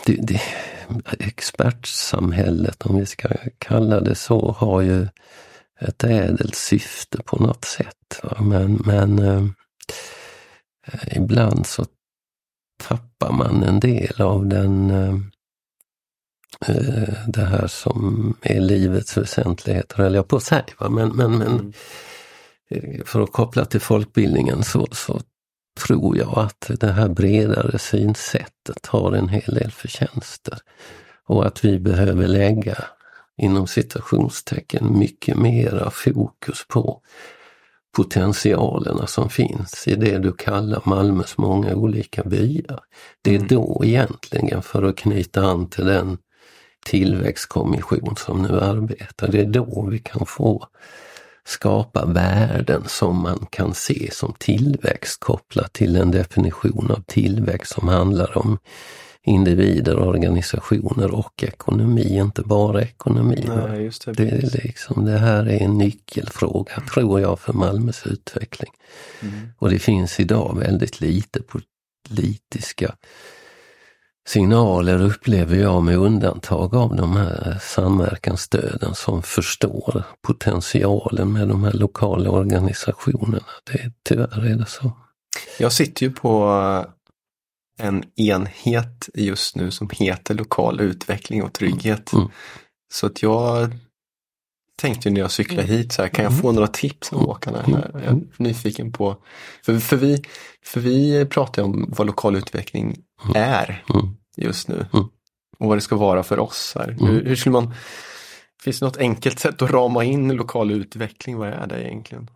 det, 0.06 0.16
det, 0.22 0.42
expertsamhället, 1.20 2.86
om 2.86 3.00
vi 3.00 3.06
ska 3.06 3.30
kalla 3.58 4.00
det 4.00 4.16
så, 4.16 4.56
har 4.60 4.82
ju 4.82 5.08
ett 5.80 6.04
ädelt 6.04 6.56
syfte 6.56 7.24
på 7.24 7.44
något 7.44 7.66
sätt. 7.66 8.20
Va? 8.24 8.38
Men, 8.42 8.74
men 8.86 9.20
eh, 9.20 9.44
ibland 11.18 11.68
så 11.68 11.86
tappar 12.84 13.32
man 13.32 13.64
en 13.64 13.80
del 13.80 14.22
av 14.22 14.48
den 14.48 14.90
eh, 14.90 15.16
eh 16.68 17.14
det 17.28 17.46
här 17.46 17.68
som 17.68 18.34
är 18.42 18.62
livets 18.62 19.18
väsentligheter, 19.18 19.98
höll 19.98 20.16
jag 20.16 20.28
på 20.28 20.36
att 20.36 20.44
säga. 20.44 20.64
Va? 20.80 20.90
Men, 20.90 21.10
men, 21.10 21.38
men 21.38 21.60
mm. 21.60 21.74
Eh, 22.70 23.04
för 23.06 23.22
att 23.22 23.32
koppla 23.32 23.66
till 23.66 23.82
folkbildningen 23.82 24.64
så, 24.64 24.88
så 24.92 25.22
tror 25.78 26.18
jag 26.18 26.38
att 26.38 26.72
det 26.80 26.92
här 26.92 27.10
bredare 27.10 27.80
synsättet 27.80 28.86
har 28.86 29.12
en 29.12 29.30
hel 29.30 29.56
del 29.56 29.72
förtjänster. 29.72 30.60
Och 31.28 31.46
att 31.46 31.66
vi 31.66 31.80
behöver 31.80 32.28
lägga, 32.28 32.78
inom 33.38 33.68
citationstecken, 33.68 35.00
mycket 35.00 35.38
mera 35.38 35.90
fokus 35.90 36.66
på 36.68 37.02
potentialerna 37.96 39.08
som 39.08 39.30
finns 39.30 39.88
i 39.88 39.96
det 39.96 40.18
du 40.18 40.32
kallar 40.32 40.82
Malmös 40.86 41.38
många 41.38 41.76
olika 41.76 42.24
byar. 42.24 42.80
Det 43.22 43.32
är 43.32 43.36
mm. 43.36 43.48
då 43.48 43.82
egentligen, 43.86 44.62
för 44.62 44.84
att 44.84 44.98
knyta 44.98 45.42
an 45.42 45.70
till 45.70 45.86
den 45.86 46.18
tillväxtkommission 46.86 48.16
som 48.16 48.42
nu 48.42 48.60
arbetar, 48.60 49.28
det 49.28 49.40
är 49.40 49.46
då 49.46 49.88
vi 49.92 50.00
kan 50.00 50.26
få 50.26 50.68
skapa 51.48 52.06
värden 52.06 52.84
som 52.88 53.22
man 53.22 53.46
kan 53.50 53.74
se 53.74 54.10
som 54.12 54.34
tillväxt 54.40 55.20
kopplat 55.20 55.74
till 55.74 55.96
en 55.96 56.12
definition 56.12 56.92
av 56.92 57.04
tillväxt 57.08 57.74
som 57.74 57.88
handlar 57.88 58.38
om 58.38 58.58
individer, 59.24 60.00
organisationer 60.00 61.16
och 61.16 61.44
ekonomi, 61.44 62.18
inte 62.18 62.42
bara 62.42 62.82
ekonomi. 62.82 63.46
Nej, 63.48 63.84
just 63.84 64.06
det, 64.06 64.14
det, 64.14 64.30
är 64.30 64.64
liksom, 64.64 65.06
det 65.06 65.18
här 65.18 65.50
är 65.50 65.62
en 65.62 65.78
nyckelfråga, 65.78 66.84
tror 66.94 67.22
jag, 67.22 67.40
för 67.40 67.54
Malmös 67.54 68.08
utveckling. 68.08 68.72
Mm. 69.22 69.50
Och 69.58 69.70
det 69.70 69.80
finns 69.80 70.20
idag 70.20 70.58
väldigt 70.60 71.02
lite 71.02 71.40
politiska 72.10 72.96
signaler 74.28 75.02
upplever 75.02 75.56
jag 75.56 75.84
med 75.84 75.98
undantag 75.98 76.76
av 76.76 76.96
de 76.96 77.16
här 77.16 77.58
samverkansstöden 77.62 78.96
som 78.96 79.24
förstår 79.24 80.04
potentialen 80.22 81.34
med 81.34 81.48
de 81.48 81.64
här 81.64 81.74
lokala 81.74 82.30
organisationerna. 82.30 83.46
Det, 83.64 83.92
tyvärr 84.04 84.46
är 84.46 84.56
det 84.56 84.66
så. 84.66 84.92
Jag 85.60 85.72
sitter 85.72 86.06
ju 86.06 86.12
på 86.12 86.46
en 87.80 88.04
enhet 88.16 89.10
just 89.14 89.56
nu 89.56 89.72
som 89.72 89.90
heter 89.94 90.36
lokal 90.36 90.82
utveckling 90.82 91.44
och 91.44 91.54
trygghet. 91.54 92.14
Mm. 92.14 92.28
Så 92.94 93.08
att 93.08 93.22
jag 93.22 93.72
tänkte 94.82 95.10
när 95.10 95.22
jag 95.22 95.32
cyklade 95.32 95.68
hit 95.68 95.92
så 95.94 96.02
här, 96.02 96.10
kan 96.10 96.24
jag 96.24 96.32
Mm. 96.32 96.42
få 96.42 96.52
några 96.52 96.68
tips 96.68 97.12
om 97.12 97.26
är 97.46 97.52
här? 97.54 97.92
Jag 97.94 98.04
är 98.04 98.22
nyfiken 98.38 98.92
på, 98.92 99.18
för, 99.66 99.80
för, 99.80 99.98
vi, 99.98 100.22
för 100.66 100.80
vi 100.80 101.26
pratar 101.26 101.64
om 101.64 101.94
vad 101.98 102.08
lokal 102.08 102.36
utveckling 102.36 102.98
är 103.36 103.84
Mm. 103.94 104.06
just 104.38 104.68
nu. 104.68 104.76
Mm. 104.94 105.06
Och 105.60 105.68
vad 105.68 105.78
det 105.78 105.82
ska 105.82 105.96
vara 105.96 106.24
för 106.24 106.40
oss 106.40 106.74
här. 106.76 106.96
Hur, 107.00 107.26
hur 107.26 107.36
skulle 107.36 107.54
man, 107.54 107.74
finns 108.64 108.80
det 108.80 108.86
något 108.86 108.98
enkelt 108.98 109.40
sätt 109.40 109.62
att 109.62 109.72
rama 109.72 110.04
in 110.04 110.30
lokal 110.34 110.72
utveckling? 110.72 111.38
Vad 111.38 111.50
är 111.50 111.68
det 111.68 111.84
egentligen? 111.84 112.30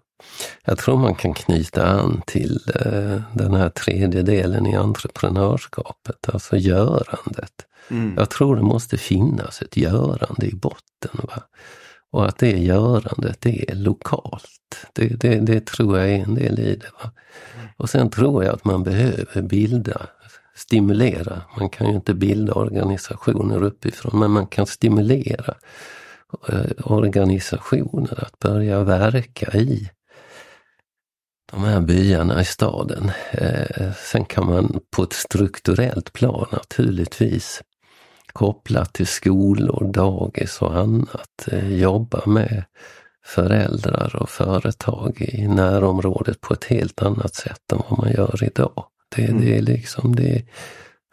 Jag 0.66 0.78
tror 0.78 0.98
man 0.98 1.16
kan 1.16 1.34
knyta 1.34 1.88
an 1.88 2.22
till 2.28 2.60
eh, 2.76 3.22
den 3.34 3.54
här 3.54 3.70
tredje 3.70 4.22
delen 4.22 4.66
i 4.68 4.76
entreprenörskapet, 4.76 6.30
alltså 6.34 6.58
görandet. 6.58 7.54
Mm. 7.90 8.14
Jag 8.18 8.30
tror 8.30 8.56
det 8.56 8.62
måste 8.62 8.98
finnas 8.98 9.62
ett 9.62 9.78
görande 9.78 10.46
i 10.46 10.56
botten. 10.56 11.12
Va? 11.14 11.44
Och 12.12 12.28
att 12.28 12.38
det 12.38 12.58
görandet 12.58 13.42
det 13.42 13.72
är 13.72 13.76
lokalt. 13.76 14.88
Det, 14.94 15.08
det, 15.08 15.40
det 15.40 15.66
tror 15.66 15.98
jag 15.98 16.10
är 16.10 16.24
en 16.24 16.36
del 16.36 16.60
i 16.60 16.76
det. 16.76 16.92
Va? 17.04 17.12
Och 17.78 17.90
sen 17.90 18.10
tror 18.10 18.44
jag 18.44 18.54
att 18.54 18.66
man 18.66 18.84
behöver 18.84 19.42
bilda, 19.42 20.08
stimulera. 20.56 21.42
Man 21.60 21.70
kan 21.70 21.88
ju 21.88 21.96
inte 21.96 22.14
bilda 22.14 22.54
organisationer 22.54 23.64
uppifrån, 23.64 24.20
men 24.20 24.32
man 24.32 24.48
kan 24.48 24.66
stimulera 24.66 25.56
eh, 26.50 26.92
organisationer 26.92 28.24
att 28.24 28.40
börja 28.40 28.84
verka 28.84 29.58
i 29.58 29.90
de 31.52 31.64
här 31.64 31.82
byarna 31.82 32.42
i 32.42 32.46
staden. 32.46 33.12
Eh, 33.32 33.92
sen 33.94 34.26
kan 34.26 34.46
man 34.46 34.80
på 34.96 35.04
ett 35.04 35.14
strukturellt 35.14 36.14
plan 36.14 36.48
naturligtvis 36.52 37.62
kopplat 38.34 38.94
till 38.94 39.08
skolor, 39.08 39.92
dagis 39.94 40.62
och 40.62 40.78
annat 40.78 41.48
eh, 41.52 41.74
jobba 41.80 42.22
med 42.26 42.64
föräldrar 43.26 44.16
och 44.16 44.30
företag 44.30 45.22
i 45.22 45.48
närområdet 45.48 46.42
på 46.42 46.54
ett 46.54 46.64
helt 46.64 47.02
annat 47.02 47.36
sätt 47.36 47.72
än 47.72 47.80
vad 47.90 48.00
man 48.00 48.12
gör 48.12 48.44
idag. 48.44 48.86
Det, 49.16 49.26
Mm. 49.26 49.42
det 49.42 49.58
är 49.58 49.62
liksom 49.62 50.16
det. 50.16 50.44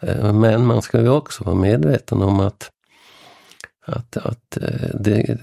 eh, 0.03 0.33
Men 0.33 0.67
man 0.67 0.83
ska 0.83 1.01
ju 1.01 1.09
också 1.09 1.45
vara 1.45 1.55
medveten 1.57 2.23
om 2.23 2.41
att, 2.41 2.71
att, 3.87 4.17
att 4.17 4.57
eh, 4.63 4.91
det, 5.01 5.39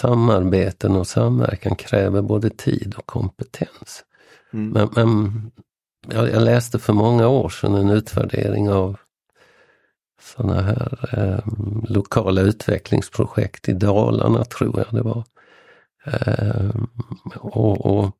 samarbeten 0.00 0.96
och 0.96 1.06
samverkan 1.06 1.76
kräver 1.76 2.22
både 2.22 2.50
tid 2.50 2.94
och 2.96 3.06
kompetens. 3.06 4.04
Mm. 4.52 4.70
Men, 4.70 4.88
men 4.94 5.50
jag, 6.08 6.30
jag 6.30 6.42
läste 6.42 6.78
för 6.78 6.92
många 6.92 7.28
år 7.28 7.48
sedan 7.48 7.74
en 7.74 7.90
utvärdering 7.90 8.70
av 8.70 8.96
sådana 10.26 10.62
här 10.62 11.08
eh, 11.12 11.52
lokala 11.88 12.40
utvecklingsprojekt 12.40 13.68
i 13.68 13.72
Dalarna, 13.72 14.44
tror 14.44 14.78
jag 14.78 14.86
det 14.90 15.02
var. 15.02 15.24
Eh, 16.06 16.70
och, 17.36 17.86
och 17.86 18.16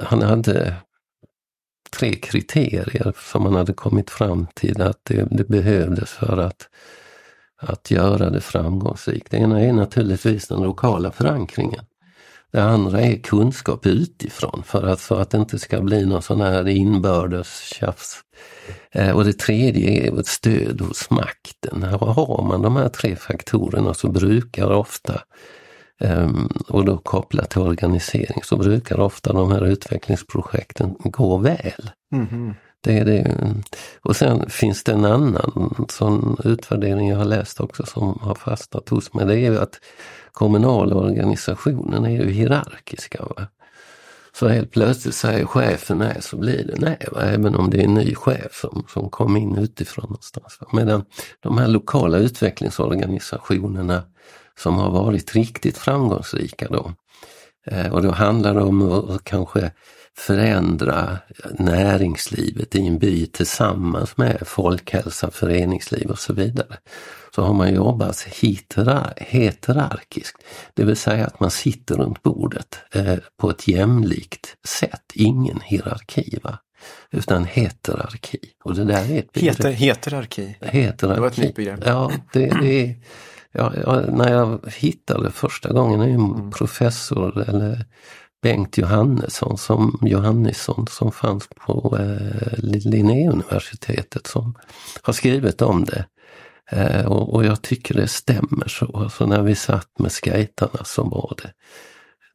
Han 0.00 0.22
hade 0.22 0.74
tre 1.98 2.14
kriterier 2.14 3.14
som 3.16 3.42
man 3.42 3.54
hade 3.54 3.72
kommit 3.72 4.10
fram 4.10 4.46
till 4.54 4.82
att 4.82 5.00
det, 5.02 5.28
det 5.30 5.48
behövdes 5.48 6.10
för 6.10 6.38
att, 6.38 6.68
att 7.56 7.90
göra 7.90 8.30
det 8.30 8.40
framgångsrikt. 8.40 9.30
Det 9.30 9.36
ena 9.36 9.60
är 9.60 9.72
naturligtvis 9.72 10.48
den 10.48 10.62
lokala 10.62 11.10
förankringen. 11.10 11.84
Det 12.52 12.62
andra 12.62 13.00
är 13.00 13.16
kunskap 13.16 13.86
utifrån 13.86 14.62
för 14.66 14.86
att, 14.86 15.00
så 15.00 15.14
att 15.14 15.30
det 15.30 15.38
inte 15.38 15.58
ska 15.58 15.80
bli 15.80 16.06
någon 16.06 16.22
sån 16.22 16.40
här 16.40 16.68
inbördes 16.68 17.60
tjafs. 17.60 18.20
Eh, 18.92 19.10
och 19.10 19.24
det 19.24 19.38
tredje 19.38 19.90
är 19.90 20.20
ett 20.20 20.26
stöd 20.26 20.80
hos 20.80 21.10
makten. 21.10 21.82
Har 21.82 22.42
man 22.42 22.62
de 22.62 22.76
här 22.76 22.88
tre 22.88 23.16
faktorerna 23.16 23.94
så 23.94 24.08
brukar 24.08 24.70
ofta, 24.70 25.20
ehm, 26.00 26.48
och 26.68 26.84
då 26.84 26.98
kopplat 26.98 27.50
till 27.50 27.60
organisering, 27.60 28.42
så 28.42 28.56
brukar 28.56 29.00
ofta 29.00 29.32
de 29.32 29.52
här 29.52 29.66
utvecklingsprojekten 29.66 30.96
gå 30.98 31.36
väl. 31.36 31.90
Mhm. 32.12 32.54
Det 32.80 32.98
är 32.98 33.04
det. 33.04 33.36
Och 34.02 34.16
sen 34.16 34.50
finns 34.50 34.84
det 34.84 34.92
en 34.92 35.04
annan 35.04 35.86
sån 35.88 36.36
utvärdering 36.44 37.08
jag 37.08 37.18
har 37.18 37.24
läst 37.24 37.60
också 37.60 37.86
som 37.86 38.18
har 38.22 38.34
fastnat 38.34 38.88
hos 38.88 39.14
mig. 39.14 39.26
Det 39.26 39.46
är 39.46 39.60
att 39.60 39.80
kommunala 40.36 40.94
organisationen 40.94 42.04
är 42.04 42.10
ju 42.10 42.30
hierarkiska. 42.30 43.22
Va? 43.22 43.46
Så 44.32 44.48
helt 44.48 44.70
plötsligt 44.70 45.14
säger 45.14 45.46
chefen 45.46 45.98
nej 45.98 46.16
så 46.20 46.36
blir 46.36 46.64
det 46.64 46.74
nej, 46.78 47.08
va? 47.12 47.22
även 47.22 47.54
om 47.54 47.70
det 47.70 47.80
är 47.80 47.84
en 47.84 47.94
ny 47.94 48.14
chef 48.14 48.54
som, 48.60 48.84
som 48.88 49.10
kom 49.10 49.36
in 49.36 49.58
utifrån 49.58 50.02
någonstans. 50.02 50.58
Va? 50.60 50.66
Medan 50.72 51.04
de 51.40 51.58
här 51.58 51.68
lokala 51.68 52.18
utvecklingsorganisationerna 52.18 54.02
som 54.58 54.74
har 54.74 54.90
varit 54.90 55.34
riktigt 55.34 55.78
framgångsrika 55.78 56.68
då, 56.68 56.92
eh, 57.70 57.92
och 57.92 58.02
då 58.02 58.10
handlar 58.10 58.54
det 58.54 58.62
om 58.62 58.92
att 58.92 59.24
kanske 59.24 59.70
förändra 60.16 61.18
näringslivet 61.58 62.74
i 62.74 62.86
en 62.86 62.98
by 62.98 63.26
tillsammans 63.26 64.16
med 64.16 64.42
folkhälsa, 64.46 65.30
föreningsliv 65.30 66.10
och 66.10 66.18
så 66.18 66.32
vidare. 66.32 66.76
Så 67.36 67.42
har 67.42 67.54
man 67.54 67.74
jobbat 67.74 68.20
heterar 68.20 69.14
heterarkiskt, 69.16 70.42
det 70.74 70.84
vill 70.84 70.96
säga 70.96 71.26
att 71.26 71.40
man 71.40 71.50
sitter 71.50 71.94
runt 71.94 72.22
bordet 72.22 72.78
eh, 72.92 73.16
på 73.36 73.50
ett 73.50 73.68
jämlikt 73.68 74.56
sätt, 74.68 75.12
ingen 75.14 75.60
hierarki. 75.60 76.38
Va? 76.42 76.58
Utan 77.10 77.44
heterarki. 77.44 78.38
Och 78.64 78.74
det 78.74 78.84
där 78.84 79.12
är 79.12 79.18
ett. 79.18 79.28
Heter, 79.32 79.70
heterarki. 79.70 80.56
Heterarki. 80.60 81.14
Det 81.14 81.20
var 81.20 81.26
ett 81.28 81.36
nytt 81.36 81.54
begrepp. 81.54 81.80
Ja, 81.86 82.10
det, 82.32 82.46
det 82.60 82.84
är, 82.84 82.94
ja, 83.52 83.72
när 84.08 84.32
jag 84.32 84.60
hittade 84.76 85.30
första 85.30 85.72
gången, 85.72 86.00
är 86.00 86.08
en 86.08 86.20
Mm. 86.20 86.50
professor 86.50 87.48
eller 87.48 87.84
Bengt 88.42 88.78
Johannesson 88.78 89.58
som, 89.58 89.98
Johannesson 90.02 90.86
som 90.90 91.12
fanns 91.12 91.48
på 91.66 91.98
eh, 92.00 92.58
Linnéuniversitetet 92.58 94.26
som 94.26 94.54
har 95.02 95.12
skrivit 95.12 95.62
om 95.62 95.84
det. 95.84 96.04
Eh, 96.70 97.06
och, 97.06 97.34
och 97.34 97.44
jag 97.44 97.62
tycker 97.62 97.94
det 97.94 98.08
stämmer 98.08 98.68
så. 98.68 98.90
Alltså 98.94 99.26
när 99.26 99.42
vi 99.42 99.54
satt 99.54 99.98
med 99.98 100.12
skejtarna 100.12 100.84
så 100.84 101.04
var 101.04 101.34
det 101.42 101.52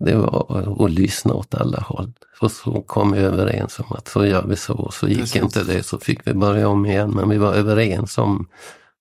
det 0.05 0.15
var 0.15 0.85
att 0.85 0.91
lyssna 0.91 1.33
åt 1.33 1.55
alla 1.55 1.79
håll. 1.79 2.13
Och 2.41 2.51
så 2.51 2.81
kom 2.81 3.11
vi 3.11 3.19
överens 3.19 3.79
om 3.79 3.91
att 3.91 4.07
så 4.07 4.25
gör 4.25 4.43
vi 4.47 4.55
så 4.55 4.73
och 4.73 4.93
så 4.93 5.07
gick 5.07 5.19
Precis. 5.19 5.41
inte 5.41 5.63
det 5.63 5.83
så 5.83 5.99
fick 5.99 6.27
vi 6.27 6.33
börja 6.33 6.67
om 6.67 6.85
igen. 6.85 7.11
Men 7.11 7.29
vi 7.29 7.37
var 7.37 7.53
överens 7.53 8.17
om 8.17 8.47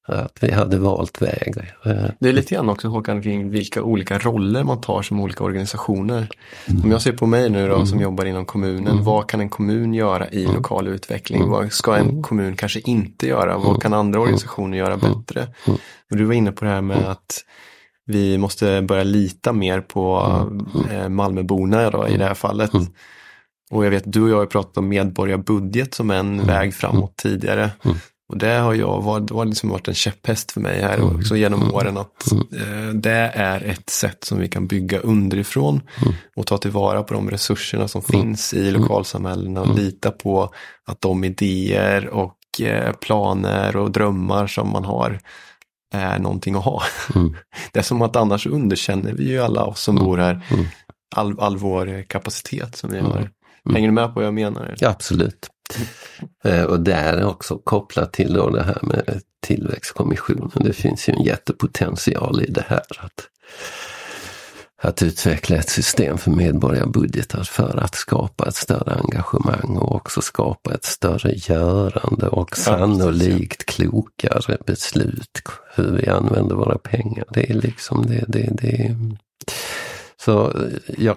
att 0.07 0.39
vi 0.41 0.53
hade 0.53 0.79
valt 0.79 1.23
väg. 1.23 1.55
Det 2.19 2.29
är 2.29 2.33
lite 2.33 2.55
grann 2.55 2.69
också 2.69 2.89
Håkan 2.89 3.23
kring 3.23 3.51
vilka 3.51 3.83
olika 3.83 4.19
roller 4.19 4.65
man 4.65 4.81
tar 4.81 5.03
som 5.03 5.21
olika 5.21 5.45
organisationer. 5.45 6.29
Om 6.85 6.91
jag 6.91 7.03
ser 7.03 7.13
på 7.13 7.27
mig 7.27 7.51
nu 7.51 7.69
då 7.69 7.87
som 7.87 8.01
jobbar 8.01 8.25
inom 8.25 8.45
kommunen, 8.47 9.05
vad 9.05 9.29
kan 9.29 9.41
en 9.41 9.49
kommun 9.49 9.95
göra 9.95 10.29
i 10.29 10.47
lokal 10.47 10.89
utveckling? 10.89 11.49
Vad 11.51 11.73
ska 11.73 11.97
en 11.97 12.23
kommun 12.23 12.57
kanske 12.57 12.81
inte 12.81 13.27
göra? 13.27 13.59
Vad 13.59 13.83
kan 13.83 13.95
andra 13.95 14.21
organisationer 14.21 14.79
göra 14.79 14.97
bättre? 14.97 15.49
Och 16.11 16.17
du 16.17 16.25
var 16.25 16.35
inne 16.35 16.53
på 16.53 16.65
det 16.65 16.71
här 16.71 16.81
med 16.81 17.11
att 17.11 17.45
vi 18.07 18.39
måste 18.39 18.83
börja 18.83 19.05
lita 19.05 19.53
mer 19.53 19.81
på 19.81 20.23
eh, 20.91 21.09
Malmöborna 21.09 21.91
då, 21.91 22.09
i 22.09 22.17
det 22.17 22.25
här 22.25 22.35
fallet. 22.35 22.71
Och 23.71 23.87
jag 23.87 23.91
vet 23.91 24.13
du 24.13 24.23
och 24.23 24.31
jag 24.31 24.37
har 24.37 24.47
pratat 24.47 24.77
om 24.77 24.89
medborgarbudget 24.89 25.95
som 25.95 26.11
en 26.11 26.47
väg 26.47 26.75
framåt 26.75 27.17
tidigare. 27.17 27.71
Och 28.31 28.39
det 28.39 28.55
har 28.55 28.75
jag 28.75 29.03
varit, 29.03 29.29
det 29.29 29.35
har 29.35 29.45
liksom 29.45 29.71
varit 29.71 29.89
en 29.89 29.95
käpphäst 29.95 30.53
för 30.53 30.61
mig 30.61 30.83
här 30.83 31.15
också 31.15 31.37
genom 31.37 31.75
åren 31.75 31.97
att 31.97 32.33
eh, 32.33 32.95
det 32.95 33.31
är 33.35 33.65
ett 33.65 33.91
sätt 33.91 34.25
som 34.25 34.39
vi 34.39 34.49
kan 34.49 34.67
bygga 34.67 34.99
underifrån 34.99 35.81
och 36.37 36.47
ta 36.47 36.59
tillvara 36.59 37.03
på 37.03 37.15
de 37.15 37.31
resurserna 37.31 37.89
som 37.89 38.03
finns 38.03 38.55
i 38.55 38.71
lokalsamhällena 38.71 39.61
och 39.61 39.75
lita 39.75 40.11
på 40.11 40.55
att 40.87 41.01
de 41.01 41.25
idéer 41.25 42.09
och 42.09 42.61
eh, 42.61 42.93
planer 42.93 43.77
och 43.77 43.91
drömmar 43.91 44.47
som 44.47 44.73
man 44.73 44.85
har 44.85 45.21
är 45.95 46.19
någonting 46.19 46.55
att 46.55 46.65
ha. 46.65 46.83
Mm. 47.15 47.37
Det 47.73 47.79
är 47.79 47.83
som 47.83 48.03
att 48.03 48.17
annars 48.17 48.47
underkänner 48.47 49.13
vi 49.13 49.29
ju 49.29 49.41
alla 49.41 49.65
oss 49.65 49.81
som 49.81 49.97
bor 49.97 50.19
här. 50.19 50.41
All, 51.17 51.41
all 51.41 51.57
vår 51.57 52.03
kapacitet 52.03 52.77
som 52.77 52.91
vi 52.91 52.99
har. 52.99 53.31
Hänger 53.73 53.89
du 53.89 53.95
med 53.95 54.07
på 54.07 54.13
vad 54.15 54.25
jag 54.25 54.35
menar? 54.35 54.75
Ja, 54.79 54.89
absolut. 54.89 55.49
Eh, 56.45 56.65
och 56.65 56.81
där 56.81 57.13
är 57.13 57.25
också 57.25 57.59
kopplat 57.59 58.13
till 58.13 58.33
då 58.33 58.51
det 58.51 58.63
här 58.63 58.79
med 58.83 59.21
tillväxtkommissionen. 59.41 60.51
Det 60.55 60.73
finns 60.73 61.09
ju 61.09 61.13
en 61.13 61.23
jättepotential 61.23 62.43
i 62.43 62.51
det 62.51 62.65
här. 62.69 62.83
Att, 62.99 63.29
att 64.83 65.03
utveckla 65.03 65.57
ett 65.57 65.69
system 65.69 66.19
för 66.19 66.31
medborgarbudgetar 66.31 67.43
för 67.43 67.77
att 67.77 67.95
skapa 67.95 68.49
ett 68.49 68.55
större 68.55 68.95
engagemang 68.95 69.77
och 69.77 69.95
också 69.95 70.21
skapa 70.21 70.75
ett 70.75 70.85
större 70.85 71.33
görande 71.35 72.29
och 72.29 72.57
sannolikt 72.57 73.67
klokare 73.67 74.57
beslut 74.67 75.43
hur 75.75 75.93
vi 75.97 76.09
använder 76.09 76.55
våra 76.55 76.79
pengar. 76.79 77.25
Det 77.31 77.51
är 77.51 77.55
liksom 77.55 78.07
det, 78.07 78.25
det, 78.29 78.49
det. 78.53 78.97
Så 80.17 80.53
jag 80.99 81.17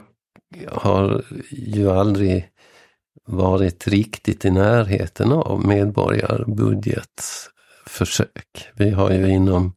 har 0.72 1.24
ju 1.52 1.92
aldrig 1.92 2.53
varit 3.26 3.88
riktigt 3.88 4.46
i 4.46 4.52
närheten 4.52 5.32
av 5.32 5.68
medborgarbudgetförsök. 5.68 8.68
Vi 8.76 8.90
har 8.90 9.12
ju 9.12 9.30
inom 9.30 9.74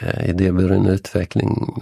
eh, 0.00 0.30
idéburen 0.30 0.86
utveckling 0.86 1.74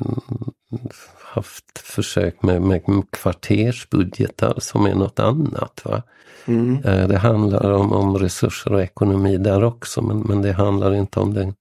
haft 1.32 1.78
försök 1.78 2.42
med, 2.42 2.62
med 2.62 2.82
kvartersbudgetar 3.10 4.60
som 4.60 4.86
är 4.86 4.94
något 4.94 5.20
annat. 5.20 5.82
Va? 5.84 6.02
Mm. 6.44 6.84
Eh, 6.84 7.08
det 7.08 7.18
handlar 7.18 7.70
om, 7.70 7.92
om 7.92 8.18
resurser 8.18 8.72
och 8.72 8.82
ekonomi 8.82 9.36
där 9.36 9.64
också 9.64 10.02
men, 10.02 10.20
men 10.20 10.42
det 10.42 10.52
handlar 10.52 10.94
inte 10.94 11.20
om 11.20 11.34
den 11.34 11.54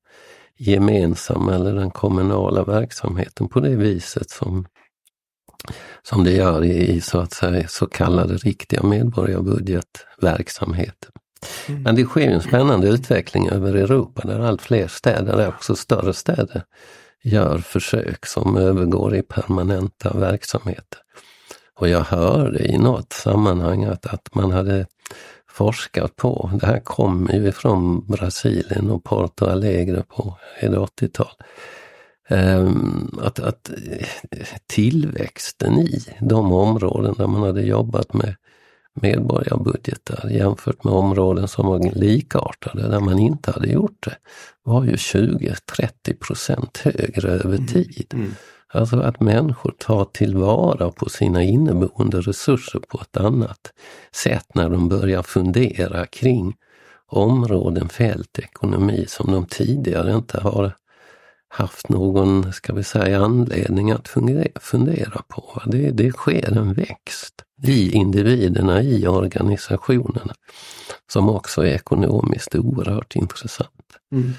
gemensamma 0.58 1.56
eller 1.56 1.76
den 1.76 1.92
kommunala 1.92 2.64
verksamheten 2.64 3.48
på 3.48 3.60
det 3.60 3.76
viset 3.76 4.30
som 4.30 4.66
som 6.04 6.24
det 6.24 6.32
gör 6.32 6.64
i, 6.64 7.02
så 7.02 7.20
att 7.20 7.34
säga 7.34 7.68
så 7.68 7.88
kallade 7.88 8.38
riktiga 8.38 8.84
medborgarbudgetverksamheter. 8.84 11.10
Mm. 11.68 11.82
Men 11.82 11.96
det 11.96 12.06
sker 12.06 12.32
en 12.32 12.42
spännande 12.42 12.88
utveckling 12.88 13.50
över 13.50 13.74
Europa 13.74 14.28
där 14.28 14.40
allt 14.40 14.62
fler 14.62 14.88
städer, 14.88 15.48
också 15.48 15.76
större 15.76 16.14
städer, 16.14 16.64
gör 17.24 17.58
försök 17.58 18.26
som 18.26 18.58
övergår 18.58 19.16
i 19.16 19.22
permanenta 19.22 20.14
verksamheter. 20.14 21.00
Och 21.76 21.90
jag 21.90 22.02
hörde 22.02 22.68
i 22.68 22.78
något 22.78 23.14
sammanhang 23.14 23.84
att, 23.84 24.06
att 24.06 24.36
man 24.36 24.52
hade 24.52 24.86
forskat 25.50 26.16
på, 26.16 26.52
det 26.60 26.66
här 26.66 26.80
kommer 26.80 27.34
ju 27.34 27.52
från 27.52 28.06
Brasilien 28.06 28.92
och 28.92 29.04
Porto 29.04 29.46
Alegre 29.46 30.04
på 30.08 30.38
80-tal, 30.62 31.28
Ehm, 31.28 31.46
att, 33.22 33.40
att 33.40 33.72
tillväxten 34.68 35.80
i 35.80 36.06
de 36.20 36.54
områden 36.54 37.16
där 37.18 37.28
man 37.28 37.44
hade 37.44 37.62
jobbat 37.62 38.14
med 38.14 38.36
medborgarbudgetar 39.02 40.30
jämfört 40.30 40.84
med 40.84 40.94
områden 40.94 41.48
som 41.48 41.68
var 41.68 41.96
likartade 41.96 42.88
där 42.88 43.00
man 43.00 43.20
inte 43.20 43.52
hade 43.52 43.68
gjort 43.68 44.06
det 44.06 44.16
var 44.64 44.84
ju 44.84 44.96
20-30 44.96 46.20
procent 46.20 46.78
högre 46.78 47.30
över 47.30 47.56
mm. 47.56 47.68
tid. 47.68 48.12
Mm. 48.14 48.26
Mm. 48.26 48.36
Alltså 48.74 49.00
att 49.00 49.20
människor 49.20 49.74
tar 49.78 50.06
tillvara 50.06 50.92
på 50.92 51.10
sina 51.10 51.44
inneboende 51.44 52.22
resurser 52.22 52.80
på 52.80 53.02
ett 53.02 53.18
annat 53.18 53.74
sätt 54.12 54.46
när 54.54 54.70
de 54.70 54.90
börjar 54.90 55.24
fundera 55.24 56.06
kring 56.06 56.56
områden, 57.08 57.90
fält, 57.90 58.40
ekonomi 58.40 59.06
som 59.08 59.32
de 59.32 59.46
tidigare 59.46 60.16
inte 60.16 60.40
har 60.42 60.76
haft 61.50 61.90
någon, 61.90 62.54
ska 62.54 62.74
vi 62.74 62.84
säga, 62.84 63.20
anledning 63.20 63.92
att 63.92 64.08
fundera 64.62 65.22
på. 65.28 65.62
Det, 65.66 65.92
det 65.92 66.12
sker 66.12 66.58
en 66.58 66.74
växt 66.74 67.44
i 67.64 67.92
individerna, 67.92 68.82
i 68.82 69.08
organisationerna, 69.08 70.34
som 71.12 71.30
också 71.30 71.62
är 71.62 71.74
ekonomiskt 71.74 72.56
oerhört 72.56 73.16
intressant. 73.16 73.70
Mm. 74.12 74.34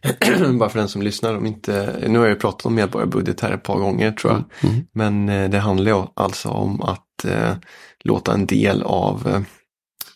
Bara 0.58 0.70
för 0.70 0.78
den 0.78 0.88
som 0.88 1.02
lyssnar, 1.02 1.36
om 1.36 1.46
inte, 1.46 2.04
nu 2.08 2.18
har 2.18 2.26
jag 2.26 2.40
pratat 2.40 2.66
om 2.66 2.74
medborgarbudget 2.74 3.40
här 3.40 3.52
ett 3.52 3.62
par 3.62 3.78
gånger 3.78 4.12
tror 4.12 4.32
jag, 4.32 4.44
mm. 4.70 4.74
Mm. 4.74 4.86
men 4.92 5.28
eh, 5.28 5.50
det 5.50 5.58
handlar 5.58 6.08
alltså 6.14 6.48
om 6.48 6.82
att 6.82 7.24
eh, 7.24 7.52
låta 8.04 8.32
en 8.32 8.46
del 8.46 8.82
av 8.82 9.28
eh, 9.28 9.40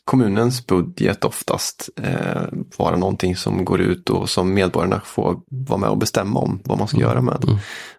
kommunens 0.04 0.66
budget 0.66 1.24
oftast 1.24 1.88
eh, 2.02 2.42
vara 2.76 2.96
någonting 2.96 3.36
som 3.36 3.64
går 3.64 3.80
ut 3.80 4.10
och 4.10 4.30
som 4.30 4.54
medborgarna 4.54 5.00
får 5.04 5.40
vara 5.48 5.78
med 5.78 5.90
och 5.90 5.98
bestämma 5.98 6.40
om 6.40 6.60
vad 6.64 6.78
man 6.78 6.88
ska 6.88 6.96
mm. 6.96 7.08
göra 7.08 7.20
med. 7.20 7.44
Mm. 7.44 7.56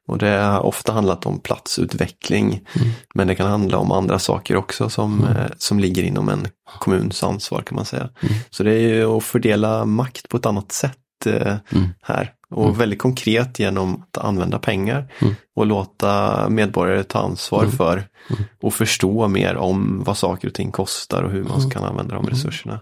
Och 0.07 0.17
det 0.17 0.27
har 0.27 0.65
ofta 0.65 0.93
handlat 0.93 1.25
om 1.25 1.39
platsutveckling 1.39 2.45
mm. 2.45 2.89
men 3.15 3.27
det 3.27 3.35
kan 3.35 3.49
handla 3.49 3.77
om 3.77 3.91
andra 3.91 4.19
saker 4.19 4.55
också 4.55 4.89
som, 4.89 5.21
mm. 5.21 5.37
eh, 5.37 5.51
som 5.57 5.79
ligger 5.79 6.03
inom 6.03 6.29
en 6.29 6.47
kommuns 6.79 7.23
ansvar 7.23 7.61
kan 7.61 7.75
man 7.75 7.85
säga. 7.85 8.09
Mm. 8.21 8.35
Så 8.49 8.63
det 8.63 8.71
är 8.71 8.79
ju 8.79 9.17
att 9.17 9.23
fördela 9.23 9.85
makt 9.85 10.29
på 10.29 10.37
ett 10.37 10.45
annat 10.45 10.71
sätt 10.71 10.97
mm. 11.25 11.89
här. 12.01 12.31
Och 12.49 12.65
mm. 12.65 12.77
väldigt 12.77 12.99
konkret 12.99 13.59
genom 13.59 14.03
att 14.03 14.17
använda 14.17 14.59
pengar 14.59 15.11
mm. 15.19 15.35
och 15.55 15.65
låta 15.65 16.49
medborgare 16.49 17.03
ta 17.03 17.19
ansvar 17.19 17.63
mm. 17.63 17.71
för 17.71 17.93
mm. 18.29 18.43
och 18.61 18.73
förstå 18.73 19.27
mer 19.27 19.55
om 19.55 20.03
vad 20.05 20.17
saker 20.17 20.47
och 20.47 20.53
ting 20.53 20.71
kostar 20.71 21.23
och 21.23 21.31
hur 21.31 21.43
man 21.43 21.57
mm. 21.59 21.69
kan 21.69 21.83
använda 21.83 22.15
de 22.15 22.27
resurserna. 22.27 22.79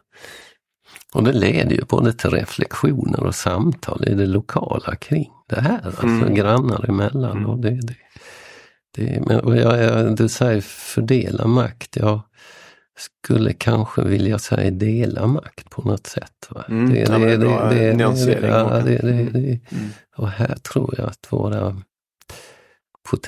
Och 1.13 1.23
det 1.23 1.33
leder 1.33 1.75
ju 1.75 1.85
både 1.89 2.13
till 2.13 2.29
reflektioner 2.29 3.23
och 3.23 3.35
samtal 3.35 4.03
i 4.07 4.13
det 4.13 4.25
lokala 4.25 4.95
kring 4.95 5.29
det 5.49 5.61
här, 5.61 5.81
alltså 5.85 6.33
grannar 6.33 6.89
emellan. 6.89 7.45
Och 7.45 7.59
det, 7.59 7.69
det, 7.69 7.95
det, 8.95 9.23
men, 9.27 9.39
och 9.39 9.57
jag, 9.57 9.83
jag, 9.83 10.15
du 10.15 10.29
säger 10.29 10.61
fördela 10.61 11.47
makt, 11.47 11.95
jag 11.95 12.21
skulle 12.97 13.53
kanske 13.53 14.03
vilja 14.03 14.39
säga 14.39 14.71
dela 14.71 15.27
makt 15.27 15.69
på 15.69 15.81
något 15.81 16.07
sätt. 16.07 16.47
Va? 16.49 16.65
Mm, 16.69 16.93
det, 16.93 17.05
det, 17.05 17.17
det, 17.17 17.37
det, 17.37 17.93
det, 18.25 18.47
ja, 18.47 18.81
det, 18.85 18.97
det, 18.97 19.23
det. 19.23 19.59
Och 20.17 20.29
här 20.29 20.55
tror 20.55 20.95
jag 20.97 21.07
att 21.07 21.27
våra 21.29 21.81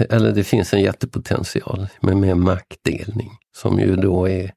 eller 0.09 0.31
det 0.31 0.43
finns 0.43 0.73
en 0.73 0.81
jättepotential 0.81 1.87
med 1.99 2.17
mer 2.17 2.35
maktdelning 2.35 3.31
som 3.55 3.79
ju 3.79 3.95
då 3.95 4.29
är 4.29 4.51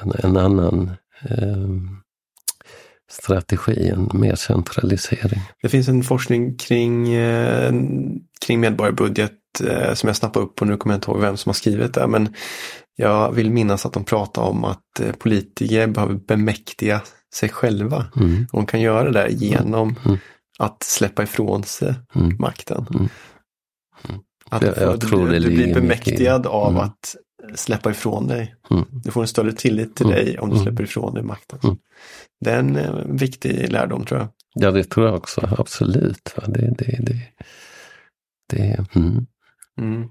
en, 0.00 0.12
en 0.24 0.36
annan 0.36 0.90
eh, 1.22 1.68
strategi, 3.10 3.88
en 3.88 4.10
mer 4.14 4.34
centralisering. 4.34 5.40
Det 5.62 5.68
finns 5.68 5.88
en 5.88 6.02
forskning 6.02 6.56
kring, 6.56 7.14
eh, 7.14 7.72
kring 8.46 8.60
medborgarbudget 8.60 9.32
eh, 9.64 9.94
som 9.94 10.06
jag 10.06 10.16
snappade 10.16 10.44
upp 10.46 10.60
och 10.60 10.66
nu 10.66 10.76
kommer 10.76 10.94
jag 10.94 10.98
inte 10.98 11.10
ihåg 11.10 11.20
vem 11.20 11.36
som 11.36 11.50
har 11.50 11.54
skrivit 11.54 11.94
det 11.94 12.06
men 12.06 12.34
jag 13.00 13.32
vill 13.32 13.50
minnas 13.50 13.86
att 13.86 13.92
de 13.92 14.04
pratar 14.04 14.42
om 14.42 14.64
att 14.64 15.00
eh, 15.00 15.12
politiker 15.12 15.86
behöver 15.86 16.14
bemäktiga 16.14 17.02
sig 17.34 17.48
själva. 17.48 18.06
Mm. 18.16 18.46
De 18.52 18.66
kan 18.66 18.80
göra 18.80 19.12
det 19.12 19.28
genom 19.30 19.88
mm. 19.88 20.02
mm. 20.04 20.18
att 20.58 20.82
släppa 20.82 21.22
ifrån 21.22 21.62
sig 21.62 21.94
mm. 22.14 22.36
makten. 22.38 22.86
Mm. 22.90 23.08
Mm. 24.08 24.20
Att 24.50 24.62
jag, 24.62 24.76
jag 24.76 25.00
du, 25.00 25.28
det 25.28 25.38
du 25.38 25.50
blir 25.50 25.74
bemäktigad 25.74 26.46
av 26.46 26.78
att 26.78 27.16
släppa 27.54 27.90
ifrån 27.90 28.26
dig. 28.26 28.54
Du 28.90 29.10
får 29.10 29.20
en 29.20 29.28
större 29.28 29.52
tillit 29.52 29.96
till 29.96 30.06
dig 30.06 30.38
om 30.38 30.50
du 30.50 30.58
släpper 30.58 30.82
ifrån 30.82 31.14
dig 31.14 31.22
makten. 31.22 31.58
Det 32.40 32.50
är 32.50 32.58
en 32.58 32.76
eh, 32.76 32.94
viktig 33.06 33.72
lärdom 33.72 34.04
tror 34.04 34.20
jag. 34.20 34.28
Ja, 34.54 34.70
det 34.70 34.84
tror 34.84 35.06
jag 35.06 35.14
också. 35.14 35.48
Absolut. 35.58 36.34
Det, 36.46 36.74
det, 36.78 36.98
det, 37.00 37.20
det, 38.50 38.86
mm. 38.94 40.08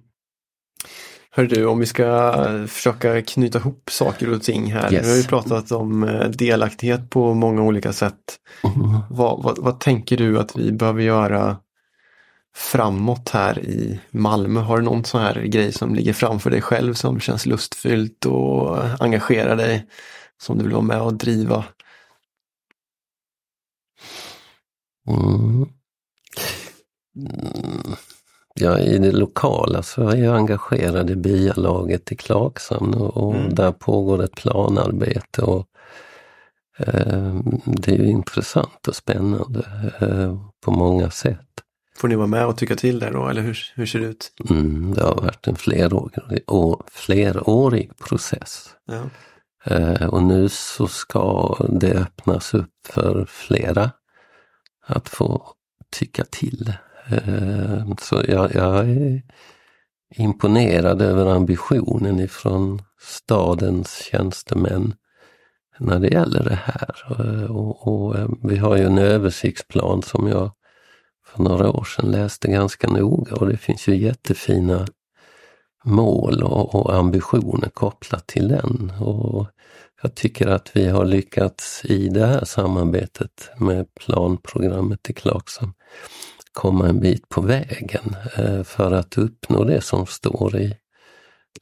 Hör 1.31 1.43
du, 1.43 1.65
om 1.65 1.79
vi 1.79 1.85
ska 1.85 2.33
försöka 2.67 3.21
knyta 3.21 3.59
ihop 3.59 3.89
saker 3.91 4.33
och 4.33 4.43
ting 4.43 4.71
här. 4.71 4.93
Yes. 4.93 5.05
Vi 5.05 5.09
har 5.09 5.17
ju 5.17 5.23
pratat 5.23 5.71
om 5.71 6.03
eh, 6.03 6.29
delaktighet 6.29 7.09
på 7.09 7.33
många 7.33 7.61
olika 7.61 7.93
sätt. 7.93 8.39
Mm. 8.63 8.99
Vad, 9.09 9.43
vad, 9.43 9.59
vad, 9.59 9.79
tänker 9.79 10.17
du 10.17 10.39
att 10.39 10.57
vi 10.57 10.71
behöver 10.71 11.01
göra 11.01 11.57
framåt 12.55 13.29
här 13.29 13.59
i 13.59 13.99
Malmö? 14.11 14.59
Har 14.59 14.77
du 14.77 14.83
någon 14.83 15.05
sån 15.05 15.21
här 15.21 15.41
grej 15.41 15.71
som 15.71 15.95
ligger 15.95 16.13
framför 16.13 16.49
dig 16.49 16.61
själv 16.61 16.93
som 16.93 17.19
känns 17.19 17.45
lustfyllt 17.45 18.25
och 18.25 18.77
engagerar 19.03 19.55
dig? 19.55 19.87
Som 20.41 20.57
du 20.57 20.63
vill 20.63 20.73
vara 20.73 20.83
med 20.83 21.01
och 21.01 21.13
driva? 21.13 21.65
Mm. 25.07 25.65
Mm. 27.15 27.95
Ja, 28.61 28.79
i 28.79 28.97
det 28.97 29.11
lokala 29.11 29.83
så 29.83 30.09
är 30.09 30.23
jag 30.23 30.35
engagerad 30.35 31.09
i 31.09 31.15
byalaget 31.15 32.11
i 32.11 32.15
Klagshamn 32.15 32.93
och, 32.93 33.35
mm. 33.35 33.55
där 33.55 33.71
pågår 33.71 34.23
ett 34.23 34.35
planarbete. 34.35 35.41
och 35.41 35.67
eh, 36.77 37.39
Det 37.65 37.91
är 37.91 38.03
intressant 38.03 38.87
och 38.87 38.95
spännande 38.95 39.65
eh, 39.99 40.37
på 40.65 40.71
många 40.71 41.11
sätt. 41.11 41.45
Får 41.97 42.07
ni 42.07 42.15
vara 42.15 42.27
med 42.27 42.45
och 42.45 42.57
tycka 42.57 42.75
till 42.75 42.99
där 42.99 43.11
då, 43.11 43.27
eller 43.27 43.41
hur, 43.41 43.57
hur 43.75 43.85
ser 43.85 43.99
det 43.99 44.05
ut? 44.05 44.31
Mm, 44.49 44.93
det 44.93 45.03
har 45.03 45.15
varit 45.15 45.47
en 45.47 45.55
flerårig, 45.55 46.39
år, 46.47 46.83
flerårig 46.91 47.97
process. 47.97 48.69
Ja. 48.85 49.01
Eh, 49.75 50.07
och 50.09 50.23
nu 50.23 50.49
så 50.49 50.87
ska 50.87 51.55
det 51.69 51.93
öppnas 51.93 52.53
upp 52.53 52.87
för 52.89 53.25
flera 53.29 53.91
att 54.85 55.09
få 55.09 55.47
tycka 55.91 56.23
till. 56.23 56.73
Eh, 57.09 57.95
så 58.01 58.23
jag, 58.27 58.55
jag 58.55 58.89
är 58.89 59.21
imponerad 60.15 61.01
över 61.01 61.25
ambitionen 61.25 62.19
ifrån 62.19 62.81
stadens 63.01 64.03
tjänstemän 64.11 64.93
när 65.79 65.99
det 65.99 66.07
gäller 66.07 66.43
det 66.43 66.59
här. 66.63 66.95
Eh, 67.19 67.51
och, 67.51 67.87
och, 67.87 68.17
eh, 68.17 68.29
vi 68.43 68.57
har 68.57 68.77
ju 68.77 68.83
en 68.83 68.97
översiktsplan 68.97 70.01
som 70.01 70.27
jag 70.27 70.51
för 71.25 71.43
några 71.43 71.69
år 71.71 71.83
sedan 71.83 72.11
läste 72.11 72.47
ganska 72.47 72.87
noga 72.87 73.35
och 73.35 73.47
det 73.47 73.57
finns 73.57 73.87
ju 73.87 73.95
jättefina 73.97 74.87
mål 75.83 76.43
och, 76.43 76.75
och 76.75 76.95
ambitioner 76.95 77.69
kopplat 77.69 78.27
till 78.27 78.47
den. 78.47 78.93
Och 78.99 79.47
jag 80.01 80.15
tycker 80.15 80.47
att 80.47 80.71
vi 80.75 80.87
har 80.87 81.05
lyckats 81.05 81.85
i 81.85 82.09
det 82.09 82.25
här 82.25 82.45
samarbetet 82.45 83.49
med 83.57 83.93
planprogrammet 83.93 85.09
i 85.09 85.13
Clarkson 85.13 85.73
komma 86.59 86.87
en 86.87 86.99
bit 86.99 87.29
på 87.29 87.41
vägen 87.41 88.15
eh, 88.37 88.63
för 88.63 88.91
att 88.91 89.17
uppnå 89.17 89.63
det 89.63 89.81
som 89.81 90.05
står 90.05 90.57
i 90.57 90.77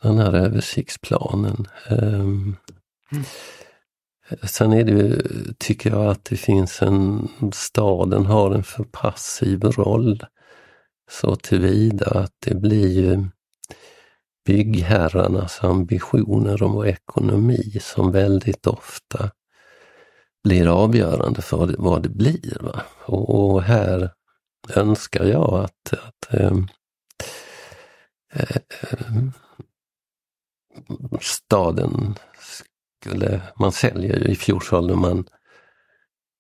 den 0.02 0.18
här 0.18 0.34
översiktsplanen. 0.34 1.68
Mm. 1.90 2.56
Sen 4.44 4.74
är 4.74 4.84
det 4.84 4.92
ju, 4.92 5.22
tycker 5.58 5.90
jag 5.90 6.06
att 6.06 6.26
det 6.26 6.38
finns 6.38 6.82
en, 6.82 7.28
staden 7.54 8.26
har 8.26 8.52
en 8.52 8.64
för 8.64 8.84
passiv 8.84 9.64
roll 9.64 10.24
så 11.12 11.36
tillvida 11.36 12.06
att 12.06 12.34
det 12.40 12.56
blir 12.56 12.88
ju 12.88 13.26
byggherrarnas 14.46 15.64
ambitioner 15.64 16.64
och 16.64 16.88
ekonomi 16.88 17.78
som 17.82 18.12
väldigt 18.12 18.68
ofta 18.68 19.32
blir 20.44 20.68
avgörande 20.68 21.42
för 21.42 21.76
vad 21.78 22.04
det 22.04 22.10
blir. 22.10 22.58
Va? 22.62 22.82
Och, 23.06 23.64
här 23.64 24.17
önskar 24.76 25.26
jag 25.26 25.54
att, 25.54 25.94
att 25.94 26.34
äh, 26.34 26.52
äh, 28.34 28.62
staden 31.22 32.16
skulle, 32.40 33.42
man 33.60 33.72
säljer 33.72 34.20
ju 34.20 34.26
i 34.26 34.36
fjolsåldern 34.36 35.00
man 35.00 35.30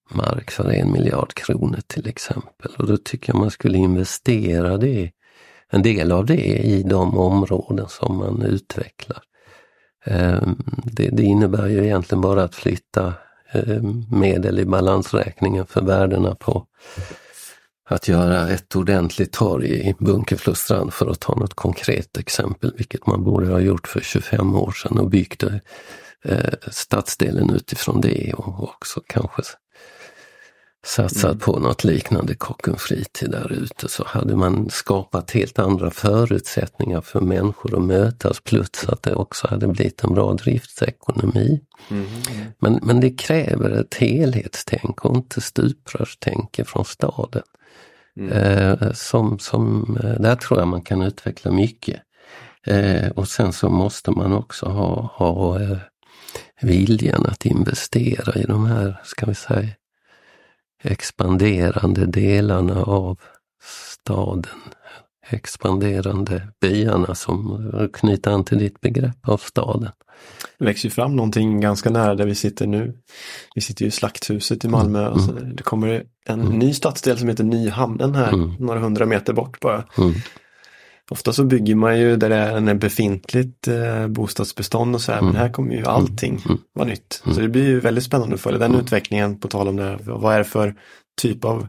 mark 0.09 0.51
för 0.51 0.71
en 0.71 0.91
miljard 0.91 1.33
kronor 1.33 1.79
till 1.87 2.07
exempel 2.07 2.71
och 2.77 2.87
då 2.87 2.97
tycker 2.97 3.33
jag 3.33 3.39
man 3.39 3.51
skulle 3.51 3.77
investera 3.77 4.77
det, 4.77 5.11
en 5.69 5.81
del 5.81 6.11
av 6.11 6.25
det 6.25 6.57
i 6.57 6.83
de 6.83 7.17
områden 7.17 7.87
som 7.89 8.17
man 8.17 8.41
utvecklar. 8.41 9.23
Eh, 10.05 10.41
det, 10.83 11.09
det 11.09 11.23
innebär 11.23 11.67
ju 11.67 11.85
egentligen 11.85 12.21
bara 12.21 12.43
att 12.43 12.55
flytta 12.55 13.13
medel 14.11 14.59
i 14.59 14.65
balansräkningen 14.65 15.65
för 15.65 15.81
värdena 15.81 16.35
på 16.35 16.67
att 17.87 18.07
göra 18.07 18.49
ett 18.49 18.75
ordentligt 18.75 19.31
torg 19.31 19.89
i 19.89 19.95
Bunkeflostrand 19.99 20.93
för 20.93 21.11
att 21.11 21.19
ta 21.19 21.35
något 21.35 21.53
konkret 21.53 22.17
exempel, 22.17 22.73
vilket 22.77 23.07
man 23.07 23.23
borde 23.23 23.47
ha 23.47 23.59
gjort 23.59 23.87
för 23.87 24.01
25 24.01 24.55
år 24.55 24.71
sedan 24.71 24.97
och 24.97 25.09
byggt 25.09 25.43
eh, 25.43 25.59
stadsdelen 26.71 27.49
utifrån 27.49 28.01
det 28.01 28.33
och 28.33 28.63
också 28.63 29.01
kanske 29.07 29.43
satsat 30.85 31.23
mm. 31.23 31.39
på 31.39 31.59
något 31.59 31.83
liknande 31.83 32.35
Kockums 32.35 32.81
fritid 32.81 33.31
där 33.31 33.51
ute 33.51 33.87
så 33.89 34.03
hade 34.07 34.35
man 34.35 34.69
skapat 34.69 35.31
helt 35.31 35.59
andra 35.59 35.91
förutsättningar 35.91 37.01
för 37.01 37.21
människor 37.21 37.75
att 37.75 37.83
mötas 37.83 38.41
plus 38.41 38.85
att 38.87 39.03
det 39.03 39.15
också 39.15 39.47
hade 39.47 39.67
blivit 39.67 40.03
en 40.03 40.13
bra 40.13 40.33
driftsekonomi. 40.33 41.61
Mm. 41.89 42.05
Men, 42.59 42.79
men 42.83 42.99
det 42.99 43.09
kräver 43.09 43.69
ett 43.69 43.93
helhetstänk 43.93 45.05
och 45.05 45.15
inte 45.15 45.41
stuprörstänk 45.41 46.59
från 46.65 46.85
staden. 46.85 47.43
Mm. 48.17 48.31
Eh, 48.31 48.91
som, 48.93 49.39
som, 49.39 49.97
eh, 50.03 50.21
där 50.21 50.35
tror 50.35 50.59
jag 50.59 50.67
man 50.67 50.81
kan 50.81 51.01
utveckla 51.01 51.51
mycket. 51.51 52.01
Eh, 52.65 53.11
och 53.11 53.27
sen 53.27 53.53
så 53.53 53.69
måste 53.69 54.11
man 54.11 54.33
också 54.33 54.65
ha, 54.65 55.11
ha 55.13 55.61
eh, 55.61 55.77
viljan 56.61 57.25
att 57.25 57.45
investera 57.45 58.41
i 58.41 58.43
de 58.43 58.65
här, 58.65 59.01
ska 59.03 59.25
vi 59.25 59.35
säga, 59.35 59.69
expanderande 60.83 62.05
delarna 62.05 62.83
av 62.83 63.19
staden. 64.03 64.43
Expanderande 65.29 66.47
byarna 66.61 67.15
som 67.15 67.89
knyter 67.93 68.31
an 68.31 68.43
till 68.43 68.57
ditt 68.57 68.81
begrepp 68.81 69.29
av 69.29 69.37
staden. 69.37 69.91
Det 70.59 70.65
växer 70.65 70.87
ju 70.87 70.91
fram 70.91 71.15
någonting 71.15 71.61
ganska 71.61 71.89
nära 71.89 72.15
där 72.15 72.25
vi 72.25 72.35
sitter 72.35 72.67
nu. 72.67 72.93
Vi 73.55 73.61
sitter 73.61 73.81
ju 73.81 73.87
i 73.87 73.91
Slakthuset 73.91 74.65
i 74.65 74.67
Malmö. 74.67 74.99
Mm. 74.99 75.13
Alltså 75.13 75.31
det 75.31 75.63
kommer 75.63 76.03
en 76.25 76.41
mm. 76.41 76.59
ny 76.59 76.73
stadsdel 76.73 77.17
som 77.17 77.27
heter 77.27 77.43
Nyhamnen 77.43 78.15
här, 78.15 78.33
mm. 78.33 78.53
några 78.59 78.79
hundra 78.79 79.05
meter 79.05 79.33
bort 79.33 79.59
bara. 79.59 79.83
Mm. 79.97 80.13
Ofta 81.09 81.33
så 81.33 81.43
bygger 81.43 81.75
man 81.75 81.99
ju 81.99 82.15
där 82.15 82.29
det 82.29 82.35
är 82.35 82.57
en 82.57 82.79
befintligt 82.79 83.67
eh, 83.67 84.07
bostadsbestånd 84.07 84.95
och 84.95 85.01
så 85.01 85.11
här, 85.11 85.21
men 85.21 85.29
mm. 85.29 85.41
här 85.41 85.49
kommer 85.49 85.75
ju 85.75 85.85
allting 85.85 86.41
mm. 86.45 86.57
vara 86.73 86.87
nytt. 86.87 87.21
Så 87.33 87.41
det 87.41 87.49
blir 87.49 87.65
ju 87.65 87.79
väldigt 87.79 88.03
spännande 88.03 88.35
att 88.35 88.41
följa 88.41 88.59
den 88.59 88.75
utvecklingen 88.75 89.39
på 89.39 89.47
tal 89.47 89.67
om 89.67 89.75
det 89.75 89.83
här. 89.83 89.99
Vad 90.03 90.33
är 90.33 90.37
det 90.37 90.43
för 90.43 90.75
typ 91.21 91.45
av 91.45 91.67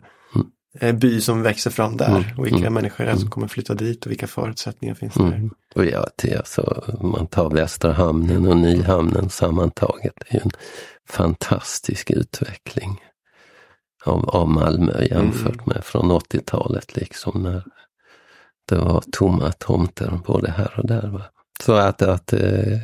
by 0.95 1.21
som 1.21 1.43
växer 1.43 1.71
fram 1.71 1.97
där 1.97 2.35
och 2.39 2.47
vilka 2.47 2.71
människor 2.71 3.05
är 3.05 3.13
det 3.13 3.19
som 3.19 3.31
kommer 3.31 3.49
flytta 3.49 3.75
dit 3.75 4.07
och 4.07 4.11
vilka 4.11 4.27
förutsättningar 4.27 4.95
finns 4.95 5.15
där. 5.15 5.51
Och 5.75 5.85
ja, 5.85 6.07
till, 6.17 6.37
alltså, 6.37 6.85
man 7.01 7.27
tar 7.27 7.51
Västra 7.51 7.93
hamnen 7.93 8.47
och 8.47 8.57
Nyhamnen 8.57 9.31
sammantaget. 9.31 10.13
Det 10.17 10.31
är 10.31 10.35
ju 10.35 10.41
en 10.45 10.51
fantastisk 11.09 12.11
utveckling 12.11 13.01
av, 14.05 14.29
av 14.29 14.49
Malmö 14.49 15.05
jämfört 15.11 15.55
mm. 15.55 15.65
med 15.67 15.85
från 15.85 16.13
80-talet 16.13 16.97
liksom 16.97 17.43
när 17.43 17.63
det 18.69 18.77
var 18.77 19.03
tomma 19.13 19.53
tomter 19.53 20.21
både 20.27 20.51
här 20.51 20.75
och 20.77 20.87
där. 20.87 21.09
Va? 21.09 21.23
Så 21.65 21.73
att, 21.73 22.03
att 22.03 22.33
eh... 22.33 22.79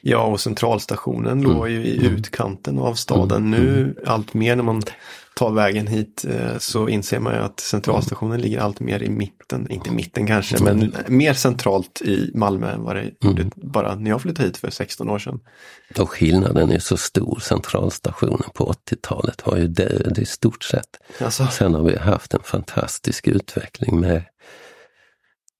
Ja, 0.00 0.22
och 0.22 0.40
centralstationen 0.40 1.38
mm. 1.40 1.52
låg 1.52 1.68
ju 1.68 1.84
i 1.84 1.98
mm. 1.98 2.14
utkanten 2.14 2.78
av 2.78 2.94
staden. 2.94 3.54
Mm. 3.54 3.64
Nu 3.64 3.82
mm. 3.82 3.94
allt 4.06 4.34
mer 4.34 4.56
när 4.56 4.62
man 4.62 4.82
tar 5.36 5.50
vägen 5.50 5.86
hit 5.86 6.24
eh, 6.28 6.58
så 6.58 6.88
inser 6.88 7.20
man 7.20 7.34
ju 7.34 7.40
att 7.40 7.60
centralstationen 7.60 8.32
mm. 8.32 8.42
ligger 8.42 8.60
allt 8.60 8.80
mer 8.80 9.02
i 9.02 9.10
mitten, 9.10 9.70
inte 9.70 9.90
mitten 9.90 10.26
kanske, 10.26 10.62
men 10.62 10.94
mer 11.06 11.32
centralt 11.32 12.02
i 12.02 12.30
Malmö 12.34 12.72
än 12.72 12.82
vad 12.82 12.96
det 12.96 13.10
gjorde 13.20 13.50
bara 13.54 13.94
när 13.94 14.10
jag 14.10 14.22
flyttade 14.22 14.48
hit 14.48 14.56
för 14.56 14.70
16 14.70 15.10
år 15.10 15.18
sedan. 15.18 15.40
Och 15.98 16.10
skillnaden 16.10 16.70
är 16.70 16.78
så 16.78 16.96
stor. 16.96 17.38
Centralstationen 17.42 18.50
på 18.54 18.72
80-talet 18.90 19.46
var 19.46 19.56
ju 19.56 19.66
död 19.66 20.18
i 20.18 20.24
stort 20.24 20.64
sett. 20.64 20.98
Alltså. 21.20 21.46
Sen 21.46 21.74
har 21.74 21.82
vi 21.82 21.96
haft 21.96 22.34
en 22.34 22.42
fantastisk 22.44 23.28
utveckling 23.28 24.00
med 24.00 24.22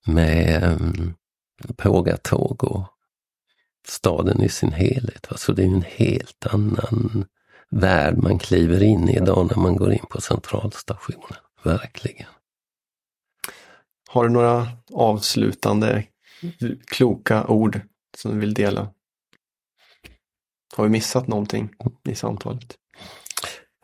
med 0.07 0.63
um, 0.81 1.15
pågatåg 1.77 2.65
och 2.65 2.83
staden 3.89 4.43
i 4.43 4.49
sin 4.49 4.73
helhet. 4.73 5.27
Så 5.29 5.35
alltså 5.35 5.53
det 5.53 5.63
är 5.63 5.67
en 5.67 5.85
helt 5.89 6.47
annan 6.47 7.25
värld 7.71 8.19
man 8.19 8.39
kliver 8.39 8.83
in 8.83 9.09
i 9.09 9.17
idag 9.17 9.51
när 9.51 9.63
man 9.63 9.77
går 9.77 9.93
in 9.93 10.07
på 10.11 10.21
centralstationen. 10.21 11.39
Verkligen. 11.63 12.27
Har 14.09 14.25
du 14.25 14.31
några 14.31 14.69
avslutande 14.93 16.05
kloka 16.87 17.47
ord 17.47 17.81
som 18.17 18.33
du 18.33 18.39
vill 18.41 18.55
dela? 18.55 18.89
Har 20.77 20.85
vi 20.85 20.91
missat 20.91 21.27
någonting 21.27 21.71
i 22.09 22.15
samtalet? 22.15 22.77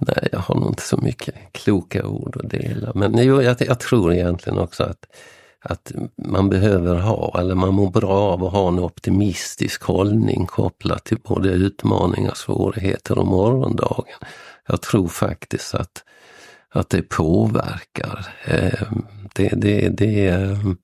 Nej, 0.01 0.29
jag 0.33 0.39
har 0.39 0.55
nog 0.55 0.71
inte 0.71 0.83
så 0.83 0.97
mycket 0.97 1.35
kloka 1.53 2.07
ord 2.07 2.37
att 2.37 2.51
dela. 2.51 2.93
Men 2.95 3.19
jo, 3.19 3.43
jag, 3.43 3.57
jag 3.61 3.81
tror 3.81 4.13
egentligen 4.13 4.59
också 4.59 4.85
att 4.85 5.07
att 5.69 5.93
man 6.27 6.49
behöver 6.49 6.95
ha, 6.95 7.41
eller 7.41 7.55
man 7.55 7.75
mår 7.75 7.91
bra 7.91 8.33
av 8.33 8.45
att 8.45 8.53
ha 8.53 8.69
en 8.69 8.79
optimistisk 8.79 9.83
hållning 9.83 10.47
kopplat 10.47 11.05
till 11.05 11.19
både 11.25 11.49
utmaningar, 11.49 12.35
svårigheter 12.35 13.19
och 13.19 13.27
morgondagen. 13.27 14.19
Jag 14.69 14.83
tror 14.83 15.09
faktiskt 15.09 15.75
att, 15.75 16.05
att 16.71 16.91
det 16.91 17.03
påverkar. 17.03 18.27
Ehm, 18.45 19.07
det, 19.35 19.49
det, 19.49 19.89
det, 19.89 20.29
ehm, 20.29 20.77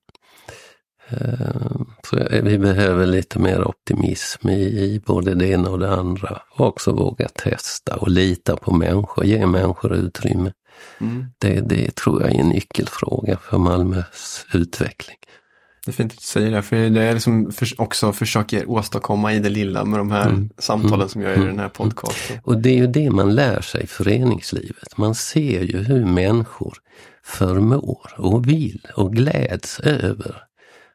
så 2.09 2.17
vi 2.43 2.57
behöver 2.57 3.05
lite 3.05 3.39
mer 3.39 3.67
optimism 3.67 4.49
i, 4.49 4.63
i 4.63 5.01
både 5.05 5.35
det 5.35 5.47
ena 5.47 5.69
och 5.69 5.79
det 5.79 5.91
andra. 5.91 6.41
Och 6.51 6.67
också 6.67 6.91
våga 6.91 7.27
testa 7.27 7.95
och 7.95 8.09
lita 8.09 8.55
på 8.55 8.73
människor, 8.73 9.25
ge 9.25 9.45
människor 9.45 9.93
utrymme. 9.93 10.51
Mm. 10.99 11.25
Det, 11.37 11.61
det 11.61 11.95
tror 11.95 12.21
jag 12.21 12.35
är 12.35 12.39
en 12.39 12.49
nyckelfråga 12.49 13.37
för 13.37 13.57
Malmös 13.57 14.45
utveckling. 14.53 15.17
Det 15.85 15.91
är 15.91 15.93
fint 15.93 16.11
att 16.11 16.17
du 16.17 16.23
säger 16.23 16.51
det, 16.51 16.61
för 16.61 16.89
det 16.89 17.01
är 17.01 17.13
liksom 17.13 17.51
för, 17.51 17.81
också 17.81 18.13
försöker 18.13 18.69
åstadkomma 18.69 19.33
i 19.33 19.39
det 19.39 19.49
lilla 19.49 19.85
med 19.85 19.99
de 19.99 20.11
här 20.11 20.29
mm. 20.29 20.49
samtalen 20.57 20.95
mm. 20.95 21.09
som 21.09 21.21
jag 21.21 21.31
gör 21.31 21.43
i 21.43 21.47
den 21.47 21.59
här 21.59 21.65
mm. 21.65 21.71
podcasten. 21.71 22.39
Och 22.43 22.57
det 22.57 22.69
är 22.69 22.77
ju 22.77 22.87
det 22.87 23.09
man 23.09 23.35
lär 23.35 23.61
sig 23.61 23.83
i 23.83 23.87
föreningslivet. 23.87 24.97
Man 24.97 25.15
ser 25.15 25.61
ju 25.61 25.77
hur 25.77 26.05
människor 26.05 26.77
förmår 27.23 28.13
och 28.17 28.47
vill 28.47 28.87
och 28.95 29.13
gläds 29.13 29.79
över 29.79 30.43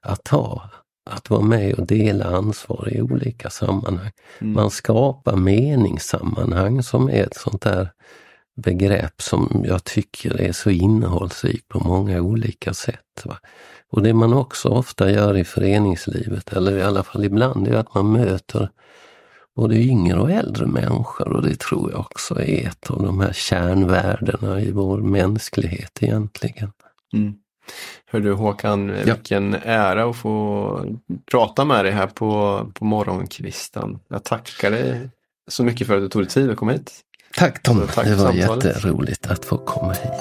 att 0.03 0.28
ha 0.28 0.70
att 1.11 1.30
vara 1.30 1.43
med 1.43 1.74
och 1.74 1.86
dela 1.86 2.24
ansvar 2.24 2.89
i 2.93 3.01
olika 3.01 3.51
sammanhang. 3.51 4.11
Mm. 4.39 4.53
Man 4.53 4.70
skapar 4.70 5.36
meningssammanhang 5.36 6.82
som 6.82 7.09
är 7.09 7.22
ett 7.22 7.36
sånt 7.36 7.62
där 7.62 7.91
begrepp 8.59 9.23
som 9.23 9.65
jag 9.69 9.85
tycker 9.85 10.41
är 10.41 10.53
så 10.53 10.71
innehållsrikt 10.71 11.69
på 11.69 11.81
många 11.81 12.21
olika 12.21 12.75
sätt. 12.75 13.23
Va? 13.25 13.39
Och 13.91 14.03
det 14.03 14.15
man 14.15 14.33
också 14.33 14.69
ofta 14.69 15.11
gör 15.11 15.37
i 15.37 15.45
föreningslivet, 15.45 16.53
eller 16.53 16.77
i 16.79 16.83
alla 16.83 17.03
fall 17.03 17.25
ibland, 17.25 17.69
är 17.69 17.75
att 17.75 17.95
man 17.95 18.13
möter 18.13 18.71
både 19.57 19.77
yngre 19.77 20.21
och 20.21 20.31
äldre 20.31 20.67
människor 20.67 21.29
och 21.29 21.43
det 21.43 21.59
tror 21.61 21.91
jag 21.91 22.01
också 22.01 22.41
är 22.41 22.67
ett 22.67 22.91
av 22.91 23.03
de 23.03 23.21
här 23.21 23.33
kärnvärdena 23.33 24.61
i 24.61 24.73
vår 24.73 24.99
mänsklighet 24.99 26.03
egentligen. 26.03 26.73
Mm. 27.13 27.35
Hör 28.07 28.21
du 28.21 28.33
Håkan, 28.33 28.89
ja. 28.89 29.15
vilken 29.15 29.55
ära 29.55 30.11
att 30.11 30.17
få 30.17 30.97
prata 31.31 31.65
med 31.65 31.85
dig 31.85 31.93
här 31.93 32.07
på, 32.07 32.63
på 32.75 32.85
morgonkvisten. 32.85 33.99
Jag 34.09 34.25
tackar 34.25 34.71
dig 34.71 35.11
så 35.49 35.65
mycket 35.65 35.87
för 35.87 35.97
att 35.97 36.03
du 36.03 36.09
tog 36.09 36.23
dig 36.23 36.31
tid 36.31 36.51
att 36.51 36.57
komma 36.57 36.73
hit. 36.73 37.05
Tack 37.39 37.62
Tom, 37.62 37.89
tack 37.95 38.07
det 38.07 38.14
var 38.14 38.32
jätteroligt 38.32 39.26
att 39.26 39.45
få 39.45 39.59
komma 39.59 39.93
hit. 39.93 40.12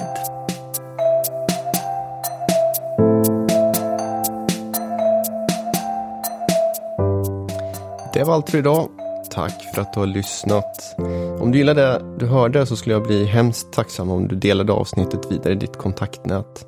Det 8.14 8.24
var 8.24 8.34
allt 8.34 8.50
för 8.50 8.58
idag. 8.58 8.88
Tack 9.30 9.74
för 9.74 9.82
att 9.82 9.92
du 9.92 10.00
har 10.00 10.06
lyssnat. 10.06 10.94
Om 11.40 11.52
du 11.52 11.58
gillade 11.58 11.82
det 11.82 12.16
du 12.18 12.26
hörde 12.26 12.66
så 12.66 12.76
skulle 12.76 12.94
jag 12.94 13.06
bli 13.06 13.24
hemskt 13.24 13.72
tacksam 13.72 14.10
om 14.10 14.28
du 14.28 14.36
delade 14.36 14.72
avsnittet 14.72 15.20
vidare 15.30 15.52
i 15.52 15.56
ditt 15.56 15.76
kontaktnät. 15.76 16.66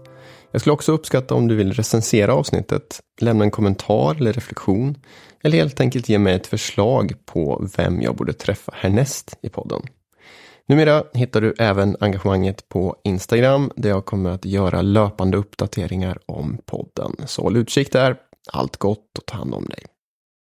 Jag 0.52 0.60
skulle 0.60 0.74
också 0.74 0.92
uppskatta 0.92 1.34
om 1.34 1.48
du 1.48 1.56
vill 1.56 1.72
recensera 1.72 2.34
avsnittet, 2.34 3.00
lämna 3.20 3.44
en 3.44 3.50
kommentar 3.50 4.14
eller 4.14 4.32
reflektion 4.32 4.96
eller 5.42 5.58
helt 5.58 5.80
enkelt 5.80 6.08
ge 6.08 6.18
mig 6.18 6.34
ett 6.34 6.46
förslag 6.46 7.12
på 7.26 7.68
vem 7.76 8.02
jag 8.02 8.16
borde 8.16 8.32
träffa 8.32 8.72
härnäst 8.76 9.38
i 9.42 9.48
podden. 9.48 9.82
Numera 10.70 11.04
hittar 11.12 11.40
du 11.40 11.54
även 11.58 11.96
engagemanget 12.00 12.68
på 12.68 12.96
Instagram 13.04 13.70
där 13.76 13.90
jag 13.90 14.04
kommer 14.04 14.30
att 14.30 14.44
göra 14.44 14.82
löpande 14.82 15.36
uppdateringar 15.36 16.18
om 16.26 16.58
podden. 16.66 17.16
Så 17.26 17.42
håll 17.42 17.56
utkik 17.56 17.92
där. 17.92 18.16
Allt 18.52 18.76
gott 18.76 19.18
och 19.18 19.26
ta 19.26 19.36
hand 19.36 19.54
om 19.54 19.64
dig. 19.64 19.84